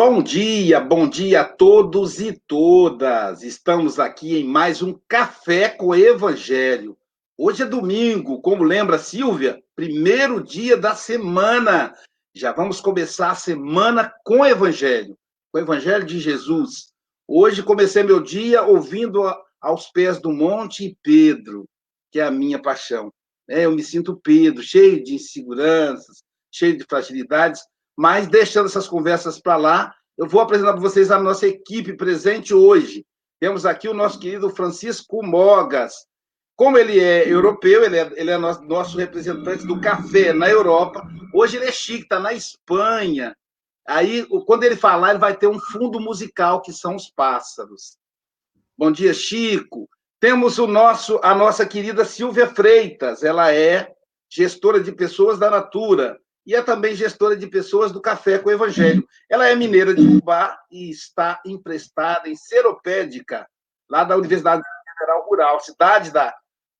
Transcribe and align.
Bom 0.00 0.22
dia, 0.22 0.78
bom 0.78 1.08
dia 1.08 1.40
a 1.40 1.44
todos 1.44 2.20
e 2.20 2.32
todas. 2.46 3.42
Estamos 3.42 3.98
aqui 3.98 4.36
em 4.36 4.44
mais 4.44 4.80
um 4.80 4.96
Café 5.08 5.68
com 5.68 5.92
Evangelho. 5.92 6.96
Hoje 7.36 7.64
é 7.64 7.66
domingo, 7.66 8.40
como 8.40 8.62
lembra 8.62 8.96
Silvia, 8.96 9.60
primeiro 9.74 10.40
dia 10.40 10.76
da 10.76 10.94
semana. 10.94 11.92
Já 12.32 12.52
vamos 12.52 12.80
começar 12.80 13.32
a 13.32 13.34
semana 13.34 14.14
com 14.24 14.42
o 14.42 14.46
Evangelho, 14.46 15.18
com 15.50 15.58
o 15.58 15.62
Evangelho 15.62 16.06
de 16.06 16.20
Jesus. 16.20 16.92
Hoje 17.26 17.60
comecei 17.60 18.04
meu 18.04 18.22
dia 18.22 18.62
ouvindo 18.62 19.24
aos 19.60 19.90
pés 19.90 20.20
do 20.20 20.30
monte 20.30 20.96
Pedro, 21.02 21.68
que 22.12 22.20
é 22.20 22.22
a 22.22 22.30
minha 22.30 22.62
paixão. 22.62 23.12
É, 23.50 23.64
eu 23.64 23.72
me 23.72 23.82
sinto 23.82 24.20
Pedro, 24.22 24.62
cheio 24.62 25.02
de 25.02 25.16
inseguranças, 25.16 26.22
cheio 26.52 26.76
de 26.76 26.84
fragilidades, 26.88 27.62
mas 27.98 28.28
deixando 28.28 28.66
essas 28.66 28.86
conversas 28.86 29.40
para 29.40 29.56
lá, 29.56 29.94
eu 30.16 30.28
vou 30.28 30.40
apresentar 30.40 30.70
para 30.70 30.80
vocês 30.80 31.10
a 31.10 31.18
nossa 31.18 31.48
equipe 31.48 31.94
presente 31.94 32.54
hoje. 32.54 33.04
Temos 33.40 33.66
aqui 33.66 33.88
o 33.88 33.94
nosso 33.94 34.20
querido 34.20 34.50
Francisco 34.50 35.20
Mogas. 35.20 36.06
Como 36.54 36.78
ele 36.78 37.00
é 37.00 37.28
europeu, 37.28 37.82
ele 37.82 37.98
é, 37.98 38.12
ele 38.14 38.30
é 38.30 38.38
nosso, 38.38 38.96
representante 38.96 39.66
do 39.66 39.80
café 39.80 40.32
na 40.32 40.48
Europa. 40.48 41.08
Hoje 41.34 41.56
ele 41.56 41.64
é 41.64 41.72
chique, 41.72 42.04
está 42.04 42.20
na 42.20 42.32
Espanha. 42.32 43.36
Aí, 43.84 44.24
quando 44.46 44.62
ele 44.62 44.76
falar, 44.76 45.10
ele 45.10 45.18
vai 45.18 45.36
ter 45.36 45.48
um 45.48 45.58
fundo 45.58 45.98
musical, 45.98 46.62
que 46.62 46.72
são 46.72 46.94
os 46.94 47.10
pássaros. 47.10 47.98
Bom 48.76 48.92
dia, 48.92 49.12
Chico. 49.12 49.88
Temos 50.20 50.58
o 50.58 50.68
nosso, 50.68 51.18
a 51.20 51.34
nossa 51.34 51.66
querida 51.66 52.04
Silvia 52.04 52.46
Freitas. 52.46 53.24
Ela 53.24 53.52
é 53.52 53.92
gestora 54.30 54.80
de 54.80 54.92
pessoas 54.92 55.36
da 55.36 55.50
Natura 55.50 56.16
e 56.48 56.54
é 56.54 56.62
também 56.62 56.94
gestora 56.94 57.36
de 57.36 57.46
pessoas 57.46 57.92
do 57.92 58.00
Café 58.00 58.38
com 58.38 58.50
Evangelho. 58.50 59.06
Ela 59.28 59.50
é 59.50 59.54
mineira 59.54 59.94
de 59.94 60.00
Ubá 60.00 60.58
e 60.70 60.88
está 60.88 61.38
emprestada 61.44 62.26
em 62.26 62.34
Seropédica, 62.34 63.46
lá 63.86 64.02
da 64.02 64.16
Universidade 64.16 64.62
Federal 64.98 65.26
Rural, 65.26 65.60
cidade 65.60 66.10
da, 66.10 66.34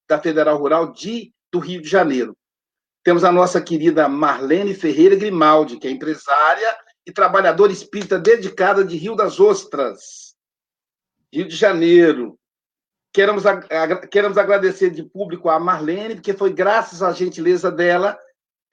da 0.09 0.19
Federal 0.19 0.57
Rural 0.57 0.91
de, 0.91 1.35
do 1.53 1.59
Rio 1.59 1.83
de 1.83 1.89
Janeiro. 1.89 2.35
Temos 3.05 3.25
a 3.25 3.31
nossa 3.31 3.61
querida 3.61 4.09
Marlene 4.09 4.73
Ferreira 4.73 5.17
Grimaldi, 5.17 5.77
que 5.77 5.87
é 5.87 5.91
empresária 5.91 6.75
e 7.07 7.13
trabalhadora 7.13 7.71
espírita 7.71 8.19
dedicada 8.19 8.83
de 8.83 8.97
Rio 8.97 9.15
das 9.15 9.39
Ostras, 9.39 10.35
Rio 11.31 11.47
de 11.47 11.55
Janeiro. 11.55 12.39
Queremos, 13.13 13.43
queremos 14.11 14.39
agradecer 14.39 14.89
de 14.89 15.03
público 15.03 15.51
a 15.51 15.61
Marlene, 15.61 16.15
porque 16.15 16.33
foi 16.33 16.55
graças 16.55 17.03
à 17.03 17.13
gentileza 17.13 17.71
dela 17.71 18.19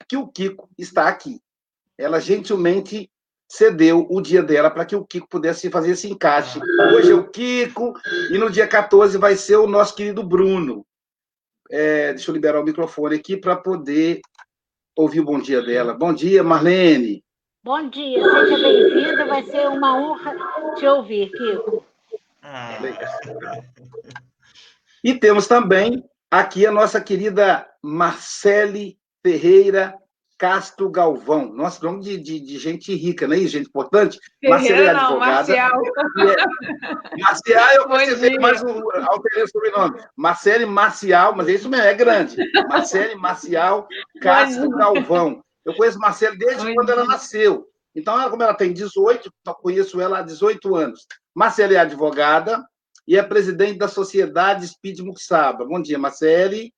que 0.08 0.16
o 0.16 0.28
Kiko 0.28 0.68
está 0.78 1.08
aqui. 1.08 1.40
Ela 1.98 2.20
gentilmente 2.20 3.10
cedeu 3.48 4.06
o 4.10 4.20
dia 4.20 4.42
dela 4.42 4.70
para 4.70 4.84
que 4.84 4.96
o 4.96 5.04
Kiko 5.04 5.28
pudesse 5.28 5.70
fazer 5.70 5.92
esse 5.92 6.10
encaixe. 6.10 6.60
Hoje 6.94 7.12
é 7.12 7.14
o 7.14 7.28
Kiko 7.28 7.94
e 8.30 8.38
no 8.38 8.50
dia 8.50 8.66
14 8.66 9.16
vai 9.18 9.36
ser 9.36 9.56
o 9.56 9.66
nosso 9.66 9.94
querido 9.94 10.22
Bruno. 10.22 10.84
É, 11.70 12.12
deixa 12.12 12.30
eu 12.30 12.34
liberar 12.34 12.60
o 12.60 12.64
microfone 12.64 13.16
aqui 13.16 13.36
para 13.36 13.56
poder 13.56 14.20
ouvir 14.94 15.20
o 15.20 15.24
bom 15.24 15.40
dia 15.40 15.62
dela. 15.62 15.94
Bom 15.94 16.12
dia, 16.12 16.42
Marlene. 16.42 17.24
Bom 17.62 17.88
dia, 17.88 18.22
seja 18.22 18.58
bem-vinda. 18.58 19.26
Vai 19.26 19.42
ser 19.44 19.68
uma 19.68 19.98
honra 19.98 20.34
te 20.76 20.86
ouvir, 20.86 21.30
Kiko. 21.30 21.84
Ah. 22.42 22.78
E 25.02 25.14
temos 25.14 25.48
também 25.48 26.04
aqui 26.30 26.64
a 26.66 26.70
nossa 26.70 27.00
querida 27.00 27.68
Marcele 27.82 28.98
Ferreira 29.26 29.92
Castro 30.38 30.88
Galvão. 30.88 31.52
Nossa, 31.52 31.84
nome 31.84 32.00
de, 32.00 32.16
de, 32.16 32.38
de, 32.38 32.58
gente 32.60 32.94
rica, 32.94 33.26
não 33.26 33.34
é 33.34 33.40
isso? 33.40 33.54
Gente 33.54 33.66
importante. 33.66 34.20
Marcela 34.44 34.80
é 34.80 34.88
advogada. 34.90 35.10
Não, 35.10 35.18
Marcial. 35.18 35.82
É, 36.20 37.20
Marcial, 37.20 37.74
eu 37.74 37.88
precisei 37.88 38.38
mais 38.38 38.62
um, 38.62 38.80
alterei 39.02 39.42
o 39.42 39.48
sobrenome. 39.48 40.00
Marcele 40.14 40.64
Marcial, 40.64 41.34
mas 41.34 41.48
isso 41.48 41.68
mesmo, 41.68 41.84
é 41.84 41.92
grande. 41.92 42.36
Marcele 42.68 43.16
Marcial 43.16 43.88
Castro 44.22 44.70
Galvão. 44.70 45.42
Eu 45.64 45.74
conheço 45.74 45.98
Marcele 45.98 46.38
desde 46.38 46.72
quando 46.72 46.90
ela 46.90 47.04
nasceu. 47.04 47.66
Então, 47.96 48.30
como 48.30 48.44
ela 48.44 48.54
tem 48.54 48.72
18, 48.72 49.28
eu 49.44 49.54
conheço 49.54 50.00
ela 50.00 50.20
há 50.20 50.22
18 50.22 50.76
anos. 50.76 51.04
Marcele 51.34 51.74
é 51.74 51.80
advogada 51.80 52.64
e 53.08 53.16
é 53.16 53.22
presidente 53.24 53.76
da 53.76 53.88
Sociedade 53.88 54.68
Speed 54.68 55.00
Muxaba. 55.00 55.64
Bom 55.64 55.82
dia, 55.82 55.98
Marcele. 55.98 56.72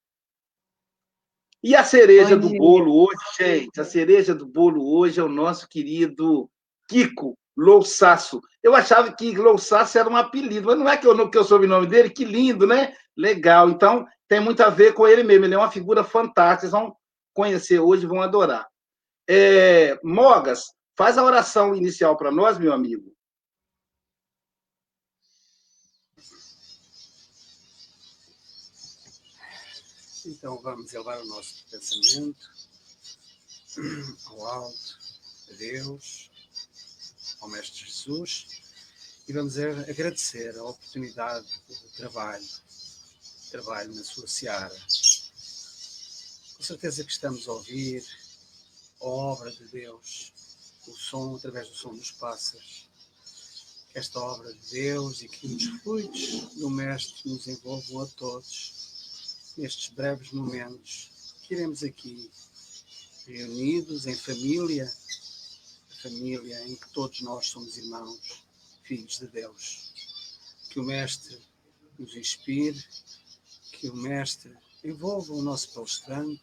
E 1.63 1.75
a 1.75 1.83
cereja 1.83 2.37
do 2.37 2.49
bolo 2.51 3.05
hoje, 3.05 3.19
gente, 3.39 3.81
a 3.81 3.85
cereja 3.85 4.35
do 4.35 4.47
bolo 4.47 4.97
hoje 4.97 5.19
é 5.19 5.23
o 5.23 5.29
nosso 5.29 5.69
querido 5.69 6.49
Kiko 6.89 7.37
Louçaço. 7.57 8.41
Eu 8.63 8.77
achava 8.77 9.13
que 9.13 9.37
Louçaço 9.37 9.99
era 9.99 10.09
um 10.09 10.17
apelido, 10.17 10.69
mas 10.69 10.79
não 10.79 10.89
é 10.89 10.97
que 10.97 11.07
eu, 11.07 11.29
que 11.29 11.37
eu 11.37 11.43
soube 11.43 11.67
o 11.67 11.69
nome 11.69 11.89
dele, 11.89 12.11
que 12.11 12.25
lindo, 12.25 12.65
né? 12.65 12.95
Legal. 13.17 13.69
Então, 13.69 14.07
tem 14.29 14.39
muito 14.39 14.63
a 14.63 14.71
ver 14.71 14.95
com 14.95 15.09
ele 15.09 15.25
mesmo. 15.25 15.45
Ele 15.45 15.55
é 15.55 15.59
uma 15.59 15.71
figura 15.71 16.05
fantástica. 16.05 16.61
Vocês 16.61 16.73
vão 16.73 16.97
conhecer 17.35 17.81
hoje, 17.81 18.07
vão 18.07 18.23
adorar. 18.23 18.69
É, 19.29 19.99
Mogas, 20.05 20.73
faz 20.97 21.19
a 21.19 21.25
oração 21.25 21.75
inicial 21.75 22.17
para 22.17 22.31
nós, 22.31 22.57
meu 22.57 22.73
amigo. 22.73 23.13
Então 30.29 30.61
vamos 30.61 30.93
elevar 30.93 31.23
o 31.23 31.25
nosso 31.25 31.65
pensamento 31.71 32.51
ao 34.27 34.47
alto, 34.47 34.99
a 35.49 35.55
Deus, 35.55 36.31
ao 37.41 37.49
Mestre 37.49 37.87
Jesus, 37.87 38.47
e 39.27 39.33
vamos 39.33 39.57
agradecer 39.57 40.55
a 40.59 40.65
oportunidade 40.65 41.49
de 41.67 41.97
trabalho, 41.97 42.47
trabalho 43.51 43.95
na 43.95 44.05
sua 44.05 44.29
seara. 44.29 44.79
Com 46.59 46.63
certeza 46.63 47.05
que 47.05 47.13
estamos 47.13 47.49
a 47.49 47.53
ouvir 47.55 48.05
a 49.01 49.07
obra 49.07 49.51
de 49.51 49.67
Deus, 49.69 50.35
o 50.87 50.93
som 50.95 51.37
através 51.37 51.71
do 51.71 51.75
som 51.75 51.95
dos 51.95 52.11
pássaros. 52.11 52.87
Esta 53.95 54.21
obra 54.21 54.53
de 54.53 54.71
Deus 54.73 55.23
e 55.23 55.29
que 55.29 55.47
os 55.47 55.65
frutos 55.81 56.55
do 56.55 56.69
Mestre 56.69 57.31
nos 57.31 57.47
envolvam 57.47 58.03
a 58.03 58.07
todos 58.09 58.88
nestes 59.59 59.89
breves 59.89 60.31
momentos 60.31 61.35
que 61.43 61.55
iremos 61.55 61.83
aqui 61.83 62.31
reunidos 63.27 64.07
em 64.07 64.15
família, 64.15 64.91
família 66.01 66.65
em 66.69 66.77
que 66.77 66.89
todos 66.91 67.21
nós 67.23 67.49
somos 67.49 67.77
irmãos, 67.77 68.45
filhos 68.85 69.19
de 69.19 69.27
Deus. 69.27 69.93
Que 70.71 70.79
o 70.79 70.85
Mestre 70.85 71.37
nos 71.99 72.15
inspire, 72.15 72.83
que 73.73 73.91
o 73.91 73.97
Mestre 73.97 74.57
envolva 74.85 75.33
o 75.33 75.43
nosso 75.43 75.75
palestrante, 75.75 76.41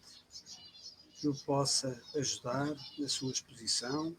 que 1.22 1.30
o 1.30 1.36
possa 1.36 2.00
ajudar 2.16 2.76
na 2.98 3.08
sua 3.08 3.32
exposição, 3.32 4.16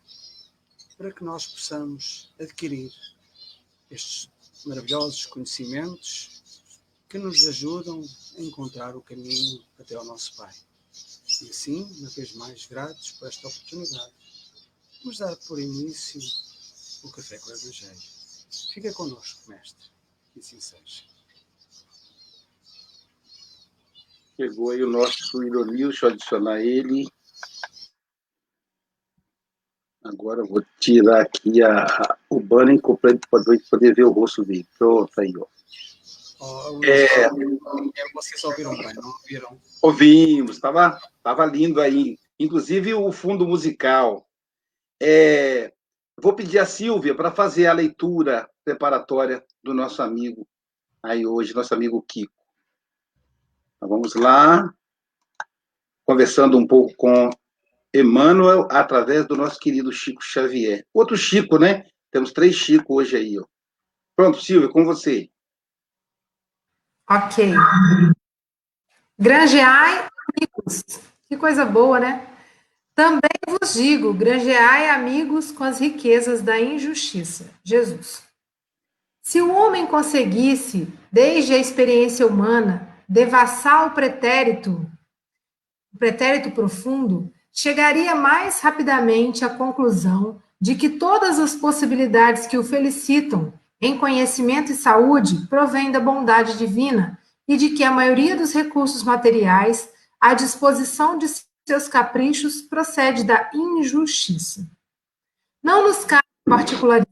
para 0.96 1.12
que 1.12 1.22
nós 1.22 1.46
possamos 1.46 2.32
adquirir 2.40 2.90
estes 3.90 4.30
maravilhosos 4.64 5.26
conhecimentos 5.26 6.35
que 7.16 7.22
nos 7.22 7.46
ajudam 7.48 8.04
a 8.36 8.42
encontrar 8.42 8.94
o 8.94 9.00
caminho 9.00 9.64
até 9.78 9.94
ao 9.94 10.04
nosso 10.04 10.36
Pai. 10.36 10.52
E 11.40 11.48
assim, 11.48 11.82
uma 11.98 12.10
vez 12.10 12.34
mais 12.34 12.66
gratos 12.66 13.12
por 13.12 13.26
esta 13.26 13.48
oportunidade, 13.48 14.12
vamos 15.02 15.18
dar 15.18 15.34
por 15.48 15.58
início 15.58 16.20
o 17.04 17.10
Café 17.10 17.38
com 17.38 17.48
o 17.48 17.54
Evangelho. 17.54 17.98
Fica 18.74 18.92
connosco, 18.92 19.50
Mestre, 19.50 19.86
que 20.34 20.40
assim 20.40 20.60
seja. 20.60 21.04
Chegou 24.36 24.70
aí 24.72 24.82
o 24.82 24.90
nosso 24.90 25.42
Ironil, 25.42 25.88
deixa 25.88 26.06
eu 26.06 26.10
adicionar 26.10 26.60
ele. 26.60 27.08
Agora 30.04 30.42
eu 30.42 30.46
vou 30.46 30.62
tirar 30.78 31.22
aqui 31.22 31.62
a, 31.62 32.18
o 32.28 32.38
banner 32.40 32.78
completo 32.82 33.26
para 33.30 33.42
poder 33.70 33.94
ver 33.94 34.04
o 34.04 34.12
rosto 34.12 34.44
dele. 34.44 34.68
Pronto, 34.78 35.18
aí, 35.18 35.32
ó. 35.38 35.55
Oh, 36.38 36.80
é, 36.84 37.30
vocês 38.12 38.44
ouviram 38.44 38.76
bem, 38.76 38.94
não 38.94 39.08
ouviram? 39.08 39.60
Ouvimos, 39.80 40.56
estava 40.56 41.00
tava 41.22 41.46
lindo 41.46 41.80
aí. 41.80 42.18
Inclusive 42.38 42.92
o 42.94 43.10
fundo 43.10 43.46
musical. 43.46 44.28
É, 45.00 45.72
vou 46.20 46.34
pedir 46.34 46.58
a 46.58 46.66
Silvia 46.66 47.14
para 47.14 47.30
fazer 47.30 47.66
a 47.66 47.72
leitura 47.72 48.48
preparatória 48.64 49.44
do 49.62 49.72
nosso 49.72 50.02
amigo 50.02 50.46
aí 51.02 51.26
hoje, 51.26 51.54
nosso 51.54 51.74
amigo 51.74 52.02
Kiko. 52.02 52.32
Então, 53.76 53.88
vamos 53.88 54.14
lá, 54.14 54.72
conversando 56.04 56.58
um 56.58 56.66
pouco 56.66 56.94
com 56.96 57.30
Emmanuel 57.94 58.68
através 58.70 59.26
do 59.26 59.36
nosso 59.36 59.58
querido 59.58 59.92
Chico 59.92 60.22
Xavier. 60.22 60.84
Outro 60.92 61.16
Chico, 61.16 61.58
né? 61.58 61.86
Temos 62.10 62.32
três 62.32 62.54
Chico 62.54 62.94
hoje 62.94 63.16
aí. 63.16 63.38
Ó. 63.38 63.44
Pronto, 64.14 64.40
Silvia, 64.40 64.68
com 64.68 64.84
você. 64.84 65.30
Ok. 67.08 67.52
Grangeai 69.18 70.08
amigos. 70.28 70.84
Que 71.28 71.36
coisa 71.36 71.64
boa, 71.64 72.00
né? 72.00 72.26
Também 72.94 73.30
vos 73.46 73.74
digo: 73.74 74.12
granjeai 74.12 74.90
amigos 74.90 75.52
com 75.52 75.62
as 75.62 75.78
riquezas 75.78 76.42
da 76.42 76.60
injustiça. 76.60 77.50
Jesus. 77.64 78.24
Se 79.22 79.40
o 79.40 79.52
homem 79.52 79.86
conseguisse, 79.86 80.92
desde 81.10 81.52
a 81.52 81.58
experiência 81.58 82.26
humana, 82.26 82.96
devassar 83.08 83.86
o 83.86 83.90
pretérito, 83.90 84.88
o 85.92 85.98
pretérito 85.98 86.50
profundo, 86.50 87.32
chegaria 87.52 88.14
mais 88.14 88.60
rapidamente 88.60 89.44
à 89.44 89.48
conclusão 89.48 90.40
de 90.60 90.74
que 90.74 90.90
todas 90.90 91.38
as 91.38 91.54
possibilidades 91.54 92.46
que 92.46 92.56
o 92.56 92.64
felicitam 92.64 93.52
em 93.80 93.98
conhecimento 93.98 94.72
e 94.72 94.76
saúde 94.76 95.46
provêm 95.48 95.90
da 95.90 96.00
bondade 96.00 96.56
divina 96.56 97.18
e 97.46 97.56
de 97.56 97.70
que 97.70 97.84
a 97.84 97.90
maioria 97.90 98.36
dos 98.36 98.52
recursos 98.52 99.02
materiais 99.02 99.88
à 100.20 100.34
disposição 100.34 101.18
de 101.18 101.26
seus 101.66 101.88
caprichos 101.88 102.62
procede 102.62 103.24
da 103.24 103.50
injustiça. 103.52 104.66
Não 105.62 105.86
nos 105.86 106.04
cabe 106.04 106.22
particularizar 106.44 107.06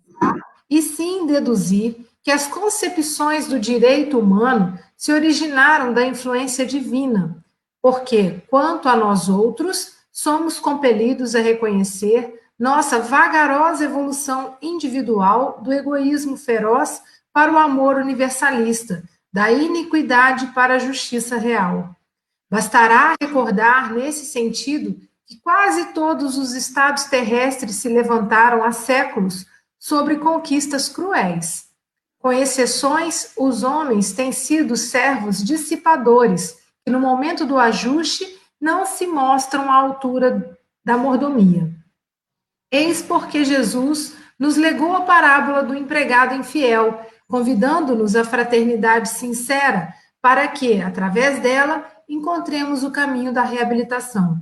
e 0.70 0.80
sim 0.80 1.26
deduzir 1.26 2.06
que 2.22 2.30
as 2.30 2.46
concepções 2.46 3.46
do 3.46 3.60
direito 3.60 4.18
humano 4.18 4.78
se 4.96 5.12
originaram 5.12 5.92
da 5.92 6.06
influência 6.06 6.64
divina, 6.64 7.44
porque, 7.82 8.42
quanto 8.48 8.88
a 8.88 8.96
nós 8.96 9.28
outros, 9.28 9.92
somos 10.10 10.58
compelidos 10.58 11.34
a 11.34 11.40
reconhecer 11.40 12.40
nossa 12.58 13.00
vagarosa 13.00 13.84
evolução 13.84 14.56
individual 14.62 15.60
do 15.62 15.72
egoísmo 15.72 16.36
feroz 16.36 17.02
para 17.32 17.52
o 17.52 17.58
amor 17.58 17.96
universalista, 17.96 19.02
da 19.32 19.50
iniquidade 19.50 20.46
para 20.54 20.74
a 20.74 20.78
justiça 20.78 21.36
real. 21.36 21.96
Bastará 22.48 23.14
recordar, 23.20 23.92
nesse 23.92 24.26
sentido, 24.26 25.00
que 25.26 25.40
quase 25.40 25.86
todos 25.86 26.38
os 26.38 26.52
estados 26.52 27.04
terrestres 27.04 27.76
se 27.76 27.88
levantaram 27.88 28.62
há 28.62 28.70
séculos 28.70 29.46
sobre 29.78 30.16
conquistas 30.16 30.88
cruéis. 30.88 31.68
Com 32.20 32.32
exceções, 32.32 33.32
os 33.36 33.64
homens 33.64 34.12
têm 34.12 34.30
sido 34.30 34.76
servos 34.76 35.42
dissipadores, 35.42 36.56
que 36.84 36.90
no 36.90 37.00
momento 37.00 37.44
do 37.44 37.58
ajuste 37.58 38.40
não 38.60 38.86
se 38.86 39.06
mostram 39.06 39.70
à 39.70 39.74
altura 39.74 40.56
da 40.84 40.96
mordomia. 40.96 41.83
Eis 42.74 43.00
porque 43.00 43.44
Jesus 43.44 44.16
nos 44.36 44.56
legou 44.56 44.96
a 44.96 45.02
parábola 45.02 45.62
do 45.62 45.76
empregado 45.76 46.34
infiel, 46.34 47.06
convidando-nos 47.28 48.16
à 48.16 48.24
fraternidade 48.24 49.10
sincera, 49.10 49.94
para 50.20 50.48
que, 50.48 50.82
através 50.82 51.38
dela, 51.38 51.86
encontremos 52.08 52.82
o 52.82 52.90
caminho 52.90 53.32
da 53.32 53.44
reabilitação. 53.44 54.40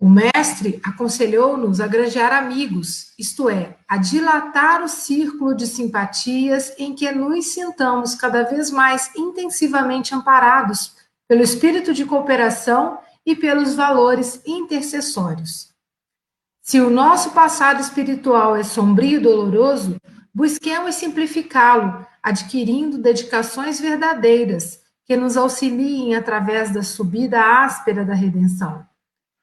O 0.00 0.08
mestre 0.08 0.80
aconselhou-nos 0.82 1.78
a 1.78 1.86
granjear 1.86 2.32
amigos, 2.32 3.12
isto 3.18 3.50
é, 3.50 3.76
a 3.86 3.98
dilatar 3.98 4.82
o 4.82 4.88
círculo 4.88 5.54
de 5.54 5.66
simpatias 5.66 6.72
em 6.78 6.94
que 6.94 7.12
nos 7.12 7.48
sintamos 7.48 8.14
cada 8.14 8.44
vez 8.44 8.70
mais 8.70 9.10
intensivamente 9.14 10.14
amparados 10.14 10.94
pelo 11.28 11.42
espírito 11.42 11.92
de 11.92 12.06
cooperação 12.06 12.98
e 13.26 13.36
pelos 13.36 13.74
valores 13.74 14.40
intercessórios. 14.46 15.75
Se 16.68 16.80
o 16.80 16.90
nosso 16.90 17.30
passado 17.30 17.80
espiritual 17.80 18.56
é 18.56 18.64
sombrio 18.64 19.20
e 19.20 19.22
doloroso, 19.22 20.00
busquemos 20.34 20.96
simplificá-lo, 20.96 22.04
adquirindo 22.20 22.98
dedicações 22.98 23.78
verdadeiras 23.78 24.80
que 25.04 25.16
nos 25.16 25.36
auxiliem 25.36 26.16
através 26.16 26.74
da 26.74 26.82
subida 26.82 27.40
áspera 27.40 28.04
da 28.04 28.14
redenção. 28.14 28.84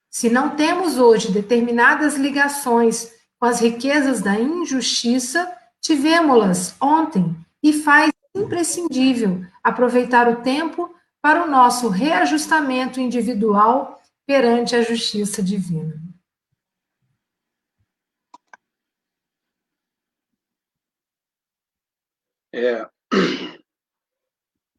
Se 0.10 0.30
não 0.30 0.50
temos 0.50 0.98
hoje 0.98 1.32
determinadas 1.32 2.18
ligações 2.18 3.10
com 3.40 3.46
as 3.46 3.62
riquezas 3.62 4.20
da 4.20 4.38
injustiça, 4.38 5.50
tivemos-las 5.80 6.76
ontem 6.82 7.34
e 7.64 7.72
faz 7.72 8.12
imprescindível 8.36 9.46
aproveitar 9.64 10.28
o 10.28 10.42
tempo 10.42 10.94
para 11.22 11.46
o 11.46 11.50
nosso 11.50 11.88
reajustamento 11.88 13.00
individual 13.00 13.98
perante 14.28 14.76
a 14.76 14.82
justiça 14.82 15.42
divina. 15.42 16.03
É, 22.56 22.88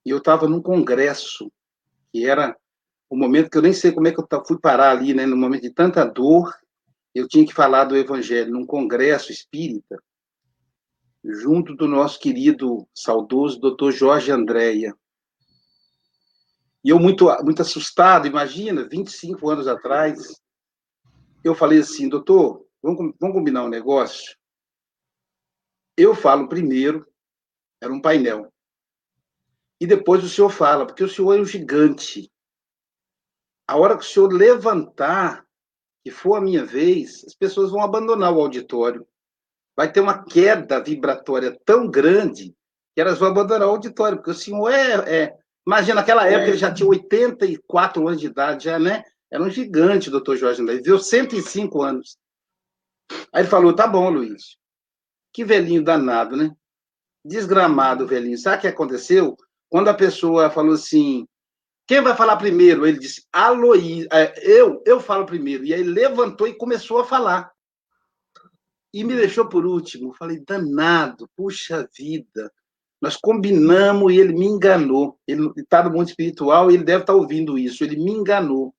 E 0.04 0.10
eu 0.10 0.18
estava 0.18 0.48
num 0.48 0.62
congresso, 0.62 1.50
que 2.12 2.26
era 2.26 2.56
o 3.08 3.16
momento 3.16 3.50
que 3.50 3.58
eu 3.58 3.62
nem 3.62 3.72
sei 3.72 3.92
como 3.92 4.08
é 4.08 4.12
que 4.12 4.20
eu 4.20 4.44
fui 4.46 4.58
parar 4.58 4.90
ali, 4.90 5.14
né, 5.14 5.26
no 5.26 5.36
momento 5.36 5.62
de 5.62 5.70
tanta 5.70 6.04
dor 6.04 6.52
eu 7.14 7.28
tinha 7.28 7.46
que 7.46 7.54
falar 7.54 7.84
do 7.84 7.96
Evangelho 7.96 8.50
num 8.50 8.66
congresso 8.66 9.30
espírita, 9.30 10.02
junto 11.22 11.74
do 11.76 11.86
nosso 11.86 12.18
querido, 12.18 12.88
saudoso 12.92 13.60
doutor 13.60 13.92
Jorge 13.92 14.32
Andréia. 14.32 14.92
E 16.82 16.90
eu, 16.90 16.98
muito, 16.98 17.26
muito 17.44 17.62
assustado, 17.62 18.26
imagina, 18.26 18.86
25 18.88 19.48
anos 19.48 19.68
atrás, 19.68 20.42
eu 21.44 21.54
falei 21.54 21.80
assim, 21.80 22.08
doutor, 22.08 22.66
vamos, 22.82 23.14
vamos 23.20 23.36
combinar 23.36 23.64
um 23.64 23.68
negócio? 23.68 24.36
Eu 25.96 26.14
falo 26.14 26.48
primeiro, 26.48 27.06
era 27.80 27.92
um 27.92 28.00
painel, 28.00 28.52
e 29.80 29.86
depois 29.86 30.24
o 30.24 30.28
senhor 30.28 30.50
fala, 30.50 30.86
porque 30.86 31.04
o 31.04 31.08
senhor 31.08 31.36
é 31.36 31.40
um 31.40 31.44
gigante. 31.44 32.30
A 33.68 33.76
hora 33.76 33.96
que 33.96 34.04
o 34.04 34.08
senhor 34.08 34.32
levantar, 34.32 35.44
que 36.02 36.10
for 36.10 36.36
a 36.36 36.40
minha 36.40 36.64
vez, 36.64 37.24
as 37.26 37.34
pessoas 37.34 37.70
vão 37.70 37.82
abandonar 37.82 38.32
o 38.32 38.40
auditório. 38.40 39.06
Vai 39.76 39.90
ter 39.92 40.00
uma 40.00 40.24
queda 40.24 40.82
vibratória 40.82 41.58
tão 41.64 41.90
grande 41.90 42.54
que 42.94 43.00
elas 43.00 43.18
vão 43.18 43.28
abandonar 43.28 43.68
o 43.68 43.72
auditório, 43.72 44.16
porque 44.18 44.30
o 44.30 44.34
senhor 44.34 44.70
é. 44.70 45.24
é... 45.24 45.38
Imagina, 45.66 45.96
naquela 45.96 46.26
época 46.26 46.44
é. 46.44 46.48
ele 46.48 46.56
já 46.56 46.72
tinha 46.72 46.88
84 46.88 48.06
anos 48.06 48.20
de 48.20 48.26
idade, 48.26 48.64
já, 48.64 48.78
né? 48.78 49.02
Era 49.34 49.42
um 49.42 49.50
gigante, 49.50 50.10
doutor 50.10 50.36
Jorge 50.36 50.62
André. 50.62 50.76
Viveu 50.76 50.96
105 50.96 51.82
anos. 51.82 52.16
Aí 53.32 53.42
ele 53.42 53.48
falou: 53.48 53.74
tá 53.74 53.84
bom, 53.84 54.08
Luiz. 54.08 54.56
Que 55.32 55.44
velhinho 55.44 55.82
danado, 55.82 56.36
né? 56.36 56.54
Desgramado, 57.24 58.06
velhinho. 58.06 58.38
Sabe 58.38 58.58
o 58.58 58.60
que 58.60 58.68
aconteceu? 58.68 59.36
Quando 59.68 59.88
a 59.88 59.94
pessoa 59.94 60.50
falou 60.50 60.74
assim: 60.74 61.26
quem 61.84 62.00
vai 62.00 62.16
falar 62.16 62.36
primeiro? 62.36 62.86
Ele 62.86 62.96
disse, 62.96 63.26
Aloí, 63.32 64.06
é, 64.12 64.34
eu, 64.40 64.80
eu 64.86 65.00
falo 65.00 65.26
primeiro. 65.26 65.64
E 65.64 65.74
aí 65.74 65.82
levantou 65.82 66.46
e 66.46 66.54
começou 66.54 67.00
a 67.00 67.04
falar. 67.04 67.50
E 68.92 69.02
me 69.02 69.16
deixou 69.16 69.48
por 69.48 69.66
último. 69.66 70.14
Falei, 70.14 70.44
danado, 70.46 71.28
puxa 71.36 71.88
vida. 71.98 72.52
Nós 73.02 73.16
combinamos 73.16 74.12
e 74.12 74.18
ele 74.18 74.32
me 74.32 74.46
enganou. 74.46 75.18
Ele 75.26 75.50
está 75.56 75.82
no 75.82 75.90
mundo 75.90 76.06
espiritual 76.06 76.70
e 76.70 76.74
ele 76.74 76.84
deve 76.84 77.02
estar 77.02 77.14
tá 77.14 77.18
ouvindo 77.18 77.58
isso. 77.58 77.82
Ele 77.82 77.96
me 77.96 78.12
enganou. 78.12 78.72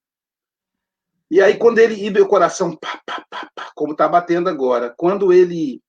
E 1.30 1.42
aí, 1.42 1.58
quando 1.58 1.80
ele. 1.80 1.96
E 2.06 2.10
meu 2.10 2.28
coração, 2.28 2.76
pá, 2.76 3.02
pá, 3.06 3.26
pá, 3.30 3.50
pá, 3.56 3.72
como 3.76 3.94
está 3.94 4.08
batendo 4.08 4.50
agora. 4.50 4.94
Quando 4.96 5.34
ele 5.34 5.82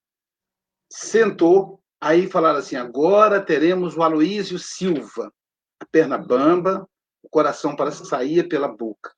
sentou, 0.91 1.81
aí 2.01 2.29
falaram 2.29 2.59
assim: 2.59 2.77
agora 2.77 3.45
teremos 3.45 3.97
o 3.97 4.03
Aloísio 4.03 4.59
Silva, 4.59 5.33
a 5.81 5.87
perna 5.87 6.17
bamba, 6.17 6.89
o 7.23 7.29
coração 7.29 7.77
que 7.77 7.91
saía 7.91 8.49
pela 8.49 8.69
boca. 8.69 9.15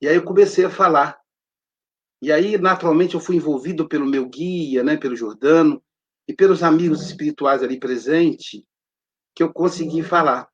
E 0.00 0.08
aí 0.08 0.16
eu 0.16 0.24
comecei 0.24 0.64
a 0.64 0.70
falar. 0.70 1.18
E 2.22 2.32
aí, 2.32 2.56
naturalmente, 2.56 3.14
eu 3.14 3.20
fui 3.20 3.36
envolvido 3.36 3.88
pelo 3.88 4.06
meu 4.06 4.26
guia, 4.28 4.82
né, 4.82 4.96
pelo 4.96 5.16
Jordano, 5.16 5.82
e 6.26 6.34
pelos 6.34 6.62
amigos 6.62 7.02
espirituais 7.02 7.62
ali 7.62 7.78
presentes, 7.78 8.62
que 9.34 9.42
eu 9.42 9.52
consegui 9.52 10.02
falar. 10.02 10.48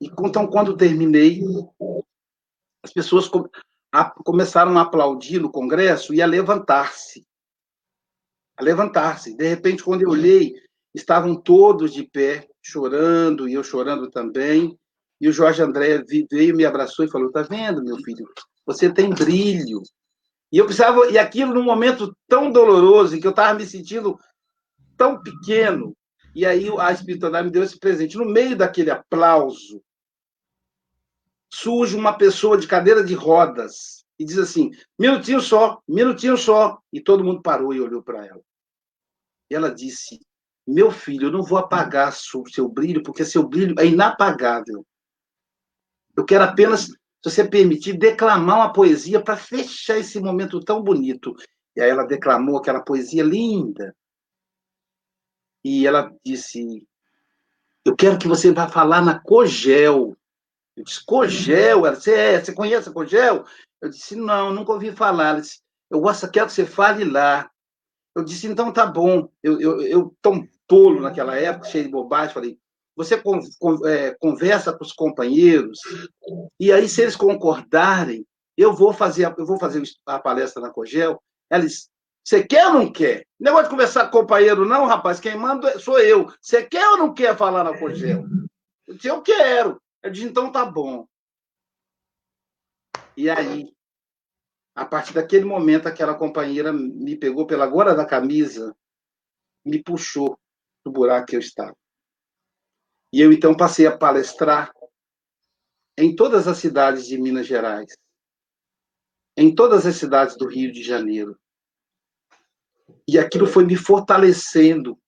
E 0.00 0.06
então, 0.06 0.46
quando 0.46 0.76
terminei, 0.76 1.42
as 2.82 2.92
pessoas 2.92 3.28
começaram 4.24 4.78
a 4.78 4.82
aplaudir 4.82 5.40
no 5.40 5.50
congresso 5.50 6.14
e 6.14 6.22
a 6.22 6.26
levantar-se. 6.26 7.26
A 8.56 8.62
levantar-se. 8.62 9.36
De 9.36 9.46
repente, 9.46 9.82
quando 9.82 10.02
eu 10.02 10.10
olhei, 10.10 10.54
estavam 10.94 11.34
todos 11.34 11.92
de 11.92 12.04
pé, 12.04 12.48
chorando, 12.62 13.48
e 13.48 13.54
eu 13.54 13.62
chorando 13.62 14.10
também. 14.10 14.78
E 15.20 15.28
o 15.28 15.32
Jorge 15.32 15.62
André 15.62 16.02
veio, 16.30 16.56
me 16.56 16.64
abraçou 16.64 17.04
e 17.04 17.10
falou: 17.10 17.30
Tá 17.30 17.42
vendo, 17.42 17.84
meu 17.84 17.96
filho? 17.98 18.26
Você 18.66 18.92
tem 18.92 19.10
brilho. 19.10 19.82
E 20.50 20.58
eu 20.58 20.64
precisava, 20.64 21.10
e 21.10 21.18
aquilo 21.18 21.54
num 21.54 21.62
momento 21.62 22.14
tão 22.28 22.50
doloroso, 22.50 23.16
em 23.16 23.20
que 23.20 23.26
eu 23.26 23.30
estava 23.30 23.58
me 23.58 23.66
sentindo 23.66 24.18
tão 24.96 25.22
pequeno. 25.22 25.94
E 26.34 26.46
aí 26.46 26.68
a 26.78 26.92
espiritualidade 26.92 27.46
me 27.46 27.52
deu 27.52 27.62
esse 27.62 27.78
presente. 27.78 28.16
No 28.16 28.24
meio 28.24 28.56
daquele 28.56 28.90
aplauso, 28.90 29.82
surge 31.52 31.94
uma 31.94 32.16
pessoa 32.16 32.56
de 32.56 32.66
cadeira 32.66 33.04
de 33.04 33.14
rodas 33.14 34.04
e 34.18 34.24
diz 34.24 34.38
assim: 34.38 34.70
minutinho 34.98 35.40
só, 35.40 35.80
minutinho 35.86 36.36
só. 36.36 36.78
E 36.92 37.00
todo 37.00 37.24
mundo 37.24 37.42
parou 37.42 37.74
e 37.74 37.80
olhou 37.80 38.02
para 38.02 38.26
ela. 38.26 38.42
E 39.50 39.54
ela 39.54 39.72
disse: 39.72 40.20
Meu 40.66 40.90
filho, 40.90 41.28
eu 41.28 41.32
não 41.32 41.42
vou 41.42 41.58
apagar 41.58 42.12
seu 42.12 42.68
brilho, 42.68 43.02
porque 43.02 43.24
seu 43.24 43.46
brilho 43.46 43.74
é 43.78 43.86
inapagável. 43.86 44.86
Eu 46.16 46.24
quero 46.24 46.44
apenas, 46.44 46.86
se 46.86 46.96
você 47.24 47.46
permitir, 47.46 47.98
declamar 47.98 48.56
uma 48.56 48.72
poesia 48.72 49.20
para 49.20 49.36
fechar 49.36 49.98
esse 49.98 50.20
momento 50.20 50.60
tão 50.60 50.82
bonito. 50.82 51.34
E 51.74 51.80
aí 51.80 51.90
ela 51.90 52.04
declamou 52.04 52.56
aquela 52.56 52.82
poesia 52.82 53.22
linda. 53.22 53.94
E 55.64 55.86
ela 55.86 56.14
disse: 56.24 56.86
Eu 57.84 57.94
quero 57.94 58.18
que 58.18 58.28
você 58.28 58.52
vá 58.52 58.68
falar 58.68 59.02
na 59.02 59.18
Cogel. 59.18 60.16
Eu 60.76 60.84
disse: 60.84 61.04
Cogel? 61.04 61.86
Ela 61.86 61.96
disse: 61.96 62.12
É, 62.12 62.40
você 62.40 62.52
conhece 62.52 62.88
a 62.88 62.92
Cogel? 62.92 63.44
Eu 63.80 63.90
disse: 63.90 64.16
Não, 64.16 64.52
nunca 64.52 64.72
ouvi 64.72 64.92
falar. 64.92 65.30
Ela 65.30 65.40
disse: 65.40 65.60
Eu 65.90 66.00
gosto, 66.00 66.30
quero 66.30 66.46
que 66.46 66.52
você 66.52 66.66
fale 66.66 67.04
lá. 67.04 67.50
Eu 68.14 68.24
disse: 68.24 68.46
Então 68.46 68.72
tá 68.72 68.86
bom. 68.86 69.28
Eu, 69.42 69.60
eu, 69.60 69.80
eu 69.82 70.16
tão 70.22 70.46
tolo 70.66 71.00
naquela 71.00 71.36
época, 71.36 71.68
cheio 71.68 71.84
de 71.84 71.90
bobagem, 71.90 72.34
falei: 72.34 72.58
você 72.96 73.20
con, 73.20 73.40
con, 73.58 73.86
é, 73.86 74.14
conversa 74.20 74.72
com 74.72 74.84
os 74.84 74.92
companheiros, 74.92 75.80
e 76.60 76.70
aí, 76.70 76.88
se 76.88 77.02
eles 77.02 77.16
concordarem, 77.16 78.26
eu 78.56 78.74
vou 78.74 78.92
fazer, 78.92 79.32
eu 79.36 79.46
vou 79.46 79.58
fazer 79.58 79.82
a 80.06 80.18
palestra 80.18 80.62
na 80.62 80.70
Cogel. 80.70 81.20
Eles, 81.50 81.88
você 82.24 82.44
quer 82.44 82.68
ou 82.68 82.74
não 82.74 82.92
quer? 82.92 83.26
Negócio 83.40 83.64
de 83.64 83.70
conversar 83.70 84.10
com 84.10 84.20
companheiro, 84.20 84.66
não, 84.66 84.86
rapaz. 84.86 85.18
Quem 85.18 85.36
manda 85.36 85.78
sou 85.78 85.98
eu. 85.98 86.30
Você 86.40 86.62
quer 86.62 86.88
ou 86.90 86.98
não 86.98 87.14
quer 87.14 87.36
falar 87.36 87.64
na 87.64 87.76
Cogel? 87.76 88.24
Eu 88.86 88.94
disse, 88.94 89.08
eu 89.08 89.22
quero. 89.22 89.80
Eu 90.02 90.10
disse, 90.10 90.26
então 90.26 90.50
tá 90.50 90.64
bom. 90.64 91.06
E 93.16 93.30
aí, 93.30 93.72
a 94.74 94.84
partir 94.84 95.12
daquele 95.12 95.44
momento, 95.44 95.86
aquela 95.86 96.14
companheira 96.14 96.72
me 96.72 97.16
pegou 97.16 97.46
pela 97.46 97.66
gola 97.66 97.94
da 97.94 98.06
camisa, 98.06 98.74
me 99.64 99.82
puxou 99.82 100.38
do 100.84 100.90
buraco 100.90 101.26
que 101.28 101.36
eu 101.36 101.40
estava. 101.40 101.76
E 103.12 103.20
eu 103.20 103.32
então 103.32 103.56
passei 103.56 103.86
a 103.86 103.96
palestrar 103.96 104.72
em 105.98 106.16
todas 106.16 106.48
as 106.48 106.56
cidades 106.58 107.06
de 107.06 107.18
Minas 107.18 107.46
Gerais, 107.46 107.94
em 109.36 109.54
todas 109.54 109.86
as 109.86 109.96
cidades 109.96 110.36
do 110.36 110.48
Rio 110.48 110.72
de 110.72 110.82
Janeiro. 110.82 111.38
E 113.06 113.18
aquilo 113.18 113.46
foi 113.46 113.64
me 113.64 113.76
fortalecendo 113.76 114.98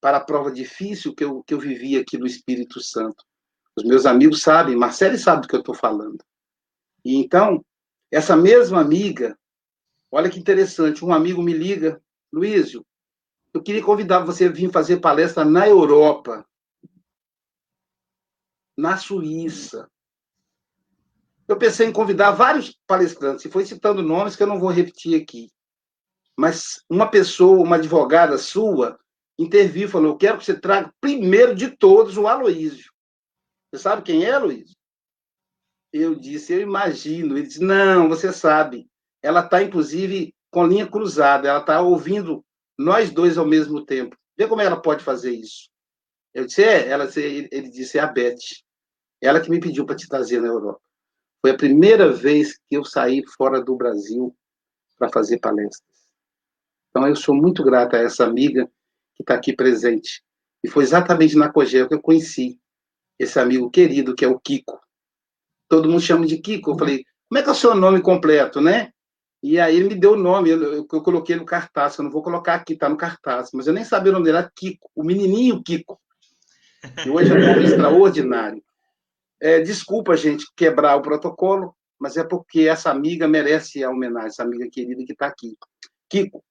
para 0.00 0.18
a 0.18 0.24
prova 0.24 0.52
difícil 0.52 1.14
que 1.14 1.24
eu, 1.24 1.42
que 1.42 1.54
eu 1.54 1.58
vivi 1.58 1.96
aqui 1.96 2.18
no 2.18 2.26
Espírito 2.26 2.80
Santo. 2.80 3.24
Os 3.76 3.84
meus 3.84 4.06
amigos 4.06 4.42
sabem, 4.42 4.76
Marcelo 4.76 5.18
sabe 5.18 5.42
do 5.42 5.48
que 5.48 5.54
eu 5.54 5.60
estou 5.60 5.74
falando. 5.74 6.24
E 7.04 7.16
então, 7.16 7.64
essa 8.10 8.36
mesma 8.36 8.80
amiga, 8.80 9.36
olha 10.10 10.30
que 10.30 10.38
interessante, 10.38 11.04
um 11.04 11.12
amigo 11.12 11.42
me 11.42 11.52
liga, 11.52 12.00
Luísio, 12.32 12.84
eu 13.52 13.62
queria 13.62 13.82
convidar 13.82 14.20
você 14.20 14.46
a 14.46 14.50
vir 14.50 14.70
fazer 14.70 14.98
palestra 15.00 15.44
na 15.44 15.68
Europa 15.68 16.44
na 18.76 18.96
Suíça. 18.96 19.88
Eu 21.46 21.56
pensei 21.56 21.86
em 21.86 21.92
convidar 21.92 22.32
vários 22.32 22.78
palestrantes, 22.86 23.44
e 23.44 23.50
foi 23.50 23.64
citando 23.64 24.02
nomes 24.02 24.34
que 24.34 24.42
eu 24.42 24.46
não 24.46 24.58
vou 24.58 24.70
repetir 24.70 25.20
aqui. 25.20 25.50
Mas 26.36 26.82
uma 26.88 27.08
pessoa, 27.08 27.62
uma 27.62 27.76
advogada 27.76 28.38
sua, 28.38 28.98
interviu 29.38 29.86
e 29.86 29.90
falou: 29.90 30.12
Eu 30.12 30.16
quero 30.16 30.38
que 30.38 30.44
você 30.44 30.58
traga 30.58 30.92
primeiro 31.00 31.54
de 31.54 31.76
todos 31.76 32.16
o 32.16 32.26
Aloísio. 32.26 32.93
Você 33.74 33.80
sabe 33.80 34.02
quem 34.02 34.24
é, 34.24 34.30
Aloísio? 34.30 34.76
Eu 35.92 36.14
disse: 36.14 36.52
Eu 36.52 36.60
imagino. 36.60 37.36
Ele 37.36 37.48
disse: 37.48 37.60
Não, 37.60 38.08
você 38.08 38.32
sabe. 38.32 38.88
Ela 39.20 39.40
está, 39.40 39.64
inclusive, 39.64 40.32
com 40.48 40.64
linha 40.64 40.86
cruzada, 40.86 41.48
ela 41.48 41.58
está 41.58 41.80
ouvindo 41.80 42.44
nós 42.78 43.10
dois 43.10 43.36
ao 43.36 43.44
mesmo 43.44 43.84
tempo. 43.84 44.16
Vê 44.38 44.46
como 44.46 44.60
ela 44.60 44.80
pode 44.80 45.02
fazer 45.02 45.32
isso. 45.32 45.68
Eu 46.32 46.46
disse: 46.46 46.62
É, 46.62 46.86
ela, 46.86 47.08
ele 47.16 47.68
disse: 47.68 47.98
É 47.98 48.02
a 48.02 48.06
Beth. 48.06 48.38
Ela 49.20 49.40
que 49.40 49.50
me 49.50 49.58
pediu 49.58 49.84
para 49.84 49.96
te 49.96 50.08
trazer 50.08 50.40
na 50.40 50.46
Europa. 50.46 50.80
Foi 51.40 51.50
a 51.50 51.56
primeira 51.56 52.12
vez 52.12 52.56
que 52.56 52.76
eu 52.76 52.84
saí 52.84 53.26
fora 53.26 53.60
do 53.60 53.74
Brasil 53.74 54.36
para 54.96 55.08
fazer 55.08 55.40
palestras. 55.40 55.82
Então, 56.90 57.08
eu 57.08 57.16
sou 57.16 57.34
muito 57.34 57.64
grata 57.64 57.96
a 57.96 58.02
essa 58.02 58.24
amiga 58.24 58.70
que 59.16 59.24
está 59.24 59.34
aqui 59.34 59.52
presente. 59.52 60.22
E 60.62 60.68
foi 60.68 60.84
exatamente 60.84 61.34
na 61.34 61.52
Cogel 61.52 61.88
que 61.88 61.94
eu 61.94 62.00
conheci 62.00 62.60
esse 63.18 63.38
amigo 63.38 63.70
querido, 63.70 64.14
que 64.14 64.24
é 64.24 64.28
o 64.28 64.38
Kiko. 64.38 64.80
Todo 65.68 65.88
mundo 65.88 66.00
chama 66.00 66.26
de 66.26 66.38
Kiko. 66.38 66.72
Eu 66.72 66.78
falei, 66.78 67.04
como 67.28 67.38
é 67.38 67.42
que 67.42 67.48
é 67.48 67.52
o 67.52 67.54
seu 67.54 67.74
nome 67.74 68.00
completo, 68.00 68.60
né? 68.60 68.90
E 69.42 69.60
aí 69.60 69.76
ele 69.76 69.88
me 69.88 69.94
deu 69.94 70.12
o 70.12 70.16
nome, 70.16 70.48
eu, 70.48 70.62
eu, 70.62 70.72
eu 70.90 71.02
coloquei 71.02 71.36
no 71.36 71.44
cartaz, 71.44 71.98
eu 71.98 72.04
não 72.04 72.10
vou 72.10 72.22
colocar 72.22 72.54
aqui, 72.54 72.74
tá 72.76 72.88
no 72.88 72.96
cartaz, 72.96 73.50
mas 73.52 73.66
eu 73.66 73.74
nem 73.74 73.84
sabia 73.84 74.10
o 74.10 74.14
nome 74.14 74.24
dele, 74.24 74.38
era 74.38 74.50
Kiko, 74.56 74.90
o 74.94 75.04
menininho 75.04 75.62
Kiko. 75.62 76.00
E 77.04 77.10
hoje 77.10 77.30
é 77.30 77.34
um 77.34 77.46
nome 77.46 77.64
extraordinário. 77.68 78.64
É, 79.38 79.60
desculpa, 79.60 80.16
gente, 80.16 80.46
quebrar 80.56 80.96
o 80.96 81.02
protocolo, 81.02 81.76
mas 81.98 82.16
é 82.16 82.24
porque 82.24 82.60
essa 82.60 82.90
amiga 82.90 83.28
merece 83.28 83.84
a 83.84 83.90
homenagem, 83.90 84.28
essa 84.28 84.42
amiga 84.42 84.66
querida 84.70 85.04
que 85.04 85.12
está 85.12 85.26
aqui. 85.26 85.54
Kiko, 86.08 86.42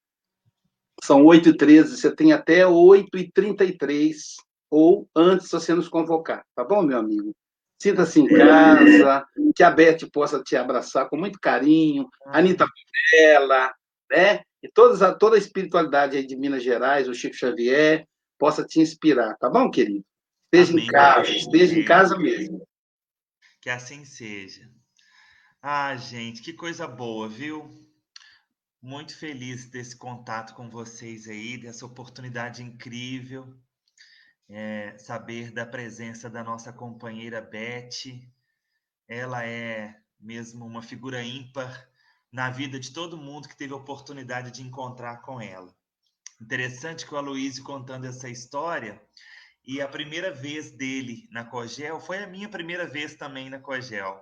são 1.03 1.23
8h13, 1.23 1.85
você 1.85 2.15
tem 2.15 2.31
até 2.31 2.63
8h33, 2.63 4.13
ou 4.73 5.07
antes 5.15 5.51
você 5.51 5.75
nos 5.75 5.87
convocar, 5.87 6.43
tá 6.55 6.63
bom, 6.63 6.81
meu 6.81 6.97
amigo? 6.97 7.35
Sinta-se 7.79 8.21
em 8.21 8.27
casa, 8.27 9.23
que 9.55 9.61
a 9.61 9.69
Beth 9.69 10.09
possa 10.11 10.41
te 10.41 10.55
abraçar 10.55 11.07
com 11.07 11.15
muito 11.15 11.39
carinho, 11.39 12.09
a 12.25 12.39
Anitta 12.39 12.65
Bela, 13.11 13.71
né? 14.09 14.41
E 14.63 14.67
toda, 14.73 15.13
toda 15.13 15.35
a 15.35 15.37
espiritualidade 15.37 16.17
aí 16.17 16.25
de 16.25 16.35
Minas 16.35 16.63
Gerais, 16.63 17.07
o 17.07 17.13
Chico 17.13 17.35
Xavier, 17.35 18.07
possa 18.39 18.65
te 18.65 18.79
inspirar, 18.79 19.37
tá 19.37 19.47
bom, 19.47 19.69
querido? 19.69 20.03
Esteja 20.51 20.71
Amém. 20.71 20.85
em 20.85 20.87
casa, 20.87 21.29
esteja 21.29 21.79
em 21.79 21.85
casa 21.85 22.17
mesmo. 22.17 22.67
Que 23.61 23.69
assim 23.69 24.03
seja. 24.05 24.67
Ah, 25.61 25.95
gente, 25.95 26.41
que 26.41 26.51
coisa 26.51 26.87
boa, 26.87 27.29
viu? 27.29 27.69
Muito 28.81 29.15
feliz 29.15 29.69
desse 29.69 29.95
contato 29.95 30.55
com 30.55 30.67
vocês 30.67 31.27
aí, 31.27 31.59
dessa 31.59 31.85
oportunidade 31.85 32.63
incrível. 32.63 33.55
É, 34.55 34.95
saber 34.99 35.49
da 35.49 35.65
presença 35.65 36.29
da 36.29 36.43
nossa 36.43 36.71
companheira 36.71 37.41
Beth. 37.41 38.21
Ela 39.07 39.43
é 39.43 39.99
mesmo 40.19 40.63
uma 40.63 40.83
figura 40.83 41.23
ímpar 41.23 41.89
na 42.31 42.51
vida 42.51 42.79
de 42.79 42.93
todo 42.93 43.17
mundo 43.17 43.47
que 43.47 43.57
teve 43.57 43.73
a 43.73 43.77
oportunidade 43.77 44.51
de 44.51 44.61
encontrar 44.61 45.23
com 45.23 45.41
ela. 45.41 45.73
Interessante 46.39 47.03
que 47.03 47.13
o 47.15 47.17
Aloysio 47.17 47.63
contando 47.63 48.05
essa 48.05 48.29
história, 48.29 49.01
e 49.65 49.81
a 49.81 49.87
primeira 49.87 50.31
vez 50.31 50.71
dele 50.71 51.27
na 51.31 51.43
Cogel 51.43 51.99
foi 51.99 52.21
a 52.21 52.27
minha 52.27 52.49
primeira 52.49 52.85
vez 52.85 53.15
também 53.15 53.49
na 53.49 53.59
Cogel. 53.59 54.21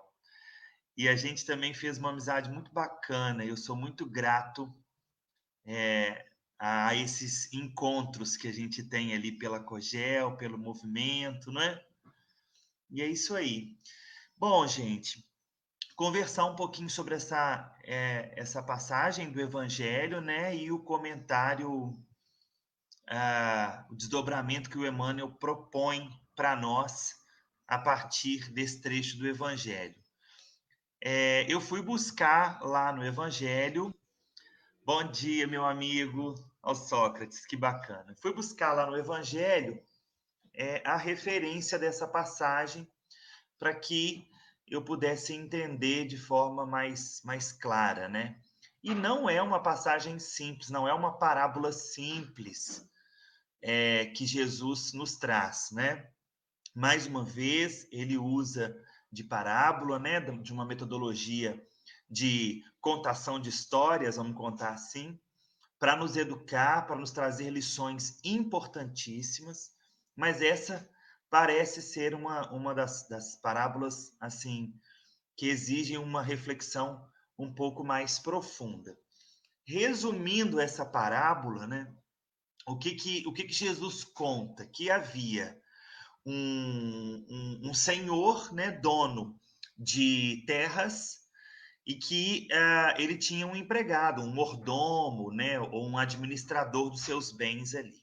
E 0.95 1.09
a 1.09 1.15
gente 1.15 1.45
também 1.45 1.73
fez 1.73 1.97
uma 1.97 2.09
amizade 2.09 2.50
muito 2.50 2.71
bacana. 2.71 3.43
Eu 3.43 3.57
sou 3.57 3.75
muito 3.75 4.05
grato 4.05 4.73
é, 5.65 6.30
a 6.63 6.94
esses 6.94 7.51
encontros 7.51 8.38
que 8.38 8.48
a 8.48 8.53
gente 8.53 8.84
tem 8.84 9.15
ali 9.15 9.32
pela 9.32 9.60
Cogel, 9.60 10.38
pelo 10.38 10.60
movimento, 10.60 11.51
né? 11.51 11.82
E 12.88 13.01
é 13.01 13.08
isso 13.08 13.36
aí. 13.36 13.75
Bom, 14.38 14.68
gente, 14.68 15.25
conversar 15.96 16.46
um 16.46 16.56
pouquinho 16.56 16.88
sobre 16.88 17.15
essa, 17.15 17.75
é, 17.84 18.32
essa 18.38 18.62
passagem 18.62 19.32
do 19.32 19.41
Evangelho, 19.41 20.22
né? 20.22 20.56
E 20.56 20.72
o 20.72 20.77
comentário 20.77 21.98
uh, 23.10 23.91
o 23.91 23.96
desdobramento 23.96 24.70
que 24.70 24.77
o 24.77 24.86
Emmanuel 24.86 25.32
propõe 25.32 26.12
para 26.36 26.56
nós 26.56 27.15
a 27.68 27.80
partir 27.80 28.51
desse 28.51 28.82
trecho 28.82 29.18
do 29.18 29.27
Evangelho. 29.27 29.96
É, 31.03 31.51
eu 31.51 31.60
fui 31.60 31.82
buscar 31.82 32.62
lá 32.62 32.94
no 32.94 33.03
Evangelho. 33.03 33.91
Bom 34.86 35.03
dia, 35.03 35.48
meu 35.48 35.65
amigo, 35.65 36.36
ao 36.62 36.75
Sócrates, 36.75 37.46
que 37.46 37.58
bacana. 37.58 38.15
Fui 38.22 38.34
buscar 38.34 38.74
lá 38.74 38.86
no 38.86 38.98
Evangelho 38.98 39.82
é, 40.53 40.82
a 40.86 40.98
referência 40.98 41.80
dessa 41.80 42.08
passagem 42.08 42.88
para 43.58 43.74
que 43.74 44.27
eu 44.68 44.84
pudesse 44.84 45.34
entender 45.34 46.06
de 46.06 46.18
forma 46.18 46.65
mais, 46.65 47.22
mais 47.24 47.51
clara, 47.51 48.08
né? 48.08 48.39
E 48.84 48.96
não 48.96 49.30
é 49.30 49.41
uma 49.41 49.62
passagem 49.62 50.18
simples, 50.18 50.70
não 50.70 50.88
é 50.88 50.94
uma 50.94 51.18
parábola 51.18 51.72
simples 51.72 52.88
é, 53.62 54.08
que 54.08 54.25
Jesus 54.25 54.94
nos 54.94 55.18
traz, 55.18 55.70
né? 55.72 56.12
mais 56.74 57.06
uma 57.06 57.24
vez, 57.24 57.88
ele 57.91 58.18
usa 58.18 58.75
de 59.12 59.24
parábola, 59.24 60.00
né, 60.00 60.20
de 60.20 60.53
uma 60.53 60.65
metodologia 60.65 61.62
de 62.10 62.63
contação 62.80 63.39
de 63.39 63.50
histórias, 63.50 64.15
vamos 64.15 64.36
contar 64.36 64.74
assim, 64.74 65.20
para 65.81 65.95
nos 65.95 66.15
educar, 66.15 66.85
para 66.85 66.95
nos 66.95 67.09
trazer 67.09 67.50
lições 67.50 68.19
importantíssimas, 68.23 69.71
mas 70.15 70.39
essa 70.39 70.88
parece 71.27 71.81
ser 71.81 72.13
uma, 72.13 72.47
uma 72.51 72.75
das, 72.75 73.07
das 73.09 73.35
parábolas 73.35 74.15
assim 74.19 74.79
que 75.35 75.47
exigem 75.47 75.97
uma 75.97 76.21
reflexão 76.21 77.03
um 77.35 77.51
pouco 77.51 77.83
mais 77.83 78.19
profunda. 78.19 78.95
Resumindo 79.65 80.59
essa 80.59 80.85
parábola, 80.85 81.65
né, 81.65 81.91
o 82.67 82.77
que 82.77 82.93
que, 82.93 83.25
o 83.25 83.33
que, 83.33 83.45
que 83.45 83.53
Jesus 83.53 84.03
conta? 84.03 84.67
Que 84.67 84.91
havia 84.91 85.59
um, 86.23 87.25
um, 87.27 87.69
um 87.69 87.73
senhor, 87.73 88.53
né, 88.53 88.69
dono 88.69 89.35
de 89.75 90.43
terras, 90.45 91.21
e 91.85 91.95
que 91.95 92.47
uh, 92.51 93.01
ele 93.01 93.17
tinha 93.17 93.47
um 93.47 93.55
empregado, 93.55 94.21
um 94.21 94.31
mordomo, 94.31 95.31
né, 95.31 95.59
ou 95.59 95.88
um 95.88 95.97
administrador 95.97 96.89
dos 96.89 97.01
seus 97.01 97.31
bens 97.31 97.73
ali. 97.73 98.01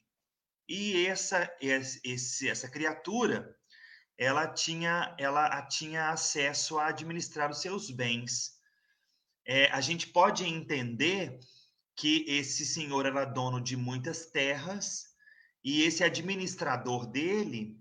E 0.68 1.06
essa, 1.06 1.50
esse, 1.60 2.48
essa 2.48 2.68
criatura, 2.68 3.56
ela 4.18 4.46
tinha, 4.46 5.14
ela 5.18 5.62
tinha 5.62 6.10
acesso 6.10 6.78
a 6.78 6.88
administrar 6.88 7.50
os 7.50 7.62
seus 7.62 7.90
bens. 7.90 8.58
É, 9.46 9.70
a 9.70 9.80
gente 9.80 10.08
pode 10.08 10.44
entender 10.44 11.38
que 11.96 12.24
esse 12.28 12.66
senhor 12.66 13.06
era 13.06 13.24
dono 13.24 13.60
de 13.60 13.76
muitas 13.76 14.26
terras 14.26 15.08
e 15.64 15.82
esse 15.82 16.04
administrador 16.04 17.06
dele, 17.06 17.76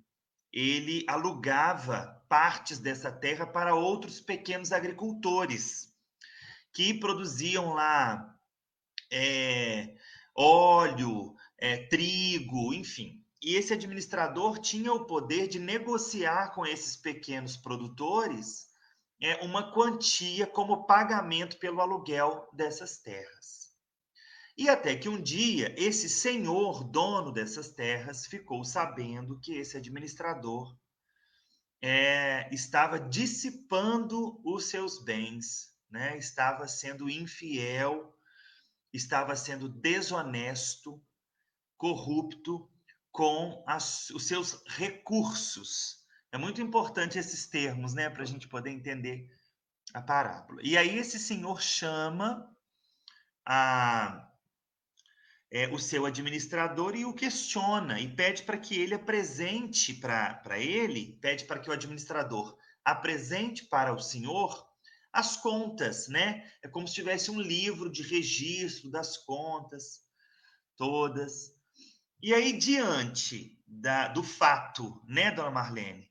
ele 0.52 1.04
alugava 1.08 2.17
partes 2.28 2.80
dessa 2.80 3.12
terra 3.12 3.46
para 3.46 3.76
outros 3.76 4.20
pequenos 4.20 4.72
agricultores 4.72 5.94
que 6.74 6.94
produziam 6.94 7.74
lá 7.74 8.36
é, 9.12 9.96
óleo, 10.36 11.36
é, 11.58 11.78
trigo, 11.88 12.74
enfim. 12.74 13.24
E 13.42 13.56
esse 13.56 13.74
administrador 13.74 14.60
tinha 14.60 14.94
o 14.94 15.06
poder 15.06 15.48
de 15.48 15.60
negociar 15.60 16.54
com 16.54 16.66
esses 16.66 16.96
pequenos 16.96 17.56
produtores 17.56 18.68
é, 19.22 19.44
uma 19.44 19.72
quantia 19.72 20.46
como 20.46 20.86
pagamento 20.86 21.58
pelo 21.58 21.82
aluguel 21.82 22.48
dessas 22.54 23.00
terras. 23.00 23.72
E 24.58 24.70
até 24.70 24.96
que 24.96 25.08
um 25.08 25.22
dia 25.22 25.74
esse 25.78 26.10
senhor, 26.10 26.84
dono 26.84 27.32
dessas 27.32 27.70
terras, 27.70 28.26
ficou 28.26 28.64
sabendo 28.64 29.40
que 29.40 29.54
esse 29.54 29.78
administrador 29.78 30.76
é, 31.82 32.50
estava 32.54 33.00
dissipando 33.00 34.42
os 34.44 34.66
seus 34.66 35.04
bens, 35.04 35.74
né? 35.90 36.18
estava 36.18 36.68
sendo 36.68 37.10
infiel, 37.10 38.16
estava 38.94 39.36
sendo 39.36 39.70
desonesto, 39.70 41.02
corrupto 41.78 42.70
com 43.12 43.64
as, 43.68 44.10
os 44.10 44.28
seus 44.28 44.64
recursos. 44.68 46.06
É 46.32 46.38
muito 46.38 46.62
importante 46.62 47.18
esses 47.18 47.48
termos, 47.48 47.94
né, 47.94 48.10
para 48.10 48.24
a 48.24 48.26
gente 48.26 48.48
poder 48.48 48.72
entender 48.72 49.30
a 49.94 50.02
parábola. 50.02 50.60
E 50.64 50.78
aí 50.78 50.98
esse 50.98 51.18
senhor 51.18 51.62
chama 51.62 52.54
a 53.46 54.27
é, 55.50 55.68
o 55.68 55.80
seu 55.80 56.06
administrador 56.06 56.96
e 56.96 57.06
o 57.06 57.14
questiona 57.14 58.00
e 58.00 58.08
pede 58.08 58.44
para 58.44 58.58
que 58.58 58.80
ele 58.80 58.94
apresente 58.94 59.94
para 59.94 60.60
ele, 60.60 61.18
pede 61.22 61.46
para 61.46 61.60
que 61.60 61.70
o 61.70 61.74
administrador 61.74 62.58
apresente 62.84 63.66
para 63.66 63.94
o 63.94 64.00
senhor 64.00 64.68
as 65.12 65.38
contas, 65.38 66.08
né? 66.08 66.50
É 66.62 66.68
como 66.68 66.88
se 66.88 66.94
tivesse 66.94 67.32
um 67.32 67.42
livro 67.42 67.90
de 67.90 68.04
registro 68.04 68.92
das 68.92 69.18
contas 69.18 70.06
todas. 70.76 71.56
E 72.22 72.34
aí, 72.34 72.54
diante 72.54 73.60
da, 73.66 74.08
do 74.08 74.24
fato, 74.24 75.02
né, 75.08 75.32
dona 75.32 75.50
Marlene, 75.50 76.10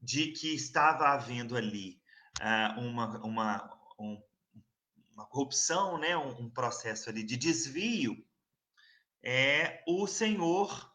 de 0.00 0.28
que 0.32 0.54
estava 0.54 1.08
havendo 1.08 1.56
ali 1.56 2.00
uh, 2.40 2.80
uma, 2.80 3.18
uma, 3.24 3.94
um, 3.98 4.22
uma 5.12 5.26
corrupção, 5.26 5.98
né, 5.98 6.16
um, 6.16 6.42
um 6.42 6.50
processo 6.50 7.10
ali 7.10 7.22
de 7.22 7.36
desvio, 7.36 8.16
é, 9.24 9.82
o 9.86 10.06
senhor 10.06 10.92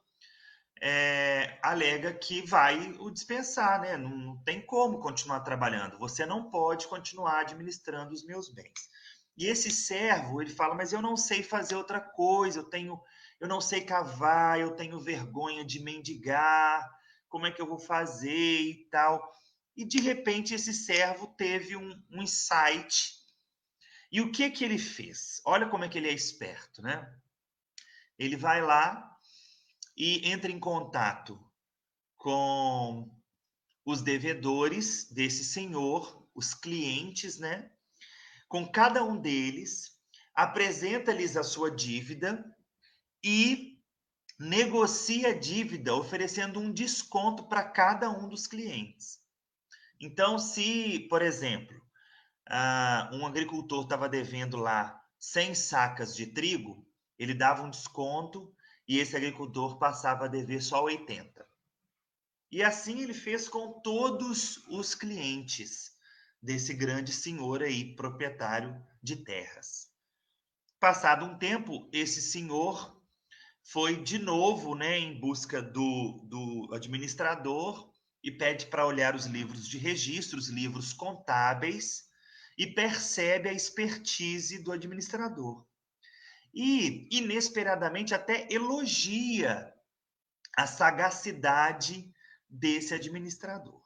é, 0.82 1.58
alega 1.62 2.14
que 2.14 2.46
vai 2.46 2.96
o 3.00 3.10
dispensar, 3.10 3.82
né? 3.82 3.98
Não, 3.98 4.10
não, 4.10 4.38
tem 4.44 4.62
como 4.62 5.00
continuar 5.00 5.40
trabalhando. 5.42 5.98
Você 5.98 6.26
não 6.26 6.50
pode 6.50 6.88
continuar 6.88 7.42
administrando 7.42 8.14
os 8.14 8.24
meus 8.24 8.54
bens. 8.54 8.88
E 9.36 9.48
esse 9.48 9.72
servo, 9.72 10.42
ele 10.42 10.52
fala, 10.52 10.76
mas 10.76 10.94
eu 10.94 11.02
não 11.02 11.18
sei 11.18 11.42
fazer 11.42 11.76
outra 11.76 12.00
coisa, 12.00 12.60
eu 12.60 12.64
tenho, 12.66 13.02
eu 13.40 13.48
não 13.48 13.60
sei 13.60 13.82
cavar, 13.82 14.60
eu 14.60 14.72
tenho 14.76 15.00
vergonha 15.00 15.66
de 15.66 15.82
mendigar, 15.82 16.88
como 17.28 17.46
é 17.46 17.52
que 17.52 17.62
eu 17.62 17.68
vou 17.68 17.80
fazer 17.80 18.62
e 18.62 18.88
tal. 18.92 19.34
E 19.76 19.86
de 19.86 20.00
repente 20.00 20.54
esse 20.54 20.74
servo 20.74 21.28
teve 21.38 21.76
um, 21.76 22.04
um 22.12 22.22
insight. 22.22 23.14
E 24.12 24.22
o 24.22 24.32
que 24.32 24.50
que 24.50 24.66
ele 24.66 24.78
fez? 24.78 25.42
Olha 25.46 25.70
como 25.70 25.84
é 25.84 25.90
que 25.90 25.98
ele 25.98 26.10
é 26.10 26.14
esperto, 26.14 26.82
né? 26.82 27.10
Ele 28.20 28.36
vai 28.36 28.62
lá 28.62 29.18
e 29.98 30.30
entra 30.30 30.52
em 30.52 30.60
contato 30.60 31.40
com 32.18 33.10
os 33.86 34.02
devedores 34.02 35.10
desse 35.10 35.44
senhor, 35.44 36.28
os 36.36 36.54
clientes, 36.54 37.40
né? 37.40 37.72
Com 38.48 38.70
cada 38.70 39.04
um 39.04 39.20
deles, 39.20 39.98
apresenta-lhes 40.36 41.38
a 41.38 41.44
sua 41.44 41.72
dívida 41.72 42.46
e 43.24 43.80
negocia 44.38 45.30
a 45.30 45.38
dívida, 45.38 45.96
oferecendo 45.96 46.60
um 46.60 46.72
desconto 46.72 47.48
para 47.48 47.64
cada 47.64 48.10
um 48.10 48.28
dos 48.28 48.48
clientes. 48.48 49.20
Então, 50.00 50.40
se, 50.40 51.08
por 51.10 51.22
exemplo, 51.22 51.76
uh, 52.50 53.16
um 53.16 53.26
agricultor 53.26 53.84
estava 53.84 54.08
devendo 54.08 54.58
lá 54.58 55.00
100 55.20 55.56
sacas 55.56 56.16
de 56.16 56.28
trigo, 56.28 56.89
ele 57.20 57.34
dava 57.34 57.64
um 57.64 57.70
desconto 57.70 58.56
e 58.88 58.98
esse 58.98 59.16
agricultor 59.16 59.78
passava 59.78 60.26
a 60.26 60.30
dever 60.30 60.64
só 60.64 60.86
80. 60.86 61.46
E 62.50 62.64
assim 62.64 63.02
ele 63.02 63.14
fez 63.14 63.48
com 63.50 63.82
todos 63.82 64.66
os 64.70 64.96
clientes 64.96 65.92
desse 66.42 66.74
grande 66.74 67.12
senhor 67.12 67.62
aí, 67.62 67.94
proprietário 67.96 68.82
de 69.04 69.18
terras. 69.18 69.90
Passado 70.80 71.26
um 71.26 71.38
tempo, 71.38 71.90
esse 71.92 72.22
senhor 72.22 72.98
foi 73.62 74.02
de 74.02 74.18
novo 74.18 74.74
né, 74.74 74.98
em 74.98 75.20
busca 75.20 75.62
do, 75.62 76.26
do 76.28 76.74
administrador 76.74 77.94
e 78.24 78.32
pede 78.32 78.66
para 78.68 78.88
olhar 78.88 79.14
os 79.14 79.26
livros 79.26 79.68
de 79.68 79.78
registro, 79.78 80.40
os 80.40 80.48
livros 80.48 80.94
contábeis, 80.94 82.08
e 82.58 82.66
percebe 82.66 83.50
a 83.50 83.54
expertise 83.54 84.64
do 84.64 84.72
administrador 84.72 85.69
e, 86.54 87.08
inesperadamente, 87.12 88.14
até 88.14 88.48
elogia 88.52 89.74
a 90.56 90.68
sagacidade 90.68 92.12
desse 92.50 92.94
administrador. 92.94 93.82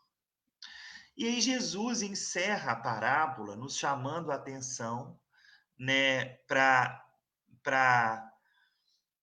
E 1.16 1.28
aí 1.28 1.42
Jesus 1.42 2.02
encerra 2.02 2.72
a 2.72 2.76
parábola 2.76 3.56
nos 3.56 3.78
chamando 3.78 4.32
a 4.32 4.36
atenção 4.36 5.20
né, 5.78 6.38
para 6.48 7.04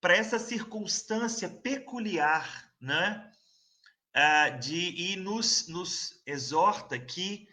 essa 0.03 0.39
circunstância 0.39 1.49
peculiar, 1.49 2.71
né? 2.79 3.27
Uh, 4.15 4.59
de, 4.59 5.13
e 5.13 5.15
nos, 5.15 5.67
nos 5.69 6.21
exorta 6.25 6.99
que, 6.99 7.47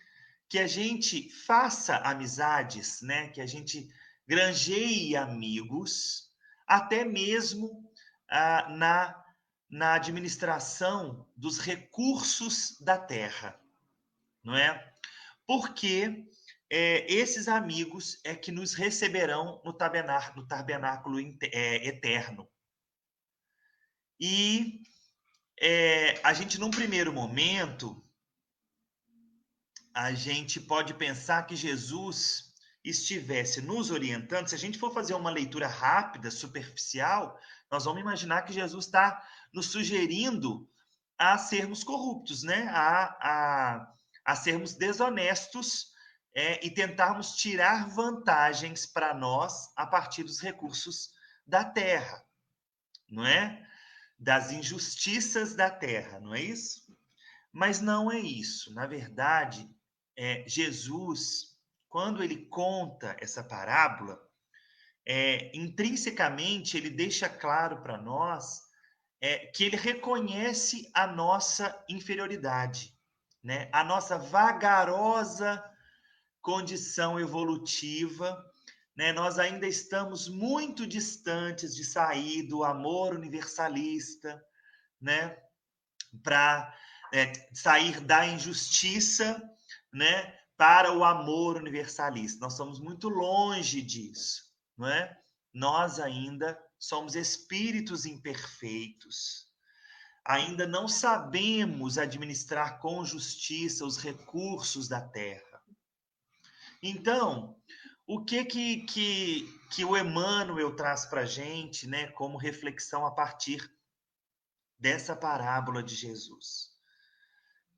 que 0.49 0.59
a 0.59 0.67
gente 0.67 1.31
faça 1.31 1.97
amizades, 1.99 3.01
né? 3.01 3.29
que 3.29 3.41
a 3.41 3.47
gente 3.47 3.89
granjeie 4.29 5.17
amigos, 5.17 6.31
até 6.67 7.03
mesmo 7.03 7.91
ah, 8.31 8.69
na, 8.69 9.25
na 9.71 9.95
administração 9.95 11.27
dos 11.35 11.59
recursos 11.59 12.79
da 12.79 12.99
terra, 12.99 13.59
não 14.45 14.55
é? 14.55 14.93
Porque 15.47 16.27
é, 16.71 17.11
esses 17.11 17.49
amigos 17.49 18.21
é 18.23 18.37
que 18.37 18.53
nos 18.53 18.75
receberão 18.75 19.63
no 19.65 19.73
tabernáculo, 19.73 20.43
no 20.43 20.47
tabernáculo 20.47 21.19
é, 21.19 21.89
eterno. 21.89 22.47
E 24.21 24.83
é, 25.59 26.21
a 26.23 26.35
gente, 26.35 26.59
num 26.59 26.71
primeiro 26.71 27.15
momento, 27.15 28.05
a 29.95 30.13
gente 30.13 30.61
pode 30.61 30.93
pensar 30.93 31.47
que 31.47 31.57
Jesus 31.57 32.48
estivesse 32.85 33.61
nos 33.61 33.91
orientando, 33.91 34.49
se 34.49 34.55
a 34.55 34.59
gente 34.59 34.79
for 34.79 34.93
fazer 34.93 35.15
uma 35.15 35.31
leitura 35.31 35.67
rápida, 35.67 36.31
superficial, 36.31 37.39
nós 37.71 37.85
vamos 37.85 38.01
imaginar 38.01 38.43
que 38.43 38.53
Jesus 38.53 38.87
está 38.87 39.23
nos 39.53 39.67
sugerindo 39.67 40.69
a 41.19 41.37
sermos 41.37 41.83
corruptos, 41.83 42.43
né? 42.43 42.69
A, 42.69 43.05
a, 43.21 43.95
a 44.25 44.37
sermos 44.37 44.75
desonestos 44.75 45.93
é, 46.35 46.65
e 46.65 46.71
tentarmos 46.71 47.35
tirar 47.35 47.89
vantagens 47.89 48.87
para 48.87 49.13
nós 49.13 49.73
a 49.77 49.87
partir 49.87 50.23
dos 50.23 50.41
recursos 50.41 51.11
da 51.47 51.65
terra, 51.65 52.25
não 53.11 53.27
é? 53.27 53.67
Das 54.19 54.53
injustiças 54.53 55.55
da 55.55 55.71
terra, 55.71 56.21
não 56.21 56.35
é 56.35 56.41
isso? 56.41 56.83
Mas 57.53 57.81
não 57.81 58.11
é 58.11 58.19
isso. 58.19 58.73
Na 58.75 58.87
verdade, 58.87 59.69
é, 60.17 60.45
Jesus, 60.47 61.48
quando 61.89 62.23
ele 62.23 62.47
conta 62.47 63.17
essa 63.21 63.43
parábola, 63.43 64.21
é, 65.07 65.51
intrinsecamente 65.57 66.77
ele 66.77 66.91
deixa 66.91 67.29
claro 67.29 67.83
para 67.83 67.97
nós 67.97 68.63
é, 69.21 69.47
que 69.47 69.65
ele 69.65 69.77
reconhece 69.77 70.91
a 70.95 71.07
nossa 71.07 71.85
inferioridade, 71.89 72.95
né? 73.43 73.69
a 73.73 73.83
nossa 73.83 74.19
vagarosa 74.19 75.65
condição 76.43 77.19
evolutiva. 77.19 78.45
Né? 78.95 79.13
Nós 79.13 79.39
ainda 79.39 79.67
estamos 79.67 80.29
muito 80.29 80.87
distantes 80.87 81.75
de 81.75 81.85
sair 81.85 82.43
do 82.43 82.63
amor 82.63 83.15
universalista, 83.15 84.43
né? 85.01 85.37
para 86.23 86.75
é, 87.13 87.33
sair 87.53 88.01
da 88.01 88.27
injustiça 88.27 89.43
né? 89.93 90.38
Para 90.59 90.93
o 90.93 91.05
amor 91.05 91.57
universalista. 91.57 92.41
Nós 92.41 92.55
estamos 92.55 92.81
muito 92.81 93.09
longe 93.09 93.81
disso. 93.81 94.53
Não 94.77 94.89
é? 94.89 95.17
Nós 95.55 96.01
ainda 96.01 96.61
somos 96.79 97.15
espíritos 97.15 98.05
imperfeitos. 98.05 99.47
Ainda 100.25 100.67
não 100.67 100.89
sabemos 100.89 101.97
administrar 101.97 102.81
com 102.81 103.05
justiça 103.05 103.87
os 103.87 103.97
recursos 103.97 104.89
da 104.89 105.01
terra. 105.01 105.63
Então, 106.83 107.57
o 108.07 108.25
que 108.25 108.45
que, 108.45 108.83
que, 108.83 109.61
que 109.71 109.85
o 109.85 109.97
Emmanuel 109.97 110.75
traz 110.75 111.07
para 111.07 111.23
a 111.23 111.27
gente, 111.27 111.87
né, 111.87 112.09
como 112.09 112.37
reflexão 112.37 113.07
a 113.07 113.11
partir 113.13 113.73
dessa 114.79 115.15
parábola 115.15 115.83
de 115.83 115.95
Jesus? 115.95 116.78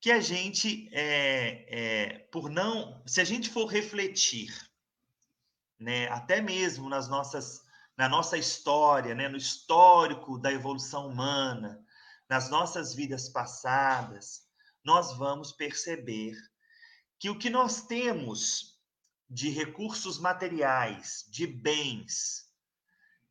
Que 0.00 0.10
a 0.10 0.20
gente, 0.20 0.88
é, 0.92 1.66
é, 1.68 2.18
por 2.32 2.48
não, 2.48 3.02
se 3.06 3.20
a 3.20 3.24
gente 3.24 3.50
for 3.50 3.66
refletir, 3.66 4.50
né, 5.78 6.08
até 6.08 6.40
mesmo 6.40 6.88
nas 6.88 7.08
nossas 7.08 7.64
na 8.00 8.08
nossa 8.08 8.38
história, 8.38 9.14
né, 9.14 9.28
no 9.28 9.36
histórico 9.36 10.38
da 10.38 10.50
evolução 10.50 11.06
humana, 11.06 11.84
nas 12.26 12.48
nossas 12.48 12.94
vidas 12.94 13.28
passadas, 13.28 14.46
nós 14.82 15.14
vamos 15.18 15.52
perceber 15.52 16.34
que 17.18 17.28
o 17.28 17.38
que 17.38 17.50
nós 17.50 17.82
temos 17.82 18.80
de 19.28 19.50
recursos 19.50 20.18
materiais, 20.18 21.26
de 21.28 21.46
bens, 21.46 22.50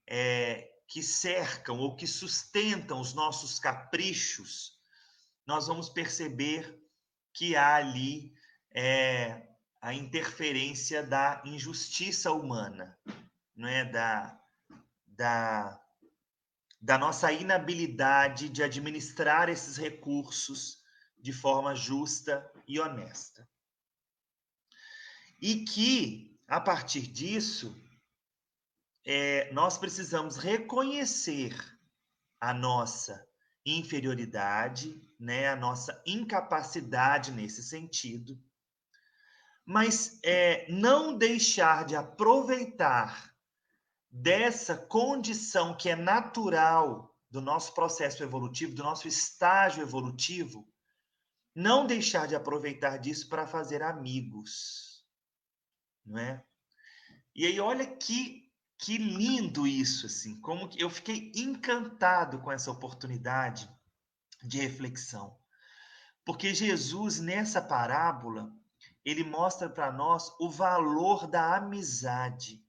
é, 0.05 0.69
que 0.88 1.01
cercam 1.01 1.79
ou 1.79 1.95
que 1.95 2.05
sustentam 2.05 3.01
os 3.01 3.15
nossos 3.15 3.60
caprichos, 3.60 4.79
nós 5.49 5.65
vamos 5.65 5.89
perceber 5.89 6.79
que 7.33 7.55
há 7.55 7.77
ali 7.77 8.35
é, 8.71 9.49
a 9.81 9.95
interferência 9.95 11.01
da 11.01 11.41
injustiça 11.43 12.31
humana, 12.31 12.95
não 13.55 13.67
é 13.67 13.83
da 13.83 14.39
da, 15.07 15.81
da 16.79 16.99
nossa 16.99 17.31
inabilidade 17.33 18.47
de 18.47 18.62
administrar 18.62 19.49
esses 19.49 19.75
recursos 19.75 20.83
de 21.17 21.33
forma 21.33 21.73
justa 21.73 22.47
e 22.67 22.79
honesta. 22.79 23.49
E 25.41 25.65
que, 25.65 26.39
a 26.47 26.62
partir 26.62 27.01
disso, 27.01 27.75
é, 29.03 29.51
nós 29.51 29.79
precisamos 29.79 30.38
reconhecer 30.38 31.57
a 32.39 32.53
nossa 32.53 33.29
inferioridade, 33.65 35.00
né, 35.19 35.50
a 35.50 35.56
nossa 35.56 36.02
incapacidade 36.06 37.32
nesse 37.32 37.63
sentido, 37.63 38.41
mas 39.65 40.19
é, 40.24 40.72
não 40.72 41.17
deixar 41.17 41.86
de 41.86 41.95
aproveitar 41.95 43.34
dessa 44.10 44.76
condição 44.76 45.78
que 45.78 45.89
é 45.89 45.95
natural 45.95 47.15
do 47.30 47.39
nosso 47.39 47.76
processo 47.76 48.24
evolutivo, 48.24 48.74
do 48.74 48.82
nosso 48.82 49.08
estágio 49.08 49.84
evolutivo, 49.84 50.67
não 51.54 51.86
deixar 51.86 52.28
de 52.28 52.36
aproveitar 52.36 52.98
disso 52.98 53.30
para 53.30 53.45
fazer 53.45 53.84
amigos, 53.84 55.06
não 56.06 56.19
é? 56.19 56.43
E 57.36 57.45
aí 57.45 57.60
olha 57.60 57.86
que 57.86 58.48
que 58.80 58.98
lindo 58.98 59.68
isso 59.68 60.06
assim, 60.06 60.39
como 60.39 60.70
que 60.70 60.82
eu 60.82 60.89
fiquei 60.89 61.32
encantado 61.36 62.39
com 62.39 62.52
essa 62.52 62.72
oportunidade 62.72 63.70
de 64.42 64.58
reflexão. 64.58 65.38
Porque 66.26 66.54
Jesus 66.54 67.20
nessa 67.20 67.62
parábola, 67.62 68.52
ele 69.04 69.24
mostra 69.24 69.70
para 69.70 69.92
nós 69.92 70.34
o 70.39 70.50
valor 70.50 71.28
da 71.28 71.58
amizade 71.58 72.65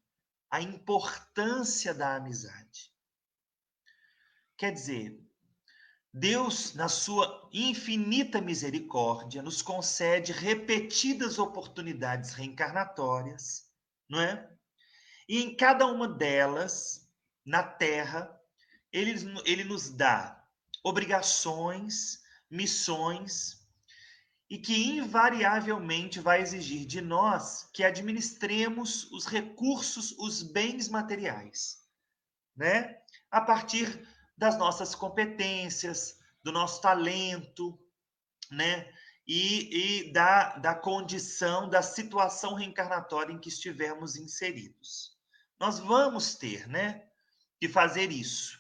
a 0.51 0.61
importância 0.61 1.95
da 1.95 2.17
amizade. 2.17 2.93
Quer 4.57 4.73
dizer, 4.73 5.25
Deus, 6.13 6.75
na 6.75 6.89
sua 6.89 7.49
infinita 7.53 8.41
misericórdia, 8.41 9.43
nos 9.43 9.63
concede 9.63 10.33
repetidas 10.33 11.39
oportunidades 11.39 12.33
reencarnatórias, 12.33 13.71
não 14.09 14.21
é? 14.21 14.51
E 15.31 15.45
em 15.45 15.55
cada 15.55 15.87
uma 15.87 16.09
delas, 16.09 17.09
na 17.45 17.63
Terra, 17.63 18.37
ele, 18.93 19.15
ele 19.45 19.63
nos 19.63 19.89
dá 19.89 20.45
obrigações, 20.83 22.21
missões, 22.51 23.65
e 24.51 24.59
que 24.59 24.75
invariavelmente 24.97 26.19
vai 26.19 26.43
exigir 26.43 26.85
de 26.85 27.01
nós 27.01 27.71
que 27.73 27.85
administremos 27.85 29.05
os 29.13 29.25
recursos, 29.25 30.11
os 30.19 30.43
bens 30.43 30.89
materiais, 30.89 31.89
né? 32.57 32.99
A 33.31 33.41
partir 33.41 34.05
das 34.37 34.59
nossas 34.59 34.97
competências, 34.97 36.19
do 36.43 36.51
nosso 36.51 36.83
talento, 36.83 37.81
né? 38.51 38.93
E, 39.25 40.09
e 40.09 40.13
da, 40.13 40.57
da 40.57 40.75
condição, 40.75 41.69
da 41.69 41.83
situação 41.83 42.55
reencarnatória 42.55 43.33
em 43.33 43.39
que 43.39 43.49
estivermos 43.49 44.17
inseridos. 44.17 45.20
Nós 45.61 45.79
vamos 45.79 46.35
ter, 46.37 46.67
né? 46.67 47.05
Que 47.61 47.69
fazer 47.69 48.11
isso. 48.11 48.59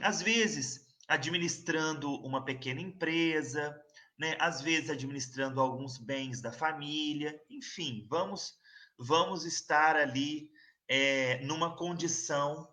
Às 0.00 0.22
vezes, 0.22 0.86
administrando 1.08 2.14
uma 2.24 2.44
pequena 2.44 2.80
empresa, 2.80 3.76
né? 4.16 4.36
Às 4.38 4.62
vezes 4.62 4.88
administrando 4.88 5.60
alguns 5.60 5.98
bens 5.98 6.40
da 6.40 6.52
família, 6.52 7.38
enfim, 7.50 8.06
vamos 8.08 8.56
vamos 9.00 9.44
estar 9.44 9.94
ali 9.94 10.50
é, 10.88 11.38
numa 11.44 11.76
condição 11.76 12.68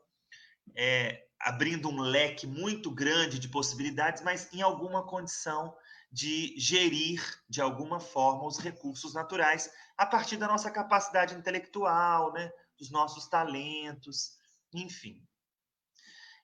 é, 0.75 1.23
abrindo 1.39 1.87
um 1.87 2.01
leque 2.01 2.47
muito 2.47 2.89
grande 2.89 3.37
de 3.37 3.47
possibilidades, 3.47 4.23
mas 4.23 4.51
em 4.51 4.61
alguma 4.61 5.05
condição 5.05 5.75
de 6.11 6.55
gerir 6.57 7.21
de 7.47 7.61
alguma 7.61 7.99
forma 7.99 8.45
os 8.45 8.57
recursos 8.57 9.13
naturais 9.13 9.71
a 9.97 10.05
partir 10.05 10.37
da 10.37 10.47
nossa 10.47 10.71
capacidade 10.71 11.35
intelectual, 11.35 12.33
né? 12.33 12.51
Dos 12.77 12.91
nossos 12.91 13.27
talentos, 13.27 14.37
enfim. 14.73 15.25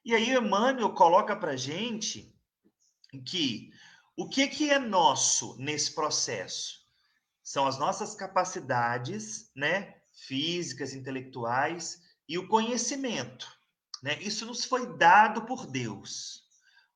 E 0.03 0.15
aí 0.15 0.31
Emmanuel 0.31 0.93
coloca 0.93 1.35
para 1.35 1.55
gente 1.55 2.33
que 3.25 3.71
o 4.15 4.27
que, 4.27 4.47
que 4.47 4.69
é 4.69 4.79
nosso 4.79 5.55
nesse 5.57 5.93
processo? 5.93 6.81
São 7.43 7.67
as 7.67 7.77
nossas 7.77 8.15
capacidades, 8.15 9.51
né, 9.55 10.01
físicas, 10.13 10.93
intelectuais 10.93 12.01
e 12.27 12.37
o 12.37 12.47
conhecimento, 12.47 13.47
né? 14.01 14.21
Isso 14.21 14.45
nos 14.45 14.63
foi 14.63 14.97
dado 14.97 15.45
por 15.45 15.65
Deus. 15.65 16.43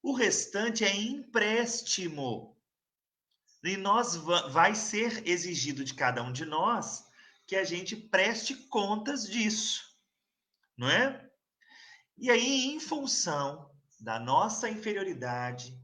O 0.02 0.13
restante 0.13 0.84
é 0.84 0.95
empréstimo. 0.95 2.56
E 3.63 3.76
nós 3.76 4.15
vai 4.15 4.76
ser 4.76 5.28
exigido 5.28 5.84
de 5.84 5.95
cada 5.95 6.21
um 6.21 6.32
de 6.32 6.45
nós 6.45 7.05
que 7.47 7.55
a 7.55 7.63
gente 7.63 7.95
preste 7.95 8.55
contas 8.67 9.27
disso, 9.27 9.84
não 10.77 10.89
é? 10.89 11.29
E 12.17 12.29
aí, 12.31 12.65
em 12.67 12.79
função 12.79 13.71
da 13.99 14.19
nossa 14.19 14.69
inferioridade, 14.69 15.77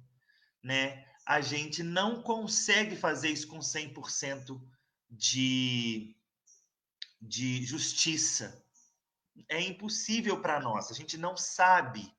né, 0.63 1.05
a 1.25 1.41
gente 1.41 1.83
não 1.83 2.21
consegue 2.21 2.95
fazer 2.95 3.29
isso 3.29 3.47
com 3.47 3.59
100% 3.59 4.61
de, 5.09 6.15
de 7.21 7.63
justiça. 7.65 8.65
É 9.49 9.59
impossível 9.61 10.41
para 10.41 10.59
nós, 10.59 10.89
a 10.89 10.93
gente 10.93 11.17
não 11.17 11.35
sabe 11.35 12.13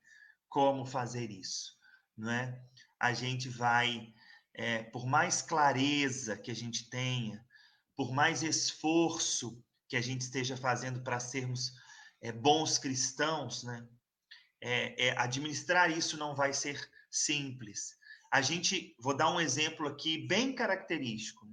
como 0.47 0.85
fazer 0.85 1.31
isso, 1.31 1.75
não 2.15 2.31
é? 2.31 2.63
a 3.03 3.11
gente 3.11 3.49
vai, 3.49 4.13
é, 4.53 4.81
por 4.83 5.05
mais 5.05 5.41
clareza 5.41 6.37
que 6.37 6.49
a 6.49 6.55
gente 6.55 6.89
tenha, 6.89 7.45
por 7.95 8.11
mais 8.11 8.43
esforço 8.43 9.63
que 9.87 9.95
a 9.95 10.01
gente 10.01 10.21
esteja 10.21 10.57
fazendo 10.57 11.01
para 11.01 11.19
sermos 11.19 11.73
é, 12.21 12.31
bons 12.31 12.77
cristãos, 12.77 13.63
né? 13.63 13.87
É, 14.61 15.07
é, 15.07 15.17
administrar 15.19 15.91
isso 15.91 16.17
não 16.17 16.33
vai 16.33 16.53
ser 16.53 16.89
simples. 17.11 17.97
A 18.31 18.41
gente, 18.41 18.95
vou 18.97 19.15
dar 19.15 19.29
um 19.29 19.39
exemplo 19.39 19.87
aqui 19.87 20.25
bem 20.25 20.55
característico. 20.55 21.45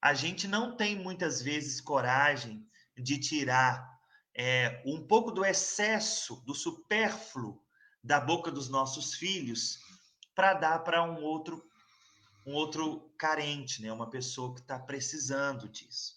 A 0.00 0.12
gente 0.12 0.46
não 0.46 0.76
tem 0.76 0.94
muitas 0.94 1.40
vezes 1.40 1.80
coragem 1.80 2.64
de 2.96 3.18
tirar 3.18 3.90
é, 4.36 4.82
um 4.84 5.06
pouco 5.06 5.30
do 5.30 5.44
excesso, 5.44 6.42
do 6.44 6.54
supérfluo 6.54 7.64
da 8.02 8.20
boca 8.20 8.50
dos 8.50 8.68
nossos 8.68 9.14
filhos 9.14 9.78
para 10.34 10.52
dar 10.52 10.80
para 10.80 11.02
um 11.02 11.22
outro 11.22 11.64
um 12.46 12.52
outro 12.52 13.12
carente, 13.18 13.82
né? 13.82 13.92
Uma 13.92 14.10
pessoa 14.10 14.54
que 14.54 14.60
está 14.60 14.78
precisando 14.78 15.68
disso, 15.68 16.14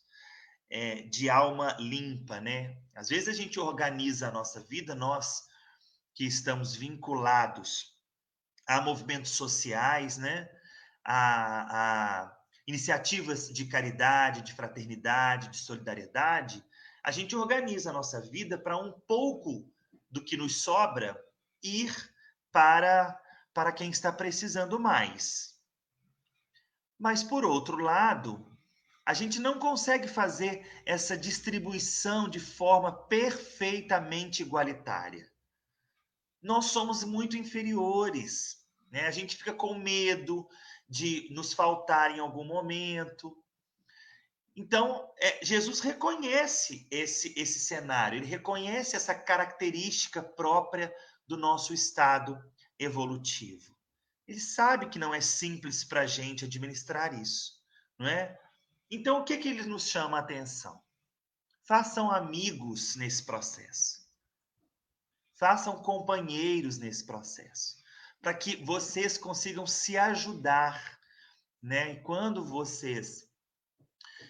é, 0.69 1.03
de 1.03 1.29
alma 1.29 1.75
limpa, 1.79 2.39
né? 2.39 2.77
Às 2.95 3.09
vezes 3.09 3.27
a 3.27 3.33
gente 3.33 3.59
organiza 3.59 4.27
a 4.27 4.31
nossa 4.31 4.61
vida, 4.61 4.93
nós 4.93 5.47
que 6.13 6.25
estamos 6.25 6.75
vinculados 6.75 7.95
a 8.67 8.81
movimentos 8.81 9.31
sociais, 9.31 10.17
né? 10.17 10.49
A, 11.05 12.23
a 12.23 12.37
iniciativas 12.67 13.47
de 13.49 13.65
caridade, 13.65 14.41
de 14.41 14.53
fraternidade, 14.53 15.49
de 15.49 15.57
solidariedade, 15.57 16.61
a 17.01 17.11
gente 17.11 17.33
organiza 17.33 17.89
a 17.89 17.93
nossa 17.93 18.19
vida 18.19 18.57
para 18.57 18.77
um 18.77 18.91
pouco 19.07 19.71
do 20.11 20.21
que 20.21 20.35
nos 20.35 20.61
sobra 20.61 21.17
ir 21.63 21.95
para 22.51 23.17
para 23.53 23.71
quem 23.71 23.89
está 23.89 24.11
precisando 24.11 24.79
mais. 24.79 25.56
Mas 26.99 27.23
por 27.23 27.45
outro 27.45 27.77
lado, 27.77 28.45
a 29.05 29.13
gente 29.13 29.39
não 29.39 29.57
consegue 29.60 30.07
fazer 30.07 30.67
essa 30.86 31.15
distribuição 31.15 32.27
de 32.27 32.39
forma 32.39 32.91
perfeitamente 32.91 34.41
igualitária. 34.41 35.31
Nós 36.41 36.65
somos 36.65 37.03
muito 37.03 37.38
inferiores, 37.38 38.65
né? 38.91 39.07
A 39.07 39.12
gente 39.12 39.38
fica 39.38 39.53
com 39.53 39.75
medo 39.75 40.47
de 40.89 41.27
nos 41.31 41.53
faltar 41.53 42.12
em 42.12 42.19
algum 42.19 42.43
momento. 42.43 43.41
Então, 44.55 45.10
é, 45.19 45.45
Jesus 45.45 45.79
reconhece 45.81 46.88
esse, 46.89 47.33
esse 47.38 47.60
cenário, 47.60 48.17
ele 48.17 48.25
reconhece 48.25 48.95
essa 48.95 49.13
característica 49.13 50.21
própria 50.21 50.93
do 51.27 51.38
nosso 51.38 51.73
estado 51.73 52.38
evolutivo. 52.79 53.76
Ele 54.27 54.39
sabe 54.39 54.89
que 54.89 54.99
não 54.99 55.13
é 55.13 55.21
simples 55.21 55.83
para 55.83 56.01
a 56.01 56.07
gente 56.07 56.43
administrar 56.43 57.13
isso, 57.19 57.63
não 57.97 58.07
é? 58.07 58.37
Então, 58.91 59.21
o 59.21 59.23
que, 59.23 59.37
que 59.37 59.47
ele 59.47 59.63
nos 59.63 59.87
chama 59.87 60.17
a 60.17 60.21
atenção? 60.21 60.81
Façam 61.63 62.11
amigos 62.11 62.95
nesse 62.95 63.23
processo. 63.23 64.05
Façam 65.35 65.81
companheiros 65.81 66.77
nesse 66.77 67.05
processo, 67.05 67.77
para 68.21 68.33
que 68.33 68.55
vocês 68.57 69.17
consigam 69.17 69.67
se 69.67 69.97
ajudar, 69.97 70.99
né? 71.61 71.93
E 71.93 72.01
quando 72.01 72.43
vocês 72.43 73.29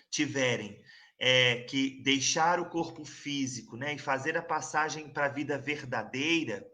tiverem 0.09 0.83
é, 1.19 1.63
que 1.63 2.01
deixar 2.01 2.59
o 2.59 2.69
corpo 2.69 3.03
físico 3.03 3.75
né, 3.75 3.95
e 3.95 3.99
fazer 3.99 4.37
a 4.37 4.41
passagem 4.41 5.09
para 5.09 5.25
a 5.25 5.29
vida 5.29 5.57
verdadeira, 5.57 6.67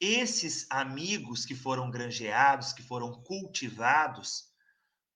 esses 0.00 0.66
amigos 0.70 1.44
que 1.44 1.54
foram 1.54 1.90
granjeados, 1.90 2.72
que 2.72 2.82
foram 2.82 3.22
cultivados, 3.22 4.52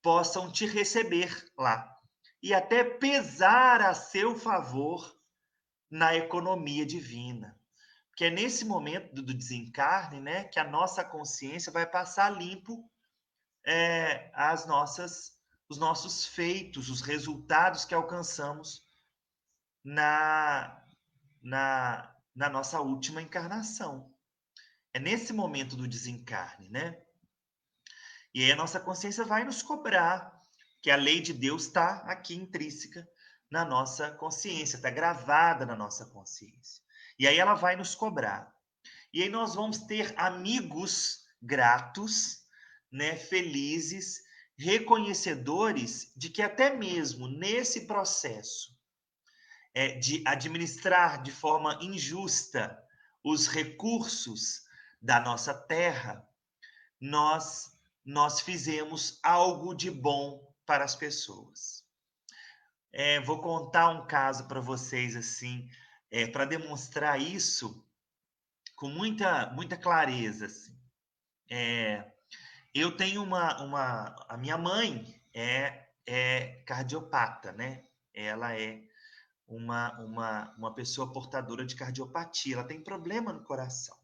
possam 0.03 0.51
te 0.51 0.67
receber 0.67 1.45
lá 1.57 1.95
e 2.43 2.55
até 2.55 2.85
pesar 2.85 3.83
a 3.83 3.95
seu 3.95 4.39
favor 4.39 5.17
na 5.91 6.15
economia 6.15 6.87
divina. 6.87 7.59
Porque 8.11 8.27
é 8.27 8.31
nesse 8.31 8.65
momento 8.65 9.23
do 9.23 9.35
desencarne 9.35 10.21
né, 10.21 10.45
que 10.45 10.59
a 10.59 10.69
nossa 10.69 11.05
consciência 11.05 11.73
vai 11.73 11.87
passar 11.87 12.31
limpo 12.31 12.89
é, 13.65 14.31
as 14.35 14.67
nossas 14.67 15.39
os 15.69 15.77
nossos 15.77 16.27
feitos, 16.27 16.89
os 16.89 17.03
resultados 17.03 17.85
que 17.85 17.95
alcançamos 17.95 18.83
na, 19.85 20.83
na, 21.43 22.17
na 22.35 22.49
nossa 22.49 22.81
última 22.81 23.21
encarnação. 23.21 24.11
É 24.95 24.99
nesse 24.99 25.33
momento 25.33 25.77
do 25.77 25.87
desencarne, 25.87 26.69
né? 26.69 27.01
E 28.35 28.45
aí 28.45 28.53
a 28.53 28.57
nossa 28.57 28.79
consciência 28.81 29.25
vai 29.25 29.45
nos 29.45 29.63
cobrar 29.63 30.33
que 30.83 30.91
a 30.91 30.97
lei 30.97 31.21
de 31.21 31.33
Deus 31.33 31.65
está 31.65 31.99
aqui 32.07 32.35
intrínseca 32.35 33.09
na 33.51 33.65
nossa 33.65 34.11
consciência, 34.13 34.77
está 34.77 34.91
gravada 34.91 35.65
na 35.65 35.75
nossa 35.75 36.07
consciência. 36.07 36.83
E 37.19 37.27
aí 37.27 37.39
ela 37.39 37.55
vai 37.55 37.77
nos 37.77 37.95
cobrar. 37.95 38.55
E 39.13 39.23
aí 39.23 39.29
nós 39.29 39.55
vamos 39.55 39.79
ter 39.79 40.15
amigos 40.17 41.27
gratos, 41.43 42.45
né, 42.93 43.17
felizes, 43.17 44.23
reconhecedores 44.57 46.13
de 46.17 46.31
que 46.31 46.43
até 46.43 46.75
mesmo 46.75 47.29
nesse 47.29 47.87
processo 47.87 48.77
é, 49.73 49.99
de 49.99 50.23
administrar 50.27 51.23
de 51.23 51.31
forma 51.31 51.79
injusta 51.81 52.77
os 53.23 53.47
recursos 53.47 54.63
da 55.01 55.21
nossa 55.21 55.55
terra, 55.55 56.27
nós 57.01 57.77
nós 58.05 58.41
fizemos 58.41 59.21
algo 59.23 59.75
de 59.75 59.91
bom 59.91 60.51
para 60.65 60.83
as 60.83 60.97
pessoas. 60.97 61.85
É, 62.91 63.21
vou 63.21 63.43
contar 63.43 63.91
um 63.91 64.07
caso 64.07 64.49
para 64.49 64.61
vocês 64.61 65.15
assim, 65.15 65.69
é, 66.11 66.27
para 66.27 66.47
demonstrar 66.47 67.21
isso 67.21 67.87
com 68.75 68.89
muita 68.89 69.51
muita 69.51 69.77
clareza. 69.77 70.47
Assim. 70.47 70.75
É, 71.51 72.11
eu 72.75 72.97
tenho 72.97 73.23
uma, 73.23 73.63
uma. 73.63 74.17
A 74.29 74.37
minha 74.37 74.57
mãe 74.57 75.21
é, 75.35 75.89
é 76.07 76.63
cardiopata, 76.67 77.53
né? 77.53 77.85
Ela 78.15 78.59
é 78.59 78.83
uma, 79.47 79.99
uma, 80.01 80.55
uma 80.57 80.75
pessoa 80.75 81.13
portadora 81.13 81.65
de 81.65 81.75
cardiopatia, 81.75 82.55
ela 82.55 82.65
tem 82.65 82.81
problema 82.81 83.33
no 83.33 83.43
coração. 83.43 83.98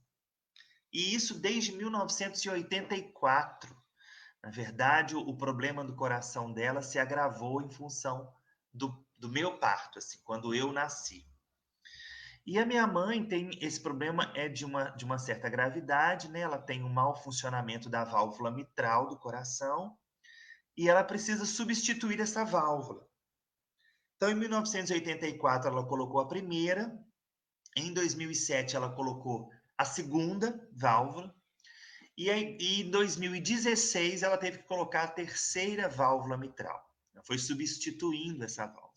E 0.95 1.13
isso 1.13 1.41
desde 1.41 1.73
1984. 1.73 3.77
Na 4.41 4.51
verdade, 4.51 5.17
o, 5.17 5.21
o 5.21 5.37
problema 5.37 5.85
do 5.85 5.97
coração 5.97 6.53
dela 6.53 6.81
se 6.81 7.01
agravou 7.01 7.61
em 7.61 7.69
função 7.69 8.33
do, 8.73 9.05
do 9.19 9.29
meu 9.29 9.59
parto, 9.59 9.99
assim, 9.99 10.21
quando 10.23 10.55
eu 10.55 10.73
nasci. 10.73 11.27
E 12.47 12.59
a 12.59 12.67
minha 12.67 12.87
mãe 12.87 13.27
tem 13.27 13.51
esse 13.61 13.81
problema 13.81 14.31
é 14.37 14.49
de 14.49 14.65
uma, 14.65 14.91
de 14.91 15.05
uma 15.05 15.19
certa 15.19 15.49
gravidade, 15.49 16.29
né? 16.29 16.41
Ela 16.41 16.59
tem 16.59 16.85
um 16.85 16.93
mau 16.93 17.17
funcionamento 17.17 17.89
da 17.89 18.05
válvula 18.05 18.51
mitral 18.51 19.09
do 19.09 19.19
coração 19.19 19.97
e 20.77 20.89
ela 20.89 21.03
precisa 21.03 21.47
substituir 21.47 22.21
essa 22.21 22.45
válvula. 22.45 23.09
Então, 24.17 24.31
em 24.31 24.35
1984 24.35 25.71
ela 25.71 25.87
colocou 25.87 26.21
a 26.21 26.29
primeira, 26.29 26.97
em 27.75 27.93
2007 27.93 28.77
ela 28.77 28.95
colocou 28.95 29.51
a 29.77 29.85
segunda 29.85 30.69
válvula 30.73 31.35
e 32.17 32.31
em 32.31 32.91
2016 32.91 34.23
ela 34.23 34.39
teve 34.39 34.59
que 34.59 34.65
colocar 34.65 35.03
a 35.03 35.09
terceira 35.09 35.89
válvula 35.89 36.37
mitral. 36.37 36.81
Foi 37.25 37.39
substituindo 37.39 38.45
essa 38.45 38.67
válvula. 38.67 38.95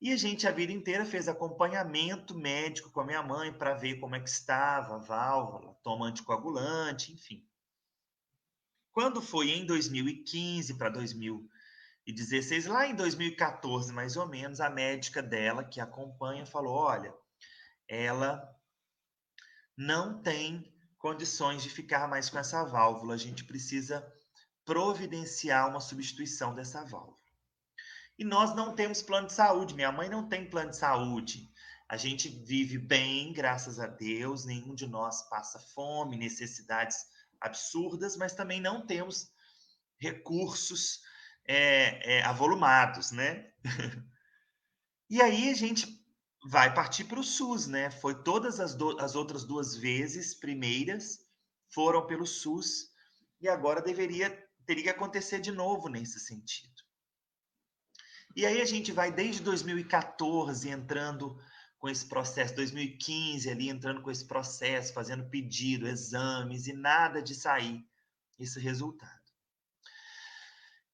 E 0.00 0.12
a 0.12 0.16
gente 0.16 0.46
a 0.46 0.52
vida 0.52 0.72
inteira 0.72 1.04
fez 1.04 1.28
acompanhamento 1.28 2.34
médico 2.34 2.90
com 2.90 3.00
a 3.00 3.06
minha 3.06 3.22
mãe 3.22 3.52
para 3.52 3.74
ver 3.74 3.96
como 3.96 4.14
é 4.14 4.20
que 4.20 4.30
estava 4.30 4.96
a 4.96 4.98
válvula, 4.98 5.74
toma 5.82 6.06
anticoagulante, 6.06 7.12
enfim. 7.12 7.46
Quando 8.92 9.20
foi 9.20 9.50
em 9.50 9.66
2015 9.66 10.74
para 10.78 10.88
2016, 10.90 12.66
lá 12.66 12.86
em 12.86 12.94
2014 12.94 13.92
mais 13.92 14.16
ou 14.16 14.26
menos, 14.26 14.60
a 14.60 14.70
médica 14.70 15.22
dela 15.22 15.64
que 15.64 15.80
acompanha 15.80 16.46
falou: 16.46 16.74
olha, 16.74 17.14
ela 17.86 18.59
não 19.80 20.20
tem 20.20 20.70
condições 20.98 21.62
de 21.62 21.70
ficar 21.70 22.06
mais 22.06 22.28
com 22.28 22.38
essa 22.38 22.62
válvula, 22.64 23.14
a 23.14 23.16
gente 23.16 23.44
precisa 23.44 24.06
providenciar 24.62 25.70
uma 25.70 25.80
substituição 25.80 26.54
dessa 26.54 26.84
válvula. 26.84 27.16
E 28.18 28.22
nós 28.22 28.54
não 28.54 28.74
temos 28.74 29.00
plano 29.00 29.28
de 29.28 29.32
saúde. 29.32 29.74
Minha 29.74 29.90
mãe 29.90 30.06
não 30.10 30.28
tem 30.28 30.44
plano 30.44 30.70
de 30.70 30.76
saúde. 30.76 31.50
A 31.88 31.96
gente 31.96 32.28
vive 32.28 32.76
bem, 32.76 33.32
graças 33.32 33.80
a 33.80 33.86
Deus. 33.86 34.44
Nenhum 34.44 34.74
de 34.74 34.86
nós 34.86 35.22
passa 35.30 35.58
fome, 35.58 36.14
necessidades 36.14 36.98
absurdas, 37.40 38.18
mas 38.18 38.34
também 38.34 38.60
não 38.60 38.86
temos 38.86 39.32
recursos 39.98 41.00
é, 41.46 42.18
é, 42.18 42.22
avolumados, 42.24 43.12
né? 43.12 43.50
e 45.08 45.22
aí 45.22 45.50
a 45.50 45.54
gente 45.54 45.99
vai 46.44 46.72
partir 46.72 47.04
para 47.04 47.20
o 47.20 47.24
SUS, 47.24 47.66
né? 47.66 47.90
Foi 47.90 48.22
todas 48.22 48.60
as, 48.60 48.76
as 48.98 49.14
outras 49.14 49.44
duas 49.44 49.76
vezes 49.76 50.34
primeiras 50.34 51.20
foram 51.68 52.06
pelo 52.06 52.26
SUS 52.26 52.90
e 53.40 53.48
agora 53.48 53.82
deveria 53.82 54.30
teria 54.66 54.84
que 54.84 54.90
acontecer 54.90 55.40
de 55.40 55.50
novo 55.50 55.88
nesse 55.88 56.20
sentido. 56.20 56.70
E 58.36 58.46
aí 58.46 58.60
a 58.60 58.64
gente 58.64 58.92
vai 58.92 59.10
desde 59.10 59.42
2014 59.42 60.68
entrando 60.68 61.36
com 61.78 61.88
esse 61.88 62.06
processo, 62.06 62.54
2015 62.54 63.50
ali 63.50 63.68
entrando 63.68 64.02
com 64.02 64.10
esse 64.10 64.24
processo, 64.24 64.92
fazendo 64.92 65.28
pedido, 65.28 65.88
exames 65.88 66.66
e 66.66 66.72
nada 66.72 67.20
de 67.20 67.34
sair 67.34 67.84
esse 68.38 68.60
resultado. 68.60 69.18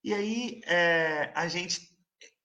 E 0.03 0.15
aí 0.15 0.63
é, 0.65 1.33
a 1.35 1.49
gente 1.49 1.96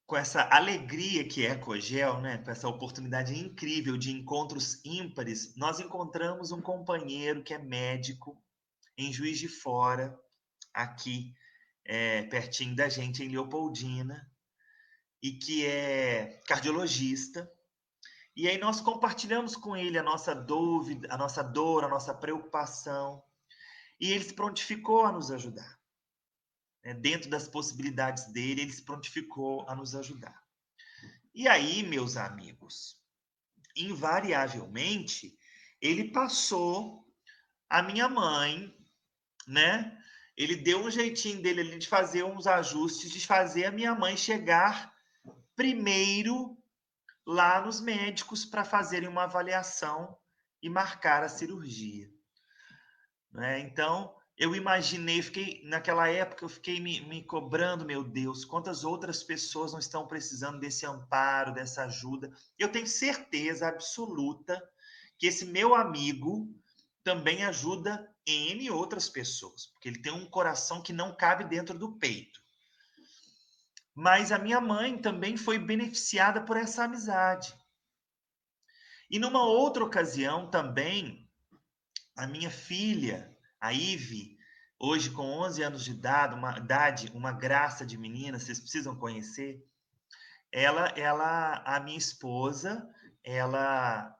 com 0.06 0.16
essa 0.16 0.42
alegria 0.42 1.26
que 1.26 1.46
é 1.46 1.52
a 1.52 1.58
Cogel, 1.58 2.20
né, 2.20 2.38
com 2.38 2.50
essa 2.50 2.68
oportunidade 2.68 3.38
incrível 3.38 3.96
de 3.96 4.10
encontros 4.10 4.84
ímpares, 4.84 5.54
nós 5.56 5.80
encontramos 5.80 6.52
um 6.52 6.60
companheiro 6.60 7.42
que 7.42 7.54
é 7.54 7.58
médico 7.58 8.42
em 8.96 9.12
Juiz 9.12 9.38
de 9.38 9.48
Fora, 9.48 10.18
aqui 10.74 11.34
é, 11.84 12.22
pertinho 12.24 12.76
da 12.76 12.88
gente, 12.88 13.22
em 13.22 13.28
Leopoldina, 13.28 14.30
e 15.22 15.32
que 15.32 15.66
é 15.66 16.40
cardiologista. 16.46 17.50
E 18.34 18.48
aí 18.48 18.58
nós 18.58 18.80
compartilhamos 18.80 19.56
com 19.56 19.76
ele 19.76 19.98
a 19.98 20.02
nossa 20.02 20.34
dúvida, 20.34 21.08
a 21.12 21.16
nossa 21.16 21.42
dor, 21.42 21.84
a 21.84 21.88
nossa 21.88 22.14
preocupação, 22.14 23.22
e 24.00 24.10
ele 24.10 24.24
se 24.24 24.34
prontificou 24.34 25.04
a 25.04 25.12
nos 25.12 25.30
ajudar. 25.30 25.81
É, 26.82 26.92
dentro 26.92 27.30
das 27.30 27.46
possibilidades 27.46 28.26
dele, 28.32 28.62
ele 28.62 28.72
se 28.72 28.82
prontificou 28.82 29.68
a 29.68 29.74
nos 29.74 29.94
ajudar. 29.94 30.42
E 31.34 31.46
aí, 31.48 31.82
meus 31.82 32.16
amigos, 32.16 33.00
invariavelmente, 33.76 35.38
ele 35.80 36.10
passou 36.10 37.06
a 37.68 37.82
minha 37.82 38.08
mãe, 38.08 38.76
né? 39.46 39.98
Ele 40.36 40.56
deu 40.56 40.84
um 40.84 40.90
jeitinho 40.90 41.42
dele 41.42 41.60
ali 41.60 41.78
de 41.78 41.88
fazer 41.88 42.24
uns 42.24 42.46
ajustes, 42.46 43.10
de 43.10 43.24
fazer 43.26 43.66
a 43.66 43.72
minha 43.72 43.94
mãe 43.94 44.16
chegar 44.16 44.92
primeiro 45.54 46.58
lá 47.26 47.60
nos 47.60 47.80
médicos 47.80 48.44
para 48.44 48.64
fazerem 48.64 49.08
uma 49.08 49.24
avaliação 49.24 50.18
e 50.60 50.68
marcar 50.68 51.22
a 51.22 51.28
cirurgia. 51.28 52.10
Né? 53.30 53.60
Então, 53.60 54.14
eu 54.42 54.56
imaginei, 54.56 55.22
fiquei 55.22 55.62
naquela 55.62 56.08
época 56.08 56.44
eu 56.44 56.48
fiquei 56.48 56.80
me, 56.80 57.00
me, 57.02 57.22
cobrando, 57.22 57.84
meu 57.84 58.02
Deus, 58.02 58.44
quantas 58.44 58.82
outras 58.82 59.22
pessoas 59.22 59.70
não 59.70 59.78
estão 59.78 60.04
precisando 60.04 60.58
desse 60.58 60.84
amparo, 60.84 61.54
dessa 61.54 61.84
ajuda. 61.84 62.28
Eu 62.58 62.68
tenho 62.68 62.88
certeza 62.88 63.68
absoluta 63.68 64.60
que 65.16 65.28
esse 65.28 65.44
meu 65.44 65.76
amigo 65.76 66.52
também 67.04 67.44
ajuda 67.44 68.12
N 68.26 68.68
outras 68.72 69.08
pessoas, 69.08 69.66
porque 69.66 69.88
ele 69.88 70.02
tem 70.02 70.12
um 70.12 70.26
coração 70.26 70.82
que 70.82 70.92
não 70.92 71.14
cabe 71.14 71.44
dentro 71.44 71.78
do 71.78 71.92
peito. 71.92 72.42
Mas 73.94 74.32
a 74.32 74.40
minha 74.40 74.60
mãe 74.60 74.98
também 74.98 75.36
foi 75.36 75.56
beneficiada 75.56 76.40
por 76.40 76.56
essa 76.56 76.82
amizade. 76.82 77.54
E 79.08 79.20
numa 79.20 79.44
outra 79.46 79.84
ocasião 79.84 80.50
também, 80.50 81.30
a 82.16 82.26
minha 82.26 82.50
filha, 82.50 83.31
a 83.62 83.72
Ive, 83.72 84.36
hoje 84.76 85.08
com 85.10 85.22
11 85.22 85.62
anos 85.62 85.84
de 85.84 85.92
idade, 85.92 86.34
uma, 86.34 86.58
idade, 86.58 87.12
uma 87.14 87.30
graça 87.30 87.86
de 87.86 87.96
menina, 87.96 88.36
vocês 88.36 88.58
precisam 88.58 88.96
conhecer. 88.96 89.64
Ela, 90.50 90.88
ela, 90.98 91.62
a 91.64 91.78
minha 91.78 91.96
esposa, 91.96 92.84
ela, 93.22 94.12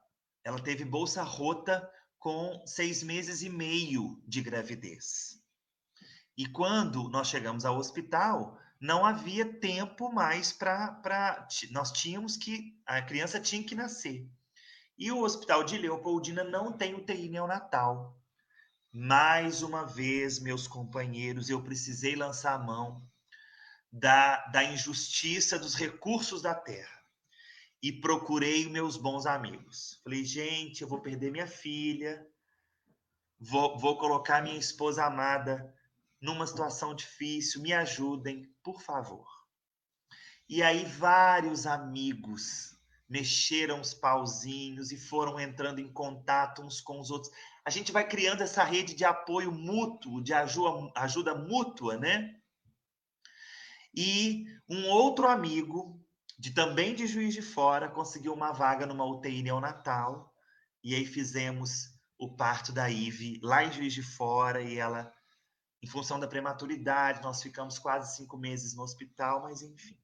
ela 0.45 0.59
teve 0.59 0.85
bolsa 0.85 1.23
rota 1.23 1.87
com 2.17 2.65
seis 2.65 3.03
meses 3.03 3.41
e 3.41 3.49
meio 3.49 4.23
de 4.25 4.41
gravidez. 4.41 5.43
E 6.37 6.47
quando 6.47 7.09
nós 7.09 7.27
chegamos 7.27 7.65
ao 7.65 7.77
hospital, 7.77 8.57
não 8.79 9.05
havia 9.05 9.59
tempo 9.59 10.09
mais 10.09 10.53
para. 10.53 11.45
Nós 11.69 11.91
tínhamos 11.91 12.37
que. 12.37 12.81
A 12.85 13.01
criança 13.01 13.41
tinha 13.41 13.63
que 13.63 13.75
nascer. 13.75 14.25
E 14.97 15.11
o 15.11 15.21
hospital 15.21 15.65
de 15.65 15.77
Leopoldina 15.77 16.45
não 16.45 16.71
tem 16.71 16.95
UTI 16.95 17.27
neonatal. 17.27 18.22
Mais 18.95 19.63
uma 19.63 19.87
vez, 19.87 20.39
meus 20.39 20.67
companheiros, 20.67 21.49
eu 21.49 21.63
precisei 21.63 22.15
lançar 22.15 22.53
a 22.53 22.59
mão 22.59 23.03
da, 23.91 24.45
da 24.49 24.63
injustiça 24.63 25.57
dos 25.57 25.73
recursos 25.73 26.43
da 26.43 26.53
terra 26.53 27.03
e 27.81 27.91
procurei 27.91 28.69
meus 28.69 28.95
bons 28.95 29.25
amigos. 29.25 29.99
Falei, 30.03 30.23
gente, 30.23 30.83
eu 30.83 30.87
vou 30.87 31.01
perder 31.01 31.31
minha 31.31 31.47
filha, 31.47 32.23
vou, 33.39 33.79
vou 33.79 33.97
colocar 33.97 34.43
minha 34.43 34.59
esposa 34.59 35.03
amada 35.05 35.73
numa 36.21 36.45
situação 36.45 36.93
difícil, 36.93 37.63
me 37.63 37.73
ajudem, 37.73 38.47
por 38.61 38.79
favor. 38.79 39.27
E 40.47 40.61
aí, 40.61 40.85
vários 40.85 41.65
amigos 41.65 42.79
mexeram 43.09 43.81
os 43.81 43.91
pauzinhos 43.91 44.91
e 44.91 44.97
foram 44.97 45.39
entrando 45.39 45.79
em 45.79 45.91
contato 45.91 46.61
uns 46.61 46.79
com 46.79 46.99
os 46.99 47.09
outros 47.09 47.33
a 47.65 47.69
gente 47.69 47.91
vai 47.91 48.07
criando 48.07 48.41
essa 48.41 48.63
rede 48.63 48.93
de 48.93 49.05
apoio 49.05 49.51
mútuo, 49.51 50.21
de 50.21 50.33
ajuda, 50.33 50.91
ajuda 50.95 51.35
mútua, 51.35 51.97
né? 51.97 52.35
E 53.95 54.45
um 54.67 54.87
outro 54.89 55.27
amigo, 55.27 56.03
de 56.37 56.51
também 56.51 56.93
de 56.93 57.07
Juiz 57.07 57.33
de 57.33 57.41
Fora, 57.41 57.89
conseguiu 57.89 58.33
uma 58.33 58.51
vaga 58.51 58.85
numa 58.85 59.05
UTI 59.05 59.43
neonatal, 59.43 60.33
e 60.83 60.93
aí 60.93 61.05
fizemos 61.05 61.93
o 62.17 62.35
parto 62.35 62.73
da 62.73 62.89
Ive 62.89 63.39
lá 63.41 63.63
em 63.63 63.71
Juiz 63.71 63.93
de 63.93 64.03
Fora, 64.03 64.61
e 64.61 64.77
ela, 64.77 65.13
em 65.81 65.87
função 65.87 66.19
da 66.19 66.27
prematuridade, 66.27 67.21
nós 67.21 67.41
ficamos 67.41 67.79
quase 67.79 68.17
cinco 68.17 68.37
meses 68.37 68.75
no 68.75 68.83
hospital, 68.83 69.43
mas 69.43 69.61
enfim. 69.61 69.97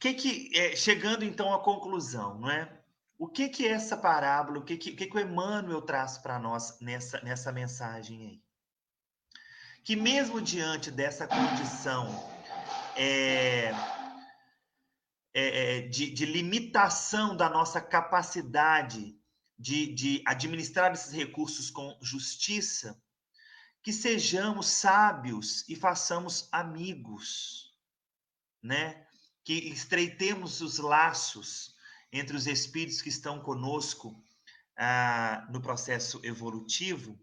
Que 0.00 0.14
que, 0.14 0.50
é, 0.58 0.74
chegando 0.74 1.24
então 1.24 1.54
à 1.54 1.62
conclusão, 1.62 2.38
não 2.38 2.50
é? 2.50 2.85
O 3.18 3.26
que 3.26 3.48
que 3.48 3.66
é 3.66 3.70
essa 3.70 3.96
parábola, 3.96 4.58
o 4.58 4.64
que 4.64 4.76
que, 4.76 4.90
o, 4.90 4.96
que 4.96 5.06
que 5.06 5.16
o 5.16 5.20
Emmanuel 5.20 5.80
traz 5.80 6.18
para 6.18 6.38
nós 6.38 6.78
nessa, 6.80 7.20
nessa 7.22 7.50
mensagem 7.50 8.20
aí? 8.20 8.42
Que 9.82 9.96
mesmo 9.96 10.40
diante 10.40 10.90
dessa 10.90 11.26
condição 11.26 12.08
é, 12.94 13.70
é, 15.32 15.78
é, 15.78 15.80
de, 15.82 16.10
de, 16.10 16.26
limitação 16.26 17.34
da 17.34 17.48
nossa 17.48 17.80
capacidade 17.80 19.18
de, 19.58 19.94
de 19.94 20.22
administrar 20.26 20.92
esses 20.92 21.12
recursos 21.12 21.70
com 21.70 21.96
justiça, 22.02 23.00
que 23.82 23.92
sejamos 23.92 24.66
sábios 24.66 25.66
e 25.68 25.76
façamos 25.76 26.48
amigos, 26.52 27.72
né? 28.62 29.06
Que 29.44 29.54
estreitemos 29.54 30.60
os 30.60 30.78
laços 30.78 31.75
entre 32.12 32.36
os 32.36 32.46
espíritos 32.46 33.02
que 33.02 33.08
estão 33.08 33.40
conosco 33.40 34.22
ah, 34.76 35.46
no 35.50 35.60
processo 35.60 36.20
evolutivo, 36.24 37.18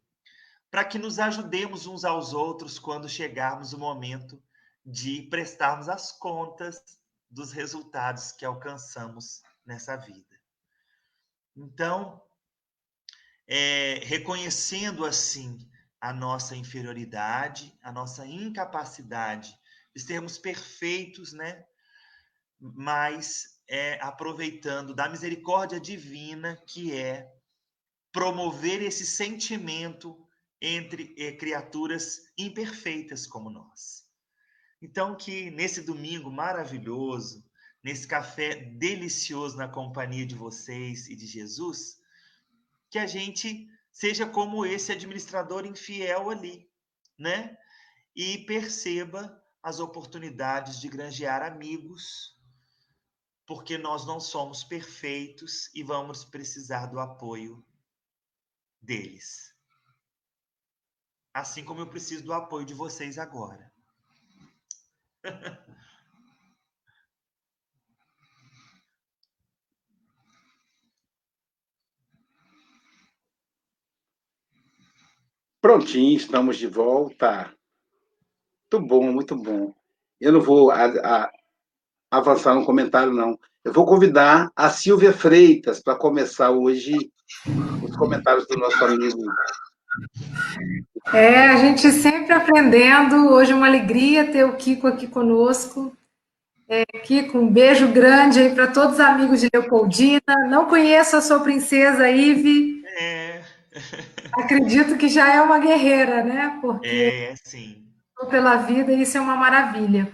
para 0.69 0.84
que 0.84 0.98
nos 0.98 1.19
ajudemos 1.19 1.86
uns 1.86 2.04
aos 2.04 2.34
outros 2.34 2.80
quando 2.80 3.08
chegarmos 3.08 3.74
o 3.74 3.78
momento 3.78 4.41
de 4.86 5.22
prestarmos 5.24 5.88
as 5.88 6.12
contas 6.12 7.00
dos 7.30 7.52
resultados 7.52 8.32
que 8.32 8.46
alcançamos 8.46 9.41
nessa 9.65 9.96
vida. 9.96 10.39
Então, 11.56 12.22
é, 13.48 14.02
reconhecendo 14.04 15.06
assim 15.06 15.60
a 16.02 16.12
nossa 16.12 16.56
inferioridade, 16.56 17.78
a 17.82 17.91
nossa 17.91 18.26
incapacidade 18.26 19.58
de 19.96 20.02
sermos 20.02 20.38
perfeitos, 20.38 21.34
né? 21.34 21.65
Mas 22.60 23.53
é, 23.67 23.99
aproveitando 24.02 24.93
da 24.93 25.10
misericórdia 25.10 25.80
divina, 25.80 26.56
que 26.67 26.95
é 26.95 27.32
promover 28.12 28.82
esse 28.82 29.06
sentimento 29.06 30.17
entre 30.62 31.13
é, 31.17 31.31
criaturas 31.33 32.21
imperfeitas 32.38 33.27
como 33.27 33.50
nós. 33.50 34.04
Então, 34.81 35.15
que 35.15 35.50
nesse 35.52 35.81
domingo 35.81 36.31
maravilhoso, 36.31 37.44
nesse 37.83 38.08
café 38.08 38.56
delicioso 38.56 39.58
na 39.58 39.67
companhia 39.67 40.25
de 40.25 40.35
vocês 40.35 41.08
e 41.08 41.15
de 41.15 41.25
Jesus, 41.25 41.98
que 42.90 42.98
a 42.98 43.08
gente 43.08 43.67
seja 43.92 44.25
como 44.25 44.65
esse 44.65 44.92
administrador 44.92 45.65
infiel 45.65 46.29
ali, 46.29 46.69
né? 47.17 47.58
E 48.15 48.40
perceba 48.46 49.42
as 49.62 49.79
oportunidades 49.79 50.79
de 50.79 50.88
granjear 50.88 51.42
amigos, 51.42 52.38
porque 53.46 53.77
nós 53.77 54.06
não 54.06 54.19
somos 54.19 54.63
perfeitos 54.63 55.69
e 55.73 55.83
vamos 55.83 56.23
precisar 56.23 56.87
do 56.87 57.00
apoio 57.00 57.65
deles. 58.81 59.54
Assim 61.33 61.63
como 61.63 61.81
eu 61.81 61.87
preciso 61.87 62.23
do 62.23 62.33
apoio 62.33 62.65
de 62.65 62.73
vocês 62.73 63.17
agora. 63.17 63.71
Prontinho, 75.63 76.17
estamos 76.17 76.58
de 76.58 76.67
volta. 76.67 77.58
Muito 78.73 78.85
bom, 78.85 79.12
muito 79.13 79.35
bom. 79.35 79.73
Eu 80.19 80.33
não 80.33 80.41
vou 80.41 80.69
a, 80.69 80.85
a, 80.85 81.31
avançar 82.18 82.54
no 82.54 82.66
comentário, 82.66 83.12
não. 83.12 83.38
Eu 83.66 83.74
vou 83.74 83.86
convidar 83.86 84.52
a 84.56 84.70
Silvia 84.70 85.12
Freitas 85.12 85.82
para 85.82 85.96
começar 85.96 86.52
hoje 86.52 86.96
os 87.82 87.96
comentários 87.96 88.46
do 88.48 88.58
nosso 88.58 88.84
amigo. 88.86 89.20
É, 91.12 91.48
a 91.48 91.58
gente 91.58 91.92
sempre 91.92 92.34
aprendendo. 92.34 93.30
Hoje 93.30 93.52
é 93.52 93.56
uma 93.56 93.68
alegria 93.68 94.32
ter 94.32 94.44
o 94.44 94.56
Kiko 94.56 94.86
aqui 94.86 95.08
conosco. 95.08 95.92
É, 96.70 96.86
Kiko, 96.86 97.40
um 97.40 97.52
beijo 97.52 97.88
grande 97.88 98.40
aí 98.40 98.54
para 98.54 98.68
todos 98.68 98.96
os 98.96 99.00
amigos 99.00 99.42
de 99.42 99.50
Leopoldina. 99.52 100.48
Não 100.50 100.66
conheço 100.66 101.16
a 101.16 101.22
sua 101.22 101.40
princesa 101.40 102.10
Ive. 102.10 102.84
É. 103.00 103.42
Acredito 104.34 104.98
que 104.98 105.08
já 105.08 105.34
é 105.34 105.42
uma 105.42 105.58
guerreira, 105.58 106.24
né? 106.24 106.60
Porque 106.62 106.88
é, 106.88 107.34
sim. 107.44 107.84
Pela 108.30 108.58
vida, 108.58 108.94
isso 108.94 109.18
é 109.18 109.22
uma 109.22 109.36
maravilha. 109.36 110.10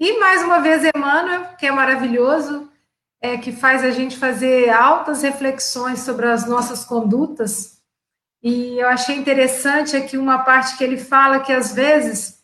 E 0.00 0.18
mais 0.20 0.44
uma 0.44 0.60
vez, 0.60 0.82
Emmanuel, 0.94 1.56
que 1.58 1.66
é 1.66 1.72
maravilhoso, 1.72 2.70
é, 3.20 3.36
que 3.36 3.50
faz 3.50 3.82
a 3.82 3.90
gente 3.90 4.16
fazer 4.16 4.70
altas 4.70 5.22
reflexões 5.22 6.00
sobre 6.00 6.26
as 6.26 6.46
nossas 6.46 6.84
condutas. 6.84 7.78
E 8.40 8.78
eu 8.78 8.88
achei 8.88 9.16
interessante 9.16 9.96
aqui 9.96 10.16
uma 10.16 10.38
parte 10.38 10.76
que 10.76 10.84
ele 10.84 10.96
fala 10.96 11.40
que 11.40 11.52
às 11.52 11.72
vezes 11.72 12.38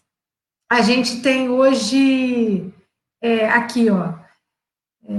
a 0.69 0.81
gente 0.81 1.23
tem 1.23 1.49
hoje 1.49 2.75
é, 3.23 3.49
aqui, 3.49 3.89
ó, 3.89 4.15
é, 5.09 5.15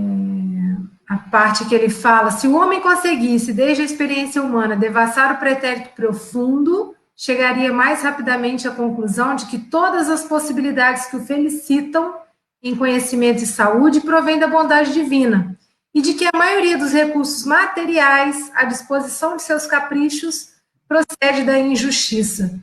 a 1.08 1.18
parte 1.18 1.64
que 1.64 1.74
ele 1.74 1.90
fala: 1.90 2.32
se 2.32 2.50
o 2.50 2.56
homem 2.58 2.82
conseguisse, 2.82 3.54
desde 3.54 3.82
a 3.82 3.86
experiência 3.86 4.44
humana, 4.44 4.76
devassar 4.76 5.36
o 5.36 5.38
pretérito 5.38 5.92
profundo, 5.96 6.94
chegaria 7.16 7.72
mais 7.72 8.04
rapidamente 8.04 8.68
à 8.68 8.72
conclusão 8.72 9.36
de 9.36 9.46
que 9.46 9.58
todas 9.58 10.10
as 10.10 10.26
possibilidades 10.26 11.06
que 11.06 11.16
o 11.16 11.26
felicitam 11.26 12.24
em 12.66 12.76
conhecimento 12.76 13.41
e 13.43 13.45
saúde 13.45 14.01
provém 14.01 14.39
da 14.39 14.47
bondade 14.47 14.91
divina, 14.91 15.55
e 15.93 16.01
de 16.01 16.16
que 16.16 16.26
a 16.26 16.36
maioria 16.36 16.76
dos 16.78 16.91
recursos 16.91 17.45
materiais 17.45 18.51
à 18.55 18.66
disposição 18.66 19.38
de 19.38 19.43
seus 19.43 19.68
caprichos 19.68 20.49
procede 20.88 21.43
da 21.43 21.59
injustiça. 21.59 22.59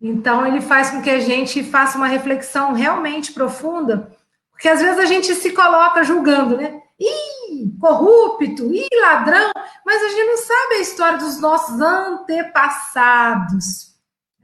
Então, 0.00 0.46
ele 0.46 0.60
faz 0.60 0.90
com 0.90 1.00
que 1.00 1.08
a 1.08 1.20
gente 1.20 1.64
faça 1.64 1.96
uma 1.96 2.06
reflexão 2.06 2.74
realmente 2.74 3.32
profunda, 3.32 4.14
porque 4.50 4.68
às 4.68 4.80
vezes 4.80 4.98
a 4.98 5.06
gente 5.06 5.34
se 5.34 5.52
coloca 5.52 6.04
julgando, 6.04 6.58
né? 6.58 6.82
Ih, 6.98 7.70
corrupto, 7.80 8.70
ih, 8.74 8.88
ladrão, 9.00 9.50
mas 9.86 10.02
a 10.02 10.08
gente 10.08 10.26
não 10.26 10.36
sabe 10.36 10.74
a 10.74 10.80
história 10.80 11.18
dos 11.18 11.40
nossos 11.40 11.80
antepassados. 11.80 13.94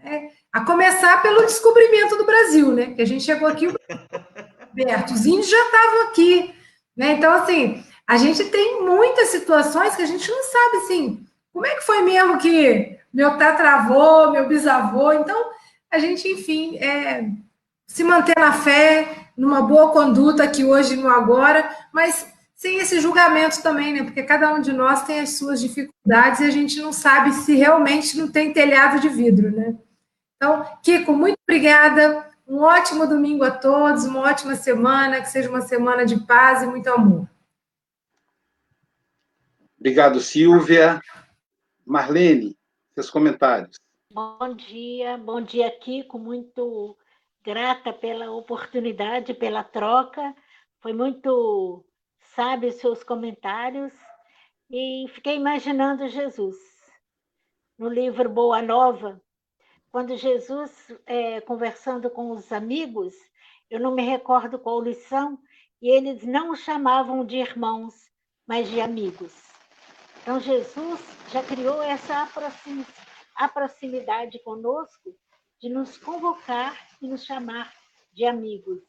Né? 0.03 0.31
A 0.51 0.65
começar 0.65 1.21
pelo 1.21 1.43
descobrimento 1.43 2.17
do 2.17 2.25
Brasil, 2.25 2.73
né? 2.73 2.95
Que 2.95 3.03
a 3.03 3.07
gente 3.07 3.25
chegou 3.25 3.47
aqui, 3.47 3.69
aberto. 4.83 5.15
Os 5.15 5.25
índios 5.25 5.49
já 5.49 5.63
estavam 5.65 6.03
aqui, 6.09 6.55
né? 6.97 7.13
Então, 7.13 7.33
assim, 7.33 7.83
a 8.07 8.17
gente 8.17 8.45
tem 8.45 8.83
muitas 8.83 9.29
situações 9.29 9.97
que 9.97 10.03
a 10.03 10.07
gente 10.07 10.31
não 10.31 10.43
sabe, 10.45 10.77
assim, 10.79 11.27
como 11.53 11.67
é 11.67 11.75
que 11.75 11.85
foi 11.85 12.03
mesmo 12.03 12.39
que 12.39 12.97
meu 13.13 13.39
tatravô, 13.39 14.31
meu 14.31 14.47
bisavô. 14.47 15.13
Então, 15.13 15.51
a 15.91 15.99
gente, 15.99 16.29
enfim, 16.29 16.77
é, 16.77 17.29
se 17.87 18.05
manter 18.05 18.39
na 18.39 18.53
fé, 18.53 19.31
numa 19.37 19.63
boa 19.63 19.91
conduta 19.91 20.45
aqui 20.45 20.65
hoje 20.65 20.97
no 20.97 21.09
agora, 21.09 21.69
mas 21.93 22.27
sem 22.55 22.79
esse 22.79 23.01
julgamento 23.01 23.63
também, 23.63 23.93
né? 23.93 24.03
Porque 24.03 24.23
cada 24.23 24.53
um 24.53 24.61
de 24.61 24.73
nós 24.73 25.05
tem 25.05 25.21
as 25.21 25.31
suas 25.31 25.61
dificuldades 25.61 26.41
e 26.41 26.45
a 26.45 26.51
gente 26.51 26.81
não 26.81 26.93
sabe 26.93 27.33
se 27.33 27.55
realmente 27.55 28.17
não 28.17 28.31
tem 28.31 28.53
telhado 28.53 29.01
de 29.01 29.09
vidro, 29.09 29.51
né? 29.51 29.75
Então, 30.37 30.65
Kiko, 30.83 31.13
muito 31.13 31.37
obrigada. 31.49 32.27
Um 32.47 32.63
ótimo 32.63 33.09
domingo 33.09 33.43
a 33.43 33.51
todos, 33.51 34.05
uma 34.05 34.21
ótima 34.21 34.55
semana, 34.55 35.21
que 35.21 35.29
seja 35.29 35.51
uma 35.51 35.63
semana 35.63 36.07
de 36.07 36.25
paz 36.25 36.63
e 36.63 36.67
muito 36.67 36.89
amor. 36.89 37.29
Obrigado, 39.79 40.21
Silvia. 40.21 41.01
Marlene, 41.85 42.57
seus 42.95 43.11
comentários. 43.11 43.77
Bom 44.13 44.55
dia, 44.55 45.19
bom 45.19 45.41
dia, 45.41 45.71
Kiko. 45.71 46.19
Muito 46.19 46.97
grata 47.45 47.93
pela 47.93 48.31
oportunidade, 48.31 49.35
pela 49.35 49.65
troca. 49.65 50.35
Foi 50.81 50.93
muito 50.93 51.85
sábio 52.35 52.69
os 52.69 52.77
seus 52.77 53.03
comentários. 53.03 53.93
E 54.71 55.07
fiquei 55.15 55.37
imaginando 55.37 56.09
Jesus. 56.09 56.57
No 57.79 57.89
livro 57.89 58.29
Boa 58.29 58.63
Nova, 58.63 59.21
quando 59.97 60.15
Jesus, 60.15 60.71
é, 61.07 61.41
conversando 61.41 62.11
com 62.11 62.31
os 62.31 62.53
amigos, 62.53 63.15
eu 63.71 63.81
não 63.81 63.95
me 63.95 64.03
recordo 64.03 64.59
qual 64.59 64.79
lição, 64.79 65.39
e 65.81 65.89
eles 65.89 66.23
não 66.23 66.51
o 66.51 66.55
chamavam 66.55 67.25
de 67.25 67.39
irmãos, 67.39 67.95
mas 68.47 68.69
de 68.69 68.79
amigos. 68.79 69.33
Então, 70.21 70.39
Jesus 70.39 71.01
já 71.33 71.43
criou 71.43 71.83
essa 71.83 72.29
proximidade 73.55 74.39
conosco 74.41 75.17
de 75.63 75.71
nos 75.71 75.97
convocar 75.97 76.77
e 77.01 77.09
nos 77.09 77.25
chamar 77.25 77.73
de 78.13 78.27
amigos. 78.27 78.83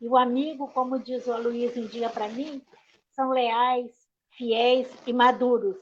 E 0.00 0.06
o 0.06 0.16
amigo, 0.16 0.68
como 0.68 1.00
diz 1.00 1.26
o 1.26 1.32
Aloysio 1.32 1.82
um 1.82 1.88
dia 1.88 2.10
para 2.10 2.28
mim, 2.28 2.64
são 3.10 3.30
leais, 3.30 3.90
fiéis 4.36 4.88
e 5.04 5.12
maduros. 5.12 5.78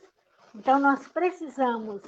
Então, 0.55 0.81
nós 0.81 1.07
precisamos 1.09 2.01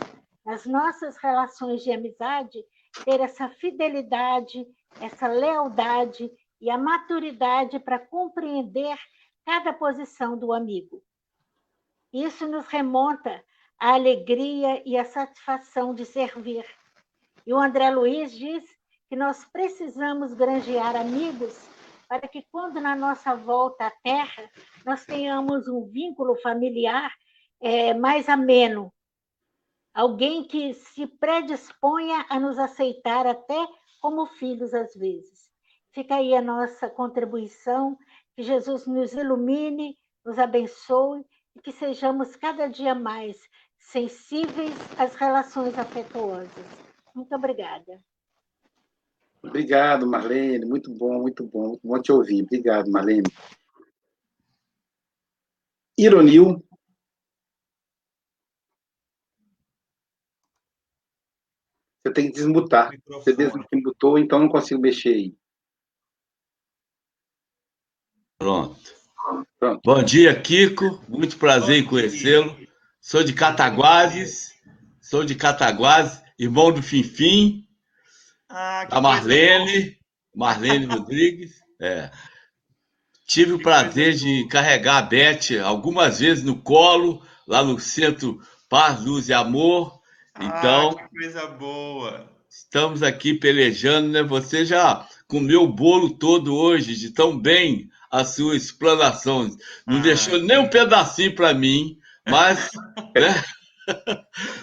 nas 0.48 0.64
nossas 0.64 1.18
relações 1.18 1.84
de 1.84 1.92
amizade, 1.92 2.64
ter 3.04 3.20
essa 3.20 3.50
fidelidade, 3.50 4.66
essa 4.98 5.28
lealdade 5.28 6.30
e 6.58 6.70
a 6.70 6.78
maturidade 6.78 7.78
para 7.78 7.98
compreender 7.98 8.96
cada 9.44 9.74
posição 9.74 10.38
do 10.38 10.54
amigo. 10.54 11.02
Isso 12.10 12.48
nos 12.48 12.66
remonta 12.66 13.44
à 13.78 13.92
alegria 13.92 14.82
e 14.86 14.96
à 14.96 15.04
satisfação 15.04 15.92
de 15.92 16.06
servir. 16.06 16.64
E 17.46 17.52
o 17.52 17.58
André 17.58 17.90
Luiz 17.90 18.32
diz 18.32 18.64
que 19.06 19.16
nós 19.16 19.44
precisamos 19.44 20.32
granjear 20.32 20.96
amigos 20.96 21.68
para 22.08 22.26
que, 22.26 22.42
quando 22.50 22.80
na 22.80 22.96
nossa 22.96 23.34
volta 23.34 23.88
à 23.88 23.90
Terra, 24.02 24.50
nós 24.82 25.04
tenhamos 25.04 25.68
um 25.68 25.84
vínculo 25.84 26.36
familiar 26.36 27.12
é, 27.60 27.92
mais 27.92 28.30
ameno, 28.30 28.90
alguém 29.94 30.44
que 30.44 30.74
se 30.74 31.06
predisponha 31.06 32.26
a 32.28 32.38
nos 32.38 32.58
aceitar 32.58 33.26
até 33.26 33.66
como 34.00 34.26
filhos 34.26 34.72
às 34.74 34.94
vezes. 34.94 35.48
Fica 35.92 36.16
aí 36.16 36.34
a 36.34 36.42
nossa 36.42 36.88
contribuição, 36.88 37.98
que 38.36 38.42
Jesus 38.42 38.86
nos 38.86 39.12
ilumine, 39.12 39.96
nos 40.24 40.38
abençoe 40.38 41.24
e 41.56 41.60
que 41.60 41.72
sejamos 41.72 42.36
cada 42.36 42.68
dia 42.68 42.94
mais 42.94 43.36
sensíveis 43.78 44.74
às 44.96 45.14
relações 45.14 45.76
afetuosas. 45.78 46.66
Muito 47.14 47.34
obrigada. 47.34 48.00
Obrigado, 49.42 50.06
Marlene. 50.06 50.64
Muito 50.64 50.92
bom, 50.92 51.22
muito 51.22 51.44
bom. 51.44 51.68
Muito 51.68 51.86
bom 51.86 52.00
te 52.00 52.12
ouvir. 52.12 52.42
Obrigado, 52.42 52.90
Marlene. 52.90 53.30
Ironil, 55.96 56.62
Você 62.08 62.12
tem 62.14 62.26
que 62.26 62.32
desmutar. 62.32 62.90
Você 63.06 63.34
desmutou, 63.34 64.18
então 64.18 64.38
não 64.38 64.48
consigo 64.48 64.80
mexer 64.80 65.10
aí. 65.10 65.34
Pronto. 68.38 68.80
Pronto. 69.58 69.80
Bom 69.84 70.02
dia, 70.02 70.40
Kiko. 70.40 71.04
Muito 71.06 71.36
prazer 71.36 71.76
em 71.76 71.84
conhecê-lo. 71.84 72.56
Sou 73.00 73.22
de 73.22 73.34
Cataguases. 73.34 74.54
Sou 75.02 75.22
de 75.22 75.34
Cataguases, 75.34 76.22
irmão 76.38 76.72
do 76.72 76.82
Finfim. 76.82 77.68
Ah, 78.48 78.86
da 78.86 79.00
Marlene. 79.00 79.98
Marlene 80.34 80.86
Rodrigues. 80.88 81.62
É. 81.78 82.10
Tive 83.26 83.52
o 83.52 83.62
prazer 83.62 84.14
de 84.14 84.48
carregar 84.48 84.98
a 84.98 85.02
Beth 85.02 85.60
algumas 85.62 86.20
vezes 86.20 86.42
no 86.42 86.56
colo, 86.62 87.22
lá 87.46 87.62
no 87.62 87.78
Centro 87.78 88.40
Paz, 88.66 89.04
Luz 89.04 89.28
e 89.28 89.34
Amor. 89.34 89.97
Então, 90.40 90.90
ah, 90.90 90.94
que 90.94 91.18
coisa 91.18 91.46
boa. 91.46 92.30
Estamos 92.48 93.02
aqui 93.02 93.34
pelejando, 93.34 94.08
né? 94.08 94.22
Você 94.22 94.64
já 94.64 95.06
comeu 95.26 95.64
o 95.64 95.72
bolo 95.72 96.10
todo 96.10 96.56
hoje, 96.56 96.94
de 96.94 97.10
tão 97.10 97.38
bem 97.38 97.88
a 98.10 98.24
sua 98.24 98.56
explanação. 98.56 99.48
Não 99.86 99.98
ah, 99.98 100.02
deixou 100.02 100.38
nem 100.38 100.58
um 100.58 100.68
pedacinho 100.68 101.34
para 101.34 101.52
mim, 101.52 101.98
mas, 102.28 102.70
né? 103.16 103.44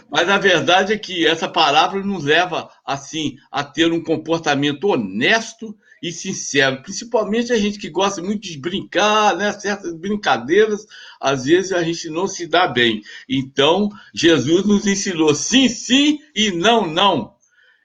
mas 0.09 0.29
a 0.29 0.37
verdade 0.37 0.93
é 0.93 0.97
que 0.97 1.27
essa 1.27 1.47
palavra 1.47 2.01
nos 2.01 2.23
leva 2.23 2.69
assim 2.85 3.35
a 3.51 3.63
ter 3.63 3.91
um 3.91 4.03
comportamento 4.03 4.85
honesto 4.87 5.77
e 6.01 6.11
sincero, 6.11 6.81
principalmente 6.81 7.51
a 7.51 7.57
gente 7.57 7.79
que 7.79 7.89
gosta 7.89 8.21
muito 8.21 8.43
de 8.43 8.57
brincar, 8.57 9.35
né? 9.35 9.51
Certas 9.53 9.93
brincadeiras, 9.93 10.85
às 11.19 11.45
vezes 11.45 11.71
a 11.71 11.83
gente 11.83 12.09
não 12.09 12.27
se 12.27 12.47
dá 12.47 12.67
bem. 12.67 13.01
Então, 13.27 13.89
Jesus 14.13 14.65
nos 14.65 14.85
ensinou 14.85 15.33
sim, 15.33 15.67
sim 15.69 16.19
e 16.35 16.51
não, 16.51 16.85
não. 16.85 17.35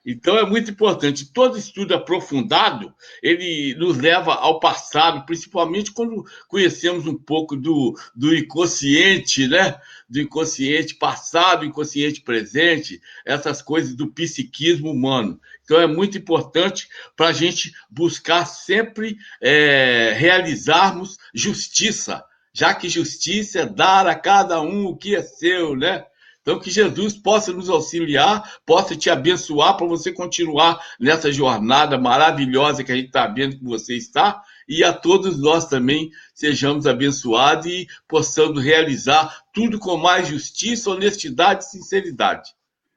Então 0.04 0.36
é 0.38 0.46
muito 0.46 0.70
importante. 0.70 1.30
Todo 1.30 1.58
estudo 1.58 1.94
aprofundado 1.94 2.92
ele 3.22 3.74
nos 3.74 3.98
leva 3.98 4.34
ao 4.34 4.58
passado, 4.58 5.26
principalmente 5.26 5.92
quando 5.92 6.24
conhecemos 6.48 7.06
um 7.06 7.16
pouco 7.16 7.54
do, 7.54 7.94
do 8.14 8.34
inconsciente, 8.34 9.46
né? 9.46 9.78
Do 10.08 10.20
inconsciente 10.20 10.94
passado, 10.94 11.64
inconsciente 11.64 12.22
presente, 12.22 13.00
essas 13.26 13.60
coisas 13.60 13.94
do 13.94 14.10
psiquismo 14.10 14.90
humano. 14.90 15.38
Então 15.70 15.80
é 15.80 15.86
muito 15.86 16.18
importante 16.18 16.88
para 17.14 17.28
a 17.28 17.32
gente 17.32 17.72
buscar 17.88 18.44
sempre 18.44 19.16
é, 19.40 20.12
realizarmos 20.18 21.16
justiça, 21.32 22.24
já 22.52 22.74
que 22.74 22.88
justiça 22.88 23.60
é 23.60 23.66
dar 23.66 24.04
a 24.08 24.16
cada 24.16 24.60
um 24.60 24.86
o 24.86 24.96
que 24.96 25.14
é 25.14 25.22
seu, 25.22 25.76
né? 25.76 26.04
Então, 26.42 26.58
que 26.58 26.72
Jesus 26.72 27.14
possa 27.14 27.52
nos 27.52 27.70
auxiliar, 27.70 28.58
possa 28.66 28.96
te 28.96 29.08
abençoar 29.08 29.76
para 29.76 29.86
você 29.86 30.12
continuar 30.12 30.84
nessa 30.98 31.30
jornada 31.30 31.96
maravilhosa 31.96 32.82
que 32.82 32.90
a 32.90 32.96
gente 32.96 33.06
está 33.06 33.28
vendo 33.28 33.56
que 33.56 33.64
você 33.64 33.94
está, 33.94 34.42
e 34.68 34.82
a 34.82 34.92
todos 34.92 35.38
nós 35.38 35.68
também 35.68 36.10
sejamos 36.34 36.84
abençoados 36.84 37.66
e 37.66 37.86
possamos 38.08 38.60
realizar 38.60 39.40
tudo 39.54 39.78
com 39.78 39.96
mais 39.96 40.26
justiça, 40.26 40.90
honestidade 40.90 41.62
e 41.62 41.68
sinceridade. 41.68 42.50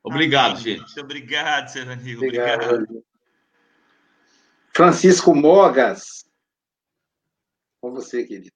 Obrigado, 0.04 0.52
Amém. 0.52 0.64
gente. 0.64 0.82
Muito 0.82 1.02
obrigado, 1.02 1.70
Seranigo. 1.70 2.26
Obrigado. 2.26 2.74
obrigado. 2.76 3.06
Francisco 4.76 5.34
Mogas. 5.34 6.26
Com 7.80 7.94
você, 7.94 8.24
querido. 8.26 8.52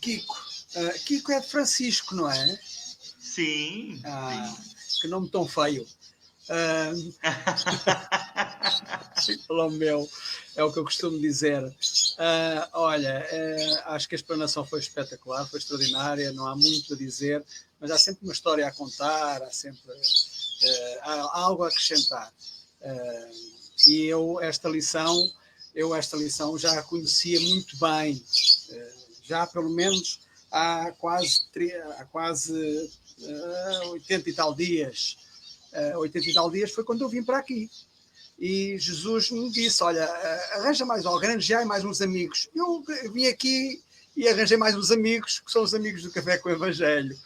Kiko. 0.00 0.36
Uh, 0.76 1.04
Kiko 1.04 1.32
é 1.32 1.40
Francisco, 1.40 2.14
não 2.14 2.30
é? 2.30 2.58
Sim. 3.18 4.00
Ah, 4.04 4.46
sim. 4.76 5.00
Que 5.00 5.08
nome 5.08 5.30
tão 5.30 5.46
feio. 5.46 5.86
Uh, 9.20 9.46
pelo 9.46 9.70
meu, 9.70 10.08
é 10.56 10.64
o 10.64 10.72
que 10.72 10.78
eu 10.78 10.84
costumo 10.84 11.18
dizer. 11.18 11.62
Uh, 11.64 12.68
olha, 12.72 13.26
uh, 13.26 13.92
acho 13.92 14.08
que 14.08 14.14
a 14.14 14.18
explanação 14.18 14.64
foi 14.64 14.80
espetacular, 14.80 15.46
foi 15.48 15.58
extraordinária, 15.58 16.32
não 16.32 16.46
há 16.46 16.56
muito 16.56 16.94
a 16.94 16.96
dizer, 16.96 17.44
mas 17.80 17.90
há 17.90 17.98
sempre 17.98 18.24
uma 18.24 18.32
história 18.32 18.66
a 18.66 18.72
contar, 18.72 19.42
há 19.42 19.50
sempre 19.50 19.92
há 21.02 21.40
algo 21.40 21.64
a 21.64 21.68
acrescentar. 21.68 22.32
e 23.86 24.04
eu, 24.04 24.38
esta 24.40 24.68
lição, 24.68 25.32
eu 25.74 25.94
esta 25.94 26.16
lição 26.16 26.58
já 26.58 26.78
a 26.78 26.82
conhecia 26.82 27.40
muito 27.40 27.78
bem, 27.78 28.22
já 29.22 29.46
pelo 29.46 29.70
menos 29.70 30.20
há 30.50 30.92
quase, 30.98 31.42
há 31.98 32.04
quase 32.06 32.52
uh, 32.52 33.82
ah, 33.84 33.88
80 33.90 34.30
e 34.30 34.32
tal 34.32 34.54
dias. 34.54 35.16
Uh, 35.72 35.94
ah, 35.94 35.98
80 35.98 36.30
e 36.30 36.34
tal 36.34 36.50
dias 36.50 36.72
foi 36.72 36.84
quando 36.84 37.02
eu 37.02 37.08
vim 37.08 37.22
para 37.22 37.38
aqui. 37.38 37.70
E 38.40 38.78
Jesus 38.78 39.30
me 39.30 39.50
disse: 39.50 39.84
Olha, 39.84 40.04
arranja 40.54 40.86
mais 40.86 41.04
alguém, 41.04 41.28
arranjai 41.28 41.64
mais 41.66 41.84
uns 41.84 42.00
amigos. 42.00 42.48
Eu 42.54 42.82
vim 43.12 43.26
aqui 43.26 43.82
e 44.16 44.26
arranjei 44.26 44.56
mais 44.56 44.74
uns 44.74 44.90
amigos, 44.90 45.40
que 45.40 45.52
são 45.52 45.62
os 45.62 45.74
amigos 45.74 46.02
do 46.02 46.10
Café 46.10 46.38
com 46.38 46.48
o 46.48 46.52
Evangelho. 46.52 47.16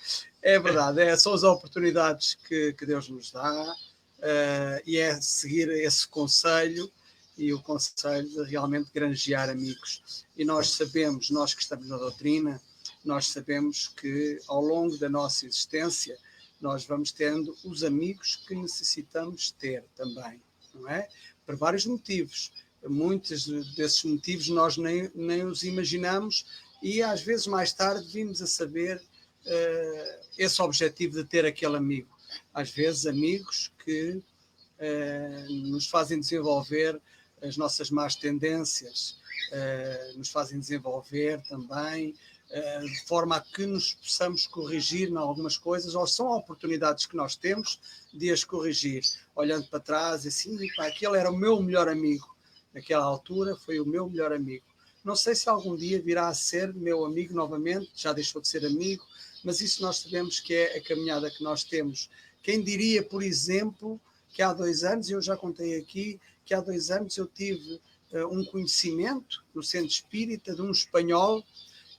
É 0.43 0.59
verdade, 0.59 1.01
é, 1.01 1.17
são 1.17 1.33
as 1.33 1.43
oportunidades 1.43 2.37
que, 2.47 2.73
que 2.75 2.85
Deus 2.85 3.09
nos 3.09 3.31
dá 3.31 3.75
uh, 4.19 4.83
e 4.85 4.99
é 4.99 5.19
seguir 5.21 5.71
esse 5.71 6.07
conselho 6.07 6.91
e 7.39 7.53
o 7.53 7.63
conselho 7.63 8.29
de 8.29 8.45
realmente 8.51 8.91
granjear 8.93 9.49
amigos. 9.49 10.25
E 10.37 10.45
nós 10.45 10.71
sabemos, 10.71 11.31
nós 11.31 11.55
que 11.55 11.63
estamos 11.63 11.89
na 11.89 11.97
doutrina, 11.97 12.61
nós 13.05 13.29
sabemos 13.29 13.89
que 13.89 14.39
ao 14.47 14.63
longo 14.63 14.97
da 14.99 15.09
nossa 15.09 15.47
existência 15.47 16.19
nós 16.61 16.85
vamos 16.85 17.13
tendo 17.13 17.57
os 17.65 17.85
amigos 17.85 18.37
que 18.37 18.55
necessitamos 18.55 19.51
ter 19.51 19.85
também, 19.95 20.41
não 20.75 20.89
é? 20.89 21.09
Por 21.47 21.57
vários 21.57 21.87
motivos. 21.87 22.53
Muitos 22.87 23.47
desses 23.75 24.05
motivos 24.05 24.49
nós 24.49 24.77
nem, 24.77 25.11
nem 25.15 25.45
os 25.45 25.63
imaginamos 25.63 26.45
e 26.83 27.03
às 27.03 27.23
vezes 27.23 27.47
mais 27.47 27.73
tarde 27.73 28.07
vimos 28.13 28.43
a 28.43 28.47
saber 28.47 28.99
uh, 28.99 30.25
esse 30.37 30.61
objetivo 30.61 31.15
de 31.15 31.25
ter 31.25 31.47
aquele 31.47 31.77
amigo. 31.77 32.15
Às 32.53 32.71
vezes 32.71 33.07
amigos 33.07 33.73
que 33.85 34.11
uh, 34.13 35.53
nos 35.71 35.87
fazem 35.89 36.21
desenvolver 36.21 37.01
as 37.43 37.57
nossas 37.57 37.91
más 37.91 38.17
tendências, 38.17 39.19
uh, 39.53 40.19
nos 40.19 40.29
fazem 40.29 40.59
desenvolver 40.59 41.41
também 41.43 42.15
de 42.51 43.07
forma 43.07 43.37
a 43.37 43.41
que 43.41 43.67
nos 43.67 43.95
possamos 43.95 44.47
corrigir 44.47 45.09
em 45.09 45.17
algumas 45.17 45.57
coisas, 45.57 45.95
ou 45.95 46.07
são 46.07 46.31
oportunidades 46.31 47.07
que 47.07 47.17
nós 47.17 47.35
temos 47.35 47.81
de 48.13 48.31
as 48.31 48.45
corrigir, 48.45 49.03
olhando 49.35 49.67
para 49.67 49.81
trás, 49.81 50.27
assim, 50.27 50.57
pá, 50.77 50.87
aquele 50.87 51.19
era 51.19 51.31
o 51.31 51.37
meu 51.37 51.61
melhor 51.61 51.89
amigo, 51.89 52.35
naquela 52.73 53.05
altura 53.05 53.57
foi 53.57 53.81
o 53.81 53.87
meu 53.87 54.09
melhor 54.09 54.33
amigo. 54.33 54.65
Não 55.05 55.17
sei 55.17 55.35
se 55.35 55.49
algum 55.49 55.77
dia 55.77 56.01
virá 56.01 56.29
a 56.29 56.35
ser 56.35 56.73
meu 56.73 57.05
amigo 57.05 57.35
novamente, 57.35 57.91
já 57.95 58.13
deixou 58.13 58.41
de 58.41 58.49
ser 58.49 58.65
amigo, 58.65 59.05
mas 59.43 59.61
isso 59.61 59.83
nós 59.83 59.99
sabemos 59.99 60.41
que 60.41 60.55
é 60.55 60.79
a 60.79 60.83
caminhada 60.83 61.31
que 61.31 61.43
nós 61.43 61.65
temos. 61.65 62.09
Quem 62.43 62.63
diria, 62.63 63.03
por 63.03 63.23
exemplo, 63.23 64.01
que 64.33 64.43
há 64.43 64.53
dois 64.53 64.83
anos, 64.83 65.11
eu 65.11 65.21
já 65.21 65.37
contei 65.37 65.77
aqui, 65.77 66.19
que 66.45 66.55
há 66.55 66.61
dois 66.61 66.91
anos 66.91 67.17
eu 67.17 67.27
tive 67.27 67.81
uh, 68.13 68.27
um 68.31 68.45
conhecimento 68.45 69.45
no 69.55 69.63
centro 69.63 69.89
espírita 69.89 70.55
de 70.55 70.63
um 70.63 70.71
espanhol 70.71 71.45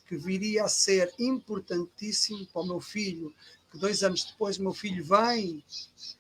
que 0.08 0.16
viria 0.18 0.64
a 0.66 0.70
ser 0.70 1.14
importantíssimo 1.18 2.46
para 2.48 2.62
o 2.62 2.68
meu 2.68 2.80
filho, 2.80 3.34
que 3.72 3.78
dois 3.78 4.04
anos 4.04 4.24
depois 4.24 4.58
meu 4.58 4.74
filho 4.74 5.04
vem, 5.04 5.64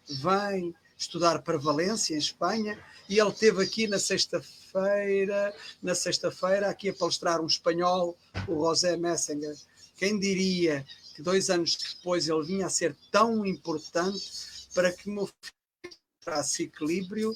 vem 0.09 0.75
estudar 0.97 1.41
para 1.41 1.57
Valência, 1.57 2.15
em 2.15 2.17
Espanha, 2.17 2.79
e 3.07 3.19
ele 3.19 3.31
teve 3.31 3.63
aqui 3.63 3.87
na 3.87 3.99
sexta-feira, 3.99 5.53
na 5.81 5.93
sexta-feira, 5.93 6.69
aqui 6.69 6.89
a 6.89 6.93
palestrar 6.93 7.41
um 7.41 7.45
espanhol, 7.45 8.17
o 8.47 8.65
José 8.65 8.97
Messinger. 8.97 9.55
Quem 9.97 10.19
diria 10.19 10.85
que 11.15 11.21
dois 11.21 11.49
anos 11.49 11.77
depois 11.77 12.27
ele 12.27 12.43
vinha 12.43 12.65
a 12.65 12.69
ser 12.69 12.95
tão 13.11 13.45
importante 13.45 14.23
para 14.73 14.91
que 14.91 15.09
o 15.09 15.13
meu 15.13 15.27
filho 15.27 15.95
trasse 16.21 16.63
equilíbrio, 16.63 17.33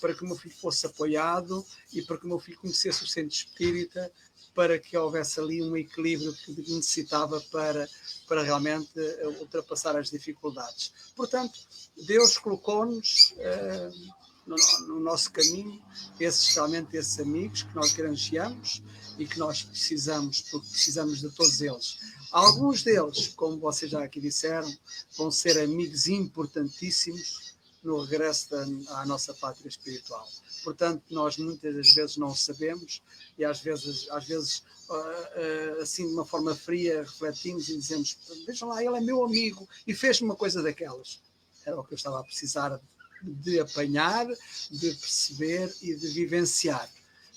para 0.00 0.14
que 0.14 0.24
o 0.24 0.26
meu 0.26 0.36
filho 0.36 0.54
fosse 0.56 0.84
apoiado 0.84 1.64
e 1.92 2.02
para 2.02 2.18
que 2.18 2.24
o 2.24 2.28
meu 2.28 2.40
filho 2.40 2.58
conhecesse 2.58 3.04
o 3.04 3.06
centro 3.06 3.34
espírita 3.34 4.12
para 4.54 4.78
que 4.78 4.96
houvesse 4.96 5.40
ali 5.40 5.62
um 5.62 5.76
equilíbrio 5.76 6.32
que 6.32 6.52
necessitava 6.52 7.40
para, 7.50 7.88
para 8.28 8.42
realmente 8.42 8.90
eh, 8.96 9.26
ultrapassar 9.40 9.96
as 9.96 10.10
dificuldades. 10.10 10.92
Portanto, 11.16 11.58
Deus 12.06 12.38
colocou-nos 12.38 13.34
uh, 13.36 14.12
no, 14.46 14.56
no, 14.88 15.00
nosso 15.00 15.30
caminho 15.30 15.82
esses 16.18 16.54
realmente 16.54 16.96
esses 16.96 17.18
amigos 17.18 17.62
que 17.62 17.74
nós 17.74 17.92
granjeamos 17.92 18.82
e 19.18 19.26
que 19.26 19.38
nós 19.38 19.62
precisamos, 19.62 20.42
porque 20.42 20.68
precisamos 20.68 21.20
de 21.20 21.30
todos 21.30 21.60
eles. 21.60 21.98
Alguns 22.30 22.82
deles, 22.82 23.28
como 23.28 23.58
vocês 23.58 23.90
já 23.90 24.02
aqui 24.02 24.18
disseram, 24.20 24.72
vão 25.16 25.30
ser 25.30 25.58
amigos 25.58 26.06
importantíssimos 26.08 27.41
no 27.82 28.00
regresso 28.02 28.50
da, 28.50 28.62
à 29.00 29.06
nossa 29.06 29.34
pátria 29.34 29.68
espiritual. 29.68 30.28
Portanto, 30.62 31.02
nós 31.10 31.36
muitas 31.36 31.74
das 31.74 31.92
vezes 31.92 32.16
não 32.16 32.34
sabemos 32.34 33.02
e 33.36 33.44
às 33.44 33.60
vezes, 33.60 34.08
às 34.10 34.24
vezes 34.24 34.62
uh, 34.88 34.94
uh, 34.94 35.82
assim 35.82 36.06
de 36.06 36.12
uma 36.12 36.24
forma 36.24 36.54
fria, 36.54 37.00
refletimos 37.00 37.68
e 37.68 37.76
dizemos: 37.76 38.16
Vejam 38.46 38.68
lá, 38.68 38.82
ele 38.82 38.96
é 38.96 39.00
meu 39.00 39.24
amigo 39.24 39.68
e 39.86 39.94
fez-me 39.94 40.28
uma 40.28 40.36
coisa 40.36 40.62
daquelas. 40.62 41.20
Era 41.64 41.78
o 41.78 41.84
que 41.84 41.94
eu 41.94 41.96
estava 41.96 42.20
a 42.20 42.24
precisar 42.24 42.80
de 43.22 43.60
apanhar, 43.60 44.26
de 44.70 44.94
perceber 44.94 45.74
e 45.80 45.94
de 45.94 46.08
vivenciar. 46.08 46.88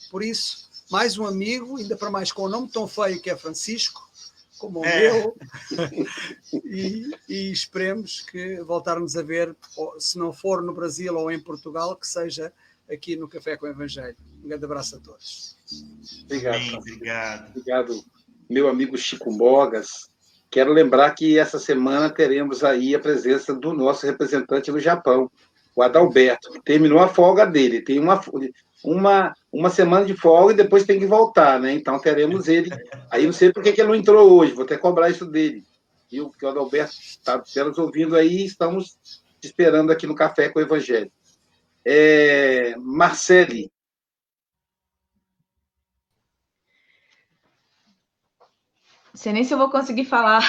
Por 0.10 0.24
isso, 0.24 0.70
mais 0.89 1.18
um 1.18 1.26
amigo, 1.26 1.78
ainda 1.78 1.96
para 1.96 2.12
mais 2.12 2.32
com 2.32 2.43
o 2.43 2.46
um 2.46 2.50
nome 2.50 2.70
tão 2.70 2.88
feio 2.88 3.22
que 3.22 3.30
é 3.30 3.36
Francisco, 3.36 4.05
como 4.66 4.80
o 4.80 4.86
é. 4.86 4.99
meu, 5.11 5.38
e, 6.66 7.11
e, 7.30 7.51
esperemos 7.51 8.22
que 8.22 8.59
voltarmos 8.61 9.16
a 9.16 9.22
ver, 9.22 9.55
se 9.99 10.18
não 10.18 10.34
for 10.34 10.63
no 10.63 10.74
Brasil 10.74 11.16
ou 11.16 11.32
em 11.32 11.39
Portugal, 11.39 11.95
que 11.95 12.07
seja 12.07 12.51
aqui 12.89 13.16
no 13.16 13.28
Café 13.28 13.55
com 13.55 13.68
o 13.68 13.70
Evangelho. 13.70 14.16
Um 14.43 14.47
grande 14.47 14.66
abraço 14.66 14.95
a 14.95 14.99
todos. 14.99 15.55
Obrigado. 16.24 16.57
Bem, 16.57 16.76
obrigado. 16.76 17.49
Obrigado, 17.49 18.03
meu 18.49 18.68
amigo 18.68 18.97
Chico 18.97 19.32
Mogas. 19.32 20.09
Quero 20.49 20.74
lembrar 20.74 21.11
que 21.11 21.38
essa 21.38 21.59
semana 21.59 22.09
teremos 22.09 22.63
aí 22.63 22.95
a 22.95 22.99
presença 22.99 23.53
do 23.53 23.72
nosso 23.72 24.07
representante 24.07 24.72
no 24.72 24.80
Japão, 24.80 25.30
o 25.76 25.84
Adalberto, 25.84 26.51
que 26.53 26.63
terminou 26.63 26.99
a 26.99 27.07
folga 27.07 27.45
dele. 27.45 27.82
Tem 27.82 27.99
uma, 27.99 28.20
uma, 28.84 29.34
uma 29.51 29.69
semana 29.69 30.05
de 30.05 30.15
folga 30.15 30.53
e 30.53 30.57
depois 30.57 30.86
tem 30.86 30.99
que 30.99 31.05
voltar, 31.05 31.59
né? 31.59 31.73
Então 31.73 31.99
teremos 31.99 32.47
ele. 32.47 32.69
Aí 33.09 33.26
não 33.26 33.34
sei 33.34 33.51
por 33.51 33.63
que 33.63 33.69
ele 33.69 33.88
não 33.88 33.95
entrou 33.95 34.32
hoje, 34.32 34.53
vou 34.53 34.65
até 34.65 34.78
cobrar 34.78 35.09
isso 35.09 35.26
dele. 35.26 35.63
Viu? 36.09 36.30
Porque 36.30 36.45
o 36.45 36.49
Adalberto 36.49 36.93
está 36.93 37.41
nos 37.63 37.78
ouvindo 37.78 38.15
aí 38.15 38.45
estamos 38.45 38.97
esperando 39.43 39.91
aqui 39.91 40.05
no 40.07 40.15
Café 40.15 40.49
com 40.49 40.59
o 40.59 40.61
Evangelho. 40.61 41.11
É, 41.84 42.76
Marcele. 42.78 43.71
Não 49.13 49.21
sei 49.21 49.32
nem 49.32 49.43
se 49.43 49.53
eu 49.53 49.57
vou 49.57 49.69
conseguir 49.69 50.05
falar. 50.05 50.41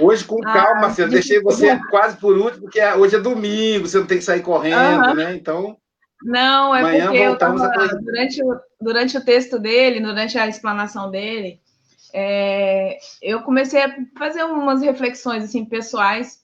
Hoje, 0.00 0.24
com 0.24 0.38
ah, 0.46 0.52
calma, 0.52 0.94
eu 0.96 1.08
deixei 1.08 1.42
você 1.42 1.76
quase 1.90 2.16
por 2.18 2.38
último, 2.38 2.62
porque 2.62 2.80
hoje 2.80 3.16
é 3.16 3.18
domingo, 3.18 3.88
você 3.88 3.98
não 3.98 4.06
tem 4.06 4.18
que 4.18 4.24
sair 4.24 4.42
correndo, 4.42 5.14
né? 5.14 5.34
Então. 5.34 5.76
Não, 6.22 6.74
é 6.74 7.00
porque 7.00 7.16
eu 7.16 7.38
tava, 7.38 7.68
durante, 8.02 8.42
o, 8.42 8.60
durante 8.80 9.16
o 9.16 9.24
texto 9.24 9.58
dele, 9.58 10.00
durante 10.00 10.36
a 10.36 10.48
explanação 10.48 11.10
dele, 11.10 11.60
é, 12.12 12.98
eu 13.22 13.42
comecei 13.42 13.82
a 13.82 13.96
fazer 14.16 14.42
umas 14.44 14.82
reflexões 14.82 15.44
assim 15.44 15.64
pessoais 15.64 16.42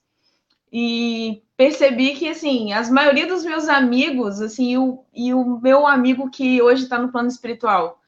e 0.71 1.41
percebi 1.57 2.15
que 2.15 2.29
assim 2.29 2.73
as 2.73 2.89
maioria 2.89 3.27
dos 3.27 3.43
meus 3.43 3.67
amigos 3.67 4.41
assim 4.41 4.77
o, 4.77 5.03
e 5.13 5.33
o 5.33 5.59
meu 5.59 5.87
amigo 5.87 6.29
que 6.29 6.61
hoje 6.61 6.83
está 6.83 6.99
no 6.99 7.11
plano 7.11 7.29
espiritual 7.29 7.99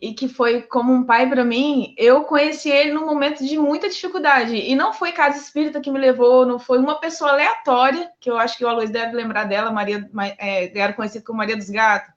e 0.00 0.14
que 0.14 0.28
foi 0.28 0.62
como 0.62 0.92
um 0.92 1.04
pai 1.04 1.28
para 1.28 1.44
mim, 1.44 1.94
eu 1.98 2.24
conheci 2.24 2.70
ele 2.70 2.92
num 2.92 3.04
momento 3.04 3.44
de 3.44 3.58
muita 3.58 3.88
dificuldade. 3.88 4.56
E 4.56 4.74
não 4.74 4.94
foi 4.94 5.12
casa 5.12 5.38
espírita 5.38 5.80
que 5.80 5.90
me 5.90 5.98
levou, 5.98 6.46
não 6.46 6.58
foi 6.58 6.78
uma 6.78 6.98
pessoa 6.98 7.32
aleatória, 7.32 8.10
que 8.18 8.30
eu 8.30 8.38
acho 8.38 8.56
que 8.56 8.64
o 8.64 8.68
Aloysio 8.68 8.94
deve 8.94 9.14
lembrar 9.14 9.44
dela, 9.44 9.70
Maria, 9.70 10.08
é, 10.38 10.78
era 10.78 10.94
conhecida 10.94 11.24
como 11.24 11.36
Maria 11.36 11.56
dos 11.56 11.68
Gatos, 11.68 12.14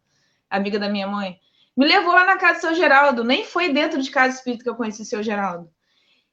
amiga 0.49 0.79
da 0.79 0.88
minha 0.88 1.07
mãe. 1.07 1.38
Me 1.75 1.86
levou 1.86 2.13
lá 2.13 2.25
na 2.25 2.38
casa 2.38 2.59
do 2.59 2.61
seu 2.61 2.75
Geraldo, 2.75 3.23
nem 3.23 3.43
foi 3.43 3.73
dentro 3.73 4.01
de 4.01 4.09
casa 4.09 4.38
espírita 4.38 4.63
que 4.63 4.69
eu 4.69 4.75
conheci 4.75 5.01
o 5.01 5.05
seu 5.05 5.21
Geraldo. 5.21 5.69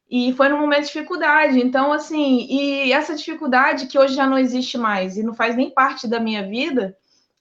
E 0.08 0.32
foi 0.34 0.48
num 0.48 0.60
momento 0.60 0.82
de 0.82 0.92
dificuldade. 0.92 1.58
Então, 1.58 1.92
assim, 1.92 2.46
e 2.48 2.92
essa 2.92 3.14
dificuldade 3.14 3.86
que 3.86 3.98
hoje 3.98 4.14
já 4.14 4.26
não 4.26 4.38
existe 4.38 4.78
mais 4.78 5.16
e 5.16 5.22
não 5.22 5.34
faz 5.34 5.56
nem 5.56 5.70
parte 5.70 6.06
da 6.06 6.20
minha 6.20 6.46
vida, 6.46 6.96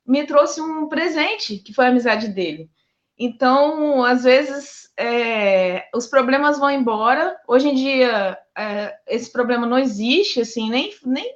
me 0.06 0.26
trouxe 0.26 0.62
um 0.62 0.88
presente, 0.88 1.58
que 1.58 1.74
foi 1.74 1.86
a 1.86 1.90
amizade 1.90 2.30
dele. 2.30 2.70
Então, 3.20 4.04
às 4.06 4.24
vezes, 4.24 4.90
é, 4.98 5.90
os 5.94 6.08
problemas 6.08 6.58
vão 6.58 6.72
embora. 6.72 7.36
Hoje 7.46 7.68
em 7.68 7.76
dia, 7.76 8.38
é, 8.58 8.98
esse 9.08 9.30
problema 9.30 9.68
não 9.68 9.78
existe, 9.78 10.40
assim, 10.40 10.70
nem, 10.70 10.94
nem 11.06 11.36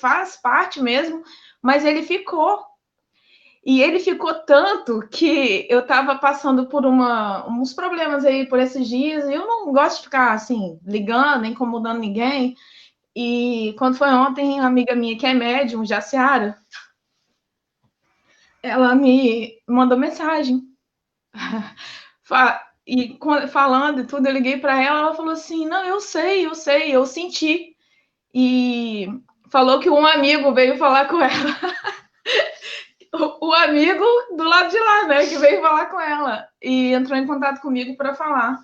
faz 0.00 0.36
parte 0.36 0.82
mesmo, 0.82 1.22
mas 1.62 1.84
ele 1.84 2.02
ficou. 2.02 2.58
E 3.64 3.80
ele 3.80 4.00
ficou 4.00 4.34
tanto 4.34 5.06
que 5.08 5.66
eu 5.70 5.80
estava 5.80 6.16
passando 6.18 6.66
por 6.66 6.84
uma, 6.84 7.46
uns 7.46 7.74
problemas 7.74 8.24
aí 8.24 8.46
por 8.46 8.58
esses 8.58 8.88
dias, 8.88 9.28
e 9.28 9.34
eu 9.34 9.46
não 9.46 9.72
gosto 9.72 9.98
de 9.98 10.04
ficar 10.04 10.32
assim, 10.32 10.80
ligando, 10.84 11.44
incomodando 11.44 12.00
ninguém. 12.00 12.56
E 13.14 13.74
quando 13.78 13.96
foi 13.98 14.08
ontem, 14.08 14.58
a 14.58 14.66
amiga 14.66 14.96
minha 14.96 15.16
que 15.16 15.26
é 15.26 15.34
médium, 15.34 15.84
Jaciara, 15.84 16.56
ela 18.62 18.94
me 18.94 19.58
mandou 19.68 19.98
mensagem. 19.98 20.69
e 22.86 23.18
falando 23.50 24.00
e 24.00 24.06
tudo, 24.06 24.26
eu 24.26 24.32
liguei 24.32 24.58
para 24.58 24.82
ela, 24.82 25.00
ela 25.00 25.14
falou 25.14 25.32
assim: 25.32 25.66
"Não, 25.66 25.84
eu 25.84 26.00
sei, 26.00 26.46
eu 26.46 26.54
sei, 26.54 26.94
eu 26.94 27.06
senti". 27.06 27.76
E 28.34 29.08
falou 29.50 29.80
que 29.80 29.90
um 29.90 30.06
amigo 30.06 30.52
veio 30.54 30.78
falar 30.78 31.06
com 31.06 31.20
ela. 31.20 31.30
o, 33.40 33.52
amigo 33.52 34.04
do 34.36 34.44
lado 34.44 34.70
de 34.70 34.78
lá, 34.78 35.06
né, 35.06 35.26
que 35.26 35.38
veio 35.38 35.60
falar 35.60 35.86
com 35.86 36.00
ela 36.00 36.46
e 36.62 36.92
entrou 36.92 37.18
em 37.18 37.26
contato 37.26 37.60
comigo 37.60 37.96
para 37.96 38.14
falar. 38.14 38.58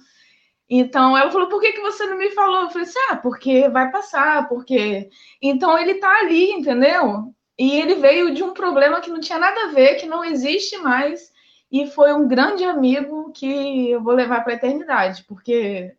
Então 0.68 1.16
ela 1.16 1.30
falou: 1.30 1.48
por 1.48 1.60
que, 1.60 1.72
que 1.72 1.80
você 1.80 2.06
não 2.06 2.18
me 2.18 2.30
falou? 2.30 2.62
Eu 2.62 2.70
falei 2.70 2.84
assim: 2.84 2.98
ah, 3.10 3.16
porque 3.16 3.68
vai 3.68 3.90
passar, 3.90 4.48
porque. 4.48 5.08
Então 5.42 5.78
ele 5.78 5.94
tá 5.94 6.10
ali, 6.20 6.52
entendeu? 6.52 7.32
E 7.58 7.80
ele 7.80 7.96
veio 7.96 8.34
de 8.34 8.42
um 8.42 8.52
problema 8.52 9.00
que 9.00 9.10
não 9.10 9.20
tinha 9.20 9.38
nada 9.38 9.64
a 9.64 9.68
ver, 9.68 9.96
que 9.96 10.06
não 10.06 10.24
existe 10.24 10.76
mais, 10.78 11.32
e 11.70 11.86
foi 11.88 12.12
um 12.12 12.28
grande 12.28 12.64
amigo 12.64 13.32
que 13.32 13.90
eu 13.90 14.02
vou 14.02 14.14
levar 14.14 14.42
para 14.42 14.52
a 14.52 14.56
eternidade, 14.56 15.24
porque 15.24 15.94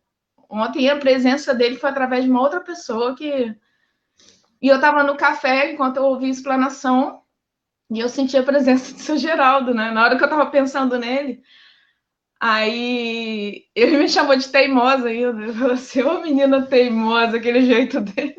ontem 0.49 0.89
a 0.89 0.97
presença 0.97 1.53
dele 1.53 1.78
foi 1.78 1.89
através 1.89 2.24
de 2.24 2.32
uma 2.32 2.41
outra 2.41 2.61
pessoa 2.61 3.15
que. 3.15 3.55
E 4.61 4.68
eu 4.68 4.76
estava 4.76 5.03
no 5.03 5.18
café 5.18 5.72
enquanto 5.72 5.97
eu 5.97 6.05
ouvi 6.05 6.26
a 6.26 6.30
explanação 6.30 7.22
e 7.91 7.99
eu 7.99 8.09
senti 8.09 8.38
a 8.38 8.43
presença 8.43 8.93
do 8.95 8.99
seu 8.99 9.18
Geraldo, 9.18 9.74
né? 9.74 9.91
Na 9.91 10.03
hora 10.03 10.18
que 10.18 10.24
eu 10.24 10.28
estava 10.28 10.49
pensando 10.49 10.97
nele, 10.97 11.41
aí 12.39 13.65
ele 13.76 13.97
me 13.97 14.09
chamou 14.09 14.36
de 14.36 14.49
teimosa 14.49 15.09
ainda. 15.09 15.41
Ele 15.43 15.53
falou 15.53 15.74
assim: 15.74 16.01
ô 16.01 16.22
menina 16.22 16.65
teimosa, 16.65 17.38
aquele 17.38 17.61
jeito 17.65 18.01
dele. 18.01 18.38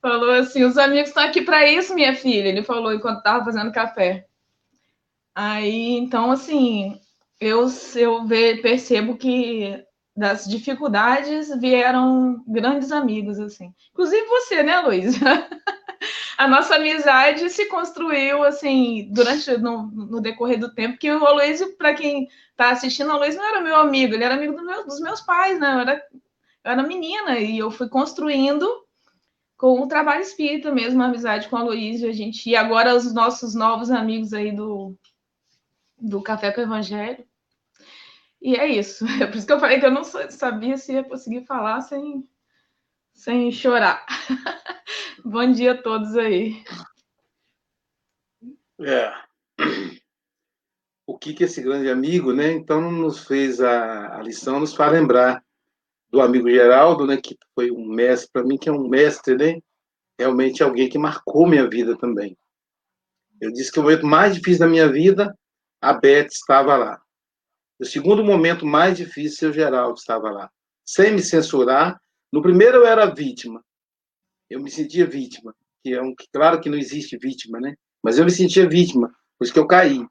Falou 0.00 0.30
assim: 0.30 0.64
os 0.64 0.78
amigos 0.78 1.08
estão 1.08 1.24
aqui 1.24 1.42
para 1.42 1.68
isso, 1.68 1.94
minha 1.94 2.14
filha. 2.14 2.48
Ele 2.48 2.62
falou 2.62 2.92
enquanto 2.92 3.18
estava 3.18 3.44
fazendo 3.44 3.72
café. 3.72 4.27
Aí, 5.40 5.92
então, 5.92 6.32
assim, 6.32 7.00
eu, 7.38 7.68
eu 7.94 8.26
percebo 8.60 9.16
que 9.16 9.80
das 10.16 10.44
dificuldades 10.48 11.56
vieram 11.60 12.42
grandes 12.44 12.90
amigos, 12.90 13.38
assim. 13.38 13.72
Inclusive 13.92 14.26
você, 14.26 14.64
né, 14.64 14.80
Luiz? 14.80 15.14
a 16.36 16.48
nossa 16.48 16.74
amizade 16.74 17.48
se 17.50 17.66
construiu 17.66 18.42
assim 18.42 19.08
durante 19.12 19.56
no, 19.58 19.84
no 19.86 20.20
decorrer 20.20 20.58
do 20.58 20.74
tempo 20.74 20.98
que 20.98 21.08
o 21.08 21.24
Aloysio, 21.24 21.76
para 21.76 21.94
quem 21.94 22.26
está 22.50 22.70
assistindo, 22.70 23.10
o 23.10 23.12
Aloysio 23.12 23.40
não 23.40 23.48
era 23.48 23.60
meu 23.60 23.76
amigo, 23.76 24.14
ele 24.14 24.24
era 24.24 24.34
amigo 24.34 24.56
do 24.56 24.66
meu, 24.66 24.84
dos 24.86 24.98
meus 24.98 25.20
pais, 25.20 25.60
né? 25.60 25.72
Eu 25.72 25.78
era, 25.78 25.92
eu 26.64 26.70
era 26.72 26.82
menina 26.82 27.38
e 27.38 27.58
eu 27.58 27.70
fui 27.70 27.88
construindo 27.88 28.68
com 29.56 29.82
o 29.82 29.86
trabalho 29.86 30.22
espírita 30.22 30.72
mesmo, 30.72 31.00
a 31.00 31.06
amizade 31.06 31.48
com 31.48 31.54
o 31.54 31.58
Aloysio, 31.60 32.08
a 32.08 32.12
gente 32.12 32.50
e 32.50 32.56
agora 32.56 32.96
os 32.96 33.14
nossos 33.14 33.54
novos 33.54 33.88
amigos 33.92 34.32
aí 34.32 34.50
do 34.50 34.98
do 36.00 36.22
Café 36.22 36.52
com 36.52 36.60
o 36.60 36.64
Evangelho. 36.64 37.24
E 38.40 38.56
é 38.56 38.66
isso. 38.66 39.04
É 39.22 39.26
por 39.26 39.36
isso 39.36 39.46
que 39.46 39.52
eu 39.52 39.60
falei 39.60 39.80
que 39.80 39.86
eu 39.86 39.90
não 39.90 40.04
sabia 40.04 40.76
se 40.76 40.92
ia 40.92 41.04
conseguir 41.04 41.44
falar 41.44 41.80
sem, 41.80 42.28
sem 43.12 43.50
chorar. 43.50 44.04
Bom 45.24 45.50
dia 45.50 45.72
a 45.72 45.82
todos 45.82 46.16
aí. 46.16 46.62
É. 48.80 49.12
O 51.06 51.18
que, 51.18 51.34
que 51.34 51.44
esse 51.44 51.60
grande 51.60 51.90
amigo, 51.90 52.32
né? 52.32 52.52
Então, 52.52 52.90
nos 52.92 53.26
fez 53.26 53.60
a, 53.60 54.18
a 54.18 54.22
lição, 54.22 54.60
nos 54.60 54.74
faz 54.74 54.92
lembrar 54.92 55.42
do 56.10 56.20
amigo 56.20 56.48
Geraldo, 56.48 57.06
né? 57.06 57.16
Que 57.16 57.36
foi 57.54 57.70
um 57.70 57.86
mestre, 57.86 58.30
para 58.32 58.44
mim, 58.44 58.56
que 58.56 58.68
é 58.68 58.72
um 58.72 58.88
mestre, 58.88 59.36
né? 59.36 59.60
Realmente 60.18 60.62
alguém 60.62 60.88
que 60.88 60.98
marcou 60.98 61.46
minha 61.46 61.68
vida 61.68 61.96
também. 61.96 62.36
Eu 63.40 63.52
disse 63.52 63.70
que 63.70 63.78
o 63.78 63.82
momento 63.82 64.06
mais 64.06 64.34
difícil 64.34 64.60
da 64.60 64.66
minha 64.66 64.90
vida, 64.90 65.36
a 65.80 65.92
Beth 65.92 66.28
estava 66.30 66.76
lá. 66.76 67.00
O 67.78 67.84
segundo 67.84 68.24
momento 68.24 68.66
mais 68.66 68.96
difícil, 68.96 69.50
o 69.50 69.52
Geraldo 69.52 69.98
estava 69.98 70.30
lá. 70.30 70.50
Sem 70.84 71.12
me 71.12 71.22
censurar. 71.22 72.00
No 72.32 72.42
primeiro 72.42 72.78
eu 72.78 72.86
era 72.86 73.06
vítima, 73.06 73.64
eu 74.50 74.60
me 74.60 74.70
sentia 74.70 75.06
vítima, 75.06 75.54
que 75.82 75.94
é 75.94 76.02
um, 76.02 76.14
claro 76.32 76.60
que 76.60 76.68
não 76.68 76.76
existe 76.76 77.16
vítima, 77.16 77.60
né? 77.60 77.74
Mas 78.02 78.18
eu 78.18 78.24
me 78.24 78.30
sentia 78.30 78.68
vítima, 78.68 79.08
por 79.38 79.44
isso 79.44 79.52
que 79.52 79.58
eu 79.58 79.66
caí. 79.66 80.06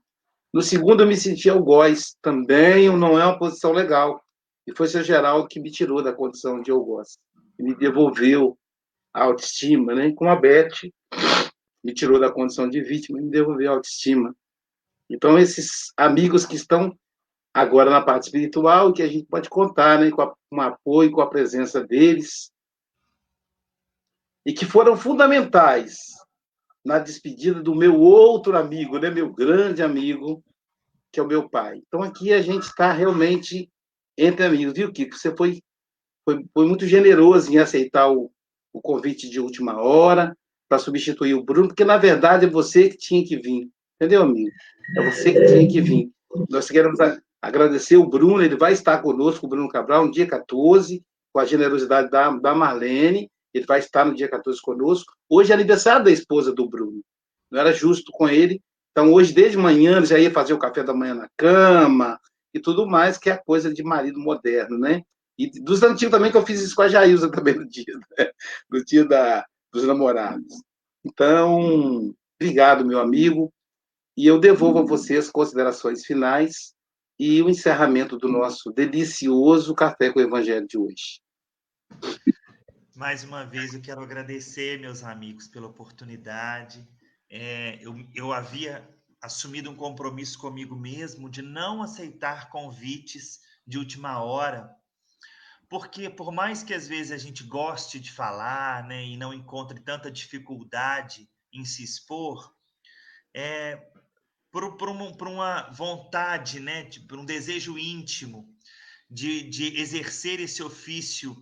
No 0.53 0.61
segundo, 0.61 1.03
eu 1.03 1.07
me 1.07 1.15
sentia 1.15 1.51
algoz, 1.51 2.15
também 2.21 2.89
não 2.97 3.19
é 3.19 3.25
uma 3.25 3.37
posição 3.37 3.71
legal. 3.71 4.23
E 4.65 4.75
foi 4.75 4.87
seu 4.87 5.03
Geraldo 5.03 5.47
que 5.47 5.59
me 5.59 5.71
tirou 5.71 6.01
da 6.01 6.13
condição 6.13 6.61
de 6.61 6.71
algoz, 6.71 7.17
me 7.59 7.75
devolveu 7.75 8.57
a 9.13 9.23
autoestima, 9.23 9.93
né? 9.93 10.11
Com 10.13 10.29
a 10.29 10.35
Beth, 10.35 10.91
me 11.83 11.93
tirou 11.93 12.19
da 12.19 12.31
condição 12.31 12.69
de 12.69 12.81
vítima 12.81 13.19
e 13.19 13.23
me 13.23 13.29
devolveu 13.29 13.71
a 13.71 13.75
autoestima. 13.75 14.35
Então, 15.09 15.39
esses 15.39 15.91
amigos 15.95 16.45
que 16.45 16.55
estão 16.55 16.97
agora 17.53 17.89
na 17.89 18.01
parte 18.01 18.23
espiritual, 18.23 18.93
que 18.93 19.01
a 19.01 19.07
gente 19.07 19.25
pode 19.25 19.49
contar 19.49 19.99
né, 19.99 20.11
com, 20.11 20.21
a, 20.21 20.35
com 20.49 20.57
o 20.57 20.61
apoio, 20.61 21.11
com 21.11 21.21
a 21.21 21.29
presença 21.29 21.83
deles, 21.83 22.51
e 24.45 24.53
que 24.53 24.65
foram 24.65 24.95
fundamentais 24.95 25.97
na 26.85 26.99
despedida 26.99 27.61
do 27.61 27.75
meu 27.75 27.99
outro 27.99 28.55
amigo, 28.55 28.97
né, 28.97 29.09
meu 29.09 29.33
grande 29.33 29.83
amigo, 29.83 30.43
que 31.11 31.19
é 31.19 31.23
o 31.23 31.27
meu 31.27 31.49
pai. 31.49 31.81
Então 31.87 32.01
aqui 32.01 32.31
a 32.31 32.41
gente 32.41 32.63
está 32.63 32.91
realmente 32.93 33.69
entre 34.17 34.45
amigos, 34.45 34.73
viu, 34.73 34.91
Kiko? 34.91 35.15
Você 35.15 35.35
foi, 35.35 35.61
foi, 36.23 36.45
foi 36.53 36.65
muito 36.65 36.87
generoso 36.87 37.51
em 37.51 37.57
aceitar 37.57 38.09
o, 38.09 38.31
o 38.71 38.81
convite 38.81 39.29
de 39.29 39.39
última 39.39 39.81
hora 39.81 40.37
para 40.69 40.79
substituir 40.79 41.33
o 41.33 41.43
Bruno, 41.43 41.69
porque 41.69 41.83
na 41.83 41.97
verdade 41.97 42.45
é 42.45 42.49
você 42.49 42.89
que 42.89 42.97
tinha 42.97 43.25
que 43.25 43.37
vir, 43.37 43.69
entendeu, 43.97 44.21
amigo? 44.21 44.49
É 44.95 45.11
você 45.11 45.33
que 45.33 45.45
tinha 45.45 45.67
que 45.67 45.81
vir. 45.81 46.11
Nós 46.49 46.69
queremos 46.69 46.99
agradecer 47.41 47.97
o 47.97 48.07
Bruno, 48.07 48.43
ele 48.43 48.55
vai 48.55 48.73
estar 48.73 49.01
conosco, 49.01 49.45
o 49.45 49.49
Bruno 49.49 49.67
Cabral, 49.67 50.05
no 50.05 50.11
dia 50.11 50.27
14, 50.27 51.03
com 51.33 51.39
a 51.39 51.45
generosidade 51.45 52.09
da, 52.09 52.31
da 52.31 52.55
Marlene, 52.55 53.29
ele 53.53 53.65
vai 53.65 53.79
estar 53.79 54.05
no 54.05 54.15
dia 54.15 54.27
14 54.27 54.61
conosco. 54.61 55.13
Hoje 55.29 55.51
é 55.51 55.55
aniversário 55.55 56.05
da 56.05 56.11
esposa 56.11 56.53
do 56.53 56.69
Bruno. 56.69 57.01
Não 57.51 57.59
era 57.59 57.73
justo 57.73 58.11
com 58.11 58.27
ele. 58.27 58.61
Então, 58.91 59.13
hoje, 59.13 59.33
desde 59.33 59.57
manhã, 59.57 59.97
ele 59.97 60.05
já 60.05 60.17
ia 60.17 60.31
fazer 60.31 60.53
o 60.53 60.59
café 60.59 60.83
da 60.83 60.93
manhã 60.93 61.13
na 61.13 61.29
cama 61.37 62.19
e 62.53 62.59
tudo 62.59 62.87
mais, 62.87 63.17
que 63.17 63.29
é 63.29 63.33
a 63.33 63.43
coisa 63.43 63.73
de 63.73 63.83
marido 63.83 64.19
moderno, 64.19 64.77
né? 64.77 65.03
E 65.37 65.47
dos 65.61 65.83
antigos 65.83 66.11
também, 66.11 66.31
que 66.31 66.37
eu 66.37 66.45
fiz 66.45 66.61
isso 66.61 66.75
com 66.75 66.81
a 66.81 66.87
Jailza 66.87 67.29
também 67.31 67.53
no 67.53 67.67
dia, 67.67 67.93
né? 68.17 68.31
no 68.69 68.83
dia 68.83 69.05
da, 69.05 69.45
dos 69.71 69.83
namorados. 69.83 70.63
Então, 71.05 72.11
obrigado, 72.39 72.83
meu 72.83 72.99
amigo. 72.99 73.53
E 74.17 74.25
eu 74.25 74.39
devolvo 74.39 74.79
a 74.79 74.85
você 74.85 75.17
as 75.17 75.29
considerações 75.29 76.03
finais 76.03 76.73
e 77.19 77.39
o 77.43 77.49
encerramento 77.51 78.17
do 78.17 78.27
nosso 78.27 78.71
delicioso 78.71 79.75
Café 79.75 80.11
com 80.11 80.17
o 80.17 80.23
Evangelho 80.23 80.67
de 80.67 80.75
hoje. 80.75 81.21
Mais 82.95 83.23
uma 83.23 83.45
vez 83.45 83.75
eu 83.75 83.81
quero 83.81 84.01
agradecer, 84.01 84.79
meus 84.79 85.03
amigos, 85.03 85.47
pela 85.47 85.67
oportunidade. 85.67 86.83
É, 87.29 87.77
eu, 87.79 87.95
eu 88.15 88.33
havia 88.33 88.89
assumido 89.21 89.69
um 89.69 89.75
compromisso 89.75 90.39
comigo 90.39 90.75
mesmo 90.75 91.29
de 91.29 91.43
não 91.43 91.83
aceitar 91.83 92.49
convites 92.49 93.39
de 93.67 93.77
última 93.77 94.23
hora, 94.23 94.67
porque 95.69 96.09
por 96.09 96.31
mais 96.31 96.63
que 96.63 96.73
às 96.73 96.87
vezes 96.87 97.11
a 97.11 97.17
gente 97.17 97.43
goste 97.43 97.99
de 97.99 98.11
falar, 98.11 98.83
né, 98.87 99.03
e 99.03 99.15
não 99.15 99.31
encontre 99.31 99.79
tanta 99.79 100.09
dificuldade 100.09 101.29
em 101.53 101.65
se 101.65 101.83
expor, 101.83 102.51
é, 103.31 103.91
por, 104.77 104.89
uma, 104.89 105.11
uma 105.11 105.69
vontade, 105.71 106.59
né, 106.59 106.89
por 107.07 107.19
um 107.19 107.25
desejo 107.25 107.77
íntimo 107.77 108.47
de, 109.09 109.43
de 109.49 109.79
exercer 109.79 110.39
esse 110.39 110.61
ofício 110.61 111.35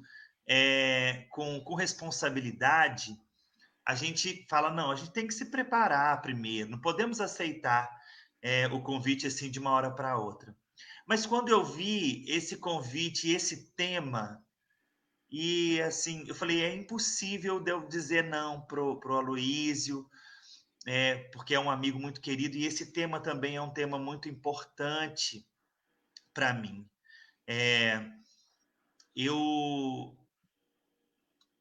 é, 0.48 1.26
com, 1.30 1.60
com 1.62 1.76
responsabilidade, 1.76 3.18
a 3.86 3.96
gente 3.96 4.46
fala, 4.50 4.72
não, 4.72 4.92
a 4.92 4.96
gente 4.96 5.12
tem 5.12 5.28
que 5.28 5.34
se 5.34 5.46
preparar 5.46 6.22
primeiro, 6.22 6.70
não 6.70 6.80
podemos 6.80 7.22
aceitar 7.22 7.90
é, 8.42 8.68
o 8.68 8.82
convite 8.82 9.28
assim 9.28 9.50
de 9.50 9.60
uma 9.60 9.72
hora 9.72 9.92
para 9.92 10.18
outra. 10.18 10.56
Mas 11.08 11.26
quando 11.26 11.50
eu 11.50 11.64
vi 11.64 12.26
esse 12.28 12.58
convite, 12.58 13.32
esse 13.32 13.72
tema, 13.76 14.44
e 15.30 15.82
assim, 15.82 16.24
eu 16.28 16.36
falei, 16.36 16.64
é 16.64 16.76
impossível 16.76 17.60
de 17.60 17.72
eu 17.72 17.88
dizer 17.88 18.24
não 18.24 18.62
pro, 18.62 19.00
pro 19.00 19.18
Aloísio, 19.18 20.08
é, 20.86 21.16
porque 21.30 21.56
é 21.56 21.60
um 21.60 21.70
amigo 21.70 22.00
muito 22.00 22.22
querido, 22.22 22.56
e 22.58 22.66
esse 22.66 22.92
tema 22.92 23.20
também 23.20 23.56
é 23.56 23.62
um 23.62 23.74
tema 23.74 23.98
muito 23.98 24.30
importante 24.30 25.48
para 26.34 26.54
mim. 26.54 26.88
É, 27.48 28.04
eu 29.16 30.18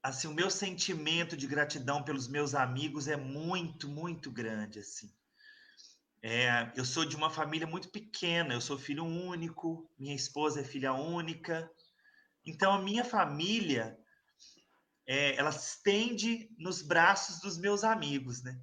assim, 0.05 0.29
o 0.29 0.35
meu 0.35 0.51
sentimento 0.51 1.35
de 1.35 1.47
gratidão 1.47 2.03
pelos 2.03 2.29
meus 2.29 2.55
amigos 2.55 3.09
é 3.09 3.17
muito, 3.17 3.89
muito 3.89 4.31
grande, 4.31 4.81
assim. 4.81 5.11
É, 6.23 6.71
eu 6.77 6.85
sou 6.85 7.07
de 7.07 7.17
uma 7.17 7.31
família 7.31 7.67
muito 7.67 7.89
pequena, 7.89 8.53
eu 8.53 8.61
sou 8.61 8.79
filho 8.79 9.05
único, 9.05 9.91
minha 9.99 10.15
esposa 10.15 10.61
é 10.61 10.65
filha 10.65 10.93
única. 10.93 11.71
Então, 12.45 12.73
a 12.73 12.83
minha 12.83 13.03
família, 13.03 13.99
é, 15.07 15.37
ela 15.37 15.53
se 15.53 15.77
estende 15.77 16.51
nos 16.59 16.83
braços 16.83 17.41
dos 17.41 17.57
meus 17.57 17.83
amigos, 17.83 18.43
né? 18.43 18.61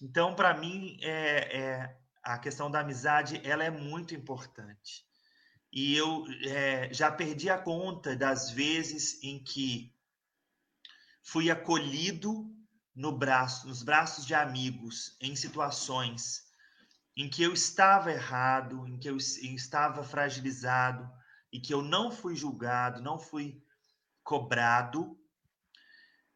Então, 0.00 0.34
para 0.34 0.54
mim, 0.54 0.98
é, 1.00 1.58
é, 1.58 1.96
a 2.22 2.38
questão 2.38 2.70
da 2.70 2.80
amizade, 2.80 3.40
ela 3.44 3.64
é 3.64 3.70
muito 3.70 4.14
importante. 4.14 5.06
E 5.72 5.96
eu 5.96 6.24
é, 6.46 6.92
já 6.92 7.10
perdi 7.10 7.50
a 7.50 7.58
conta 7.58 8.14
das 8.14 8.50
vezes 8.50 9.22
em 9.22 9.42
que 9.42 9.92
fui 11.22 11.50
acolhido 11.50 12.54
no 12.94 13.10
braço, 13.10 13.66
nos 13.66 13.82
braços 13.82 14.24
de 14.24 14.34
amigos 14.34 15.16
em 15.20 15.34
situações 15.34 16.44
em 17.16 17.28
que 17.28 17.42
eu 17.42 17.52
estava 17.52 18.12
errado, 18.12 18.86
em 18.86 18.98
que 18.98 19.08
eu 19.08 19.16
estava 19.16 20.02
fragilizado 20.02 21.08
e 21.52 21.60
que 21.60 21.72
eu 21.72 21.82
não 21.82 22.10
fui 22.10 22.34
julgado, 22.34 23.00
não 23.00 23.18
fui 23.18 23.62
cobrado, 24.22 25.16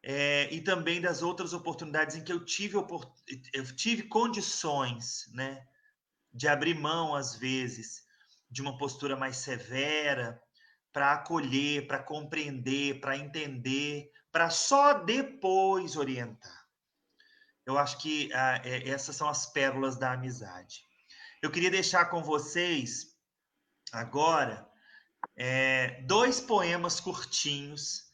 é, 0.01 0.51
e 0.53 0.61
também 0.61 1.01
das 1.01 1.21
outras 1.21 1.53
oportunidades 1.53 2.15
em 2.15 2.23
que 2.23 2.31
eu 2.31 2.43
tive, 2.43 2.77
eu 3.53 3.75
tive 3.75 4.03
condições 4.03 5.29
né, 5.33 5.65
de 6.33 6.47
abrir 6.47 6.73
mão, 6.73 7.15
às 7.15 7.35
vezes, 7.35 8.03
de 8.49 8.61
uma 8.61 8.77
postura 8.77 9.15
mais 9.15 9.37
severa, 9.37 10.41
para 10.91 11.13
acolher, 11.13 11.85
para 11.87 12.01
compreender, 12.01 12.99
para 12.99 13.17
entender, 13.17 14.11
para 14.31 14.49
só 14.49 14.93
depois 14.93 15.95
orientar. 15.95 16.67
Eu 17.65 17.77
acho 17.77 17.99
que 17.99 18.31
ah, 18.33 18.61
é, 18.63 18.89
essas 18.89 19.15
são 19.15 19.29
as 19.29 19.45
pérolas 19.45 19.97
da 19.97 20.13
amizade. 20.13 20.83
Eu 21.41 21.51
queria 21.51 21.69
deixar 21.69 22.05
com 22.05 22.23
vocês 22.23 23.15
agora 23.91 24.67
é, 25.35 26.01
dois 26.03 26.41
poemas 26.41 26.99
curtinhos 26.99 28.08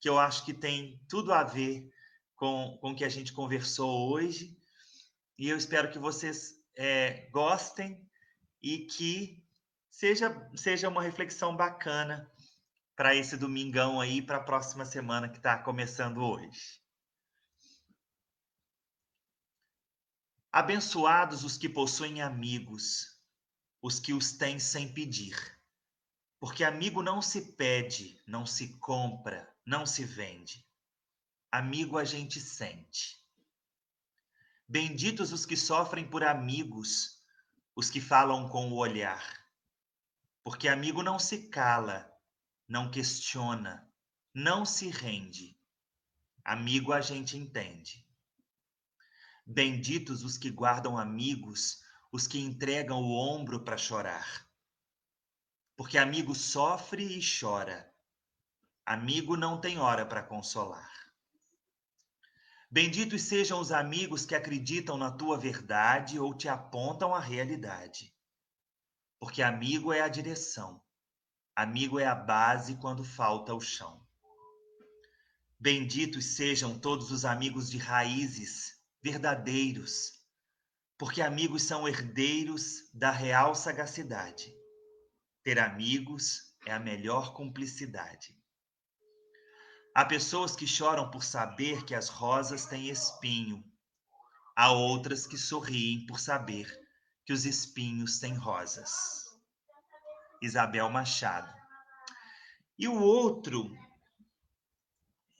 que 0.00 0.08
eu 0.08 0.18
acho 0.18 0.44
que 0.44 0.54
tem 0.54 1.00
tudo 1.08 1.32
a 1.32 1.42
ver 1.42 1.90
com, 2.36 2.78
com 2.80 2.92
o 2.92 2.96
que 2.96 3.04
a 3.04 3.08
gente 3.08 3.32
conversou 3.32 4.10
hoje. 4.10 4.56
E 5.36 5.48
eu 5.48 5.56
espero 5.56 5.90
que 5.90 5.98
vocês 5.98 6.54
é, 6.76 7.28
gostem 7.30 8.08
e 8.62 8.86
que 8.86 9.44
seja, 9.90 10.50
seja 10.54 10.88
uma 10.88 11.02
reflexão 11.02 11.56
bacana 11.56 12.30
para 12.96 13.14
esse 13.14 13.36
domingão 13.36 14.00
aí, 14.00 14.20
para 14.20 14.38
a 14.38 14.44
próxima 14.44 14.84
semana 14.84 15.28
que 15.28 15.36
está 15.36 15.58
começando 15.58 16.18
hoje. 16.18 16.80
Abençoados 20.50 21.44
os 21.44 21.56
que 21.56 21.68
possuem 21.68 22.22
amigos, 22.22 23.20
os 23.80 24.00
que 24.00 24.12
os 24.12 24.32
têm 24.32 24.58
sem 24.58 24.92
pedir. 24.92 25.36
Porque 26.40 26.64
amigo 26.64 27.02
não 27.02 27.20
se 27.20 27.52
pede, 27.52 28.20
não 28.26 28.46
se 28.46 28.78
compra, 28.78 29.48
não 29.68 29.84
se 29.84 30.02
vende. 30.02 30.66
Amigo 31.52 31.98
a 31.98 32.04
gente 32.04 32.40
sente. 32.40 33.22
Benditos 34.66 35.30
os 35.30 35.44
que 35.44 35.58
sofrem 35.58 36.08
por 36.08 36.24
amigos, 36.24 37.22
os 37.76 37.90
que 37.90 38.00
falam 38.00 38.48
com 38.48 38.70
o 38.70 38.76
olhar. 38.76 39.22
Porque 40.42 40.68
amigo 40.68 41.02
não 41.02 41.18
se 41.18 41.50
cala, 41.50 42.10
não 42.66 42.90
questiona, 42.90 43.86
não 44.32 44.64
se 44.64 44.88
rende. 44.88 45.54
Amigo 46.42 46.90
a 46.94 47.02
gente 47.02 47.36
entende. 47.36 48.08
Benditos 49.46 50.24
os 50.24 50.38
que 50.38 50.50
guardam 50.50 50.96
amigos, 50.96 51.82
os 52.10 52.26
que 52.26 52.40
entregam 52.40 53.02
o 53.02 53.12
ombro 53.12 53.62
para 53.62 53.76
chorar. 53.76 54.48
Porque 55.76 55.98
amigo 55.98 56.34
sofre 56.34 57.04
e 57.04 57.20
chora. 57.20 57.94
Amigo 58.88 59.36
não 59.36 59.60
tem 59.60 59.78
hora 59.78 60.06
para 60.06 60.22
consolar. 60.22 60.90
Benditos 62.70 63.20
sejam 63.20 63.60
os 63.60 63.70
amigos 63.70 64.24
que 64.24 64.34
acreditam 64.34 64.96
na 64.96 65.10
tua 65.10 65.36
verdade 65.36 66.18
ou 66.18 66.32
te 66.32 66.48
apontam 66.48 67.14
a 67.14 67.20
realidade. 67.20 68.14
Porque 69.20 69.42
amigo 69.42 69.92
é 69.92 70.00
a 70.00 70.08
direção 70.08 70.82
Amigo 71.54 71.98
é 71.98 72.06
a 72.06 72.14
base 72.14 72.76
quando 72.76 73.04
falta 73.04 73.52
o 73.52 73.60
chão. 73.60 74.00
Benditos 75.60 76.24
sejam 76.36 76.78
todos 76.78 77.10
os 77.10 77.26
amigos 77.26 77.68
de 77.68 77.76
raízes 77.76 78.80
verdadeiros, 79.02 80.12
porque 80.96 81.20
amigos 81.20 81.64
são 81.64 81.86
herdeiros 81.86 82.88
da 82.94 83.10
real 83.10 83.54
sagacidade. 83.54 84.56
Ter 85.42 85.58
amigos 85.58 86.54
é 86.64 86.72
a 86.72 86.78
melhor 86.78 87.34
cumplicidade. 87.34 88.37
Há 89.98 90.04
pessoas 90.04 90.54
que 90.54 90.64
choram 90.64 91.10
por 91.10 91.24
saber 91.24 91.84
que 91.84 91.92
as 91.92 92.08
rosas 92.08 92.66
têm 92.66 92.88
espinho. 92.88 93.64
Há 94.54 94.70
outras 94.70 95.26
que 95.26 95.36
sorriem 95.36 96.06
por 96.06 96.20
saber 96.20 96.72
que 97.26 97.32
os 97.32 97.44
espinhos 97.44 98.20
têm 98.20 98.32
rosas. 98.32 99.24
Isabel 100.40 100.88
Machado. 100.88 101.52
E 102.78 102.86
o 102.86 102.94
outro 103.02 103.76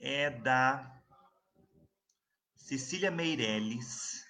é 0.00 0.28
da 0.28 0.92
Cecília 2.56 3.12
Meirelles, 3.12 4.26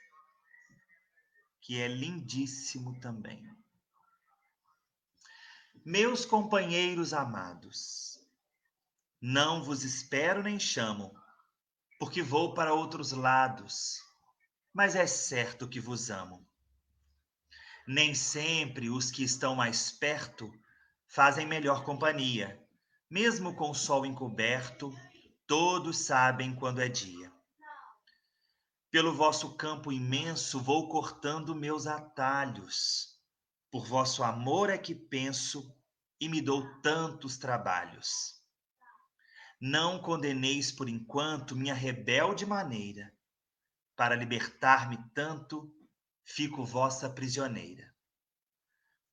que 1.63 1.81
é 1.81 1.89
lindíssimo 1.89 3.01
também. 3.01 3.43
Meus 5.87 6.27
companheiros 6.27 7.15
amados, 7.15 8.08
não 9.21 9.63
vos 9.63 9.83
espero 9.83 10.43
nem 10.43 10.61
chamo, 10.61 11.13
porque 11.99 12.23
vou 12.23 12.55
para 12.55 12.73
outros 12.73 13.11
lados, 13.11 14.01
mas 14.73 14.95
é 14.95 15.07
certo 15.07 15.69
que 15.69 15.81
vos 15.81 16.09
amo. 16.09 16.47
Nem 17.87 18.15
sempre 18.15 18.89
os 18.89 19.11
que 19.11 19.25
estão 19.25 19.57
mais 19.57 19.91
perto 19.91 20.53
fazem 21.09 21.47
melhor 21.47 21.83
companhia. 21.85 22.63
Mesmo 23.11 23.55
com 23.57 23.71
o 23.71 23.75
sol 23.75 24.07
encoberto, 24.07 24.95
todos 25.47 25.99
sabem 25.99 26.55
quando 26.55 26.81
é 26.81 26.89
dia. 26.89 27.33
Pelo 28.91 29.13
vosso 29.15 29.57
campo 29.57 29.91
imenso 29.91 30.61
vou 30.61 30.89
cortando 30.89 31.55
meus 31.55 31.87
atalhos. 31.87 33.19
Por 33.71 33.85
vosso 33.87 34.23
amor 34.23 34.71
é 34.71 34.79
que 34.79 34.95
penso 34.95 35.75
e 36.21 36.29
me 36.29 36.41
dou 36.41 36.81
tantos 36.81 37.37
trabalhos. 37.37 38.38
Não 39.61 40.01
condeneis 40.01 40.71
por 40.71 40.89
enquanto 40.89 41.57
minha 41.57 41.75
rebelde 41.75 42.47
maneira. 42.47 43.13
Para 43.97 44.15
libertar-me 44.15 44.97
tanto, 45.13 45.75
fico 46.25 46.65
vossa 46.65 47.11
prisioneira. 47.11 47.93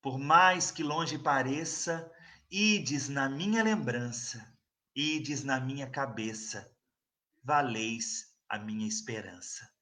Por 0.02 0.20
mais 0.20 0.70
que 0.70 0.84
longe 0.84 1.18
pareça, 1.18 2.12
ides 2.52 3.10
na 3.10 3.28
minha 3.28 3.64
lembrança, 3.64 4.56
ides 4.96 5.44
na 5.44 5.60
minha 5.60 5.90
cabeça, 5.90 6.72
valeis 7.44 8.32
a 8.48 8.60
minha 8.60 8.88
esperança. 8.88 9.75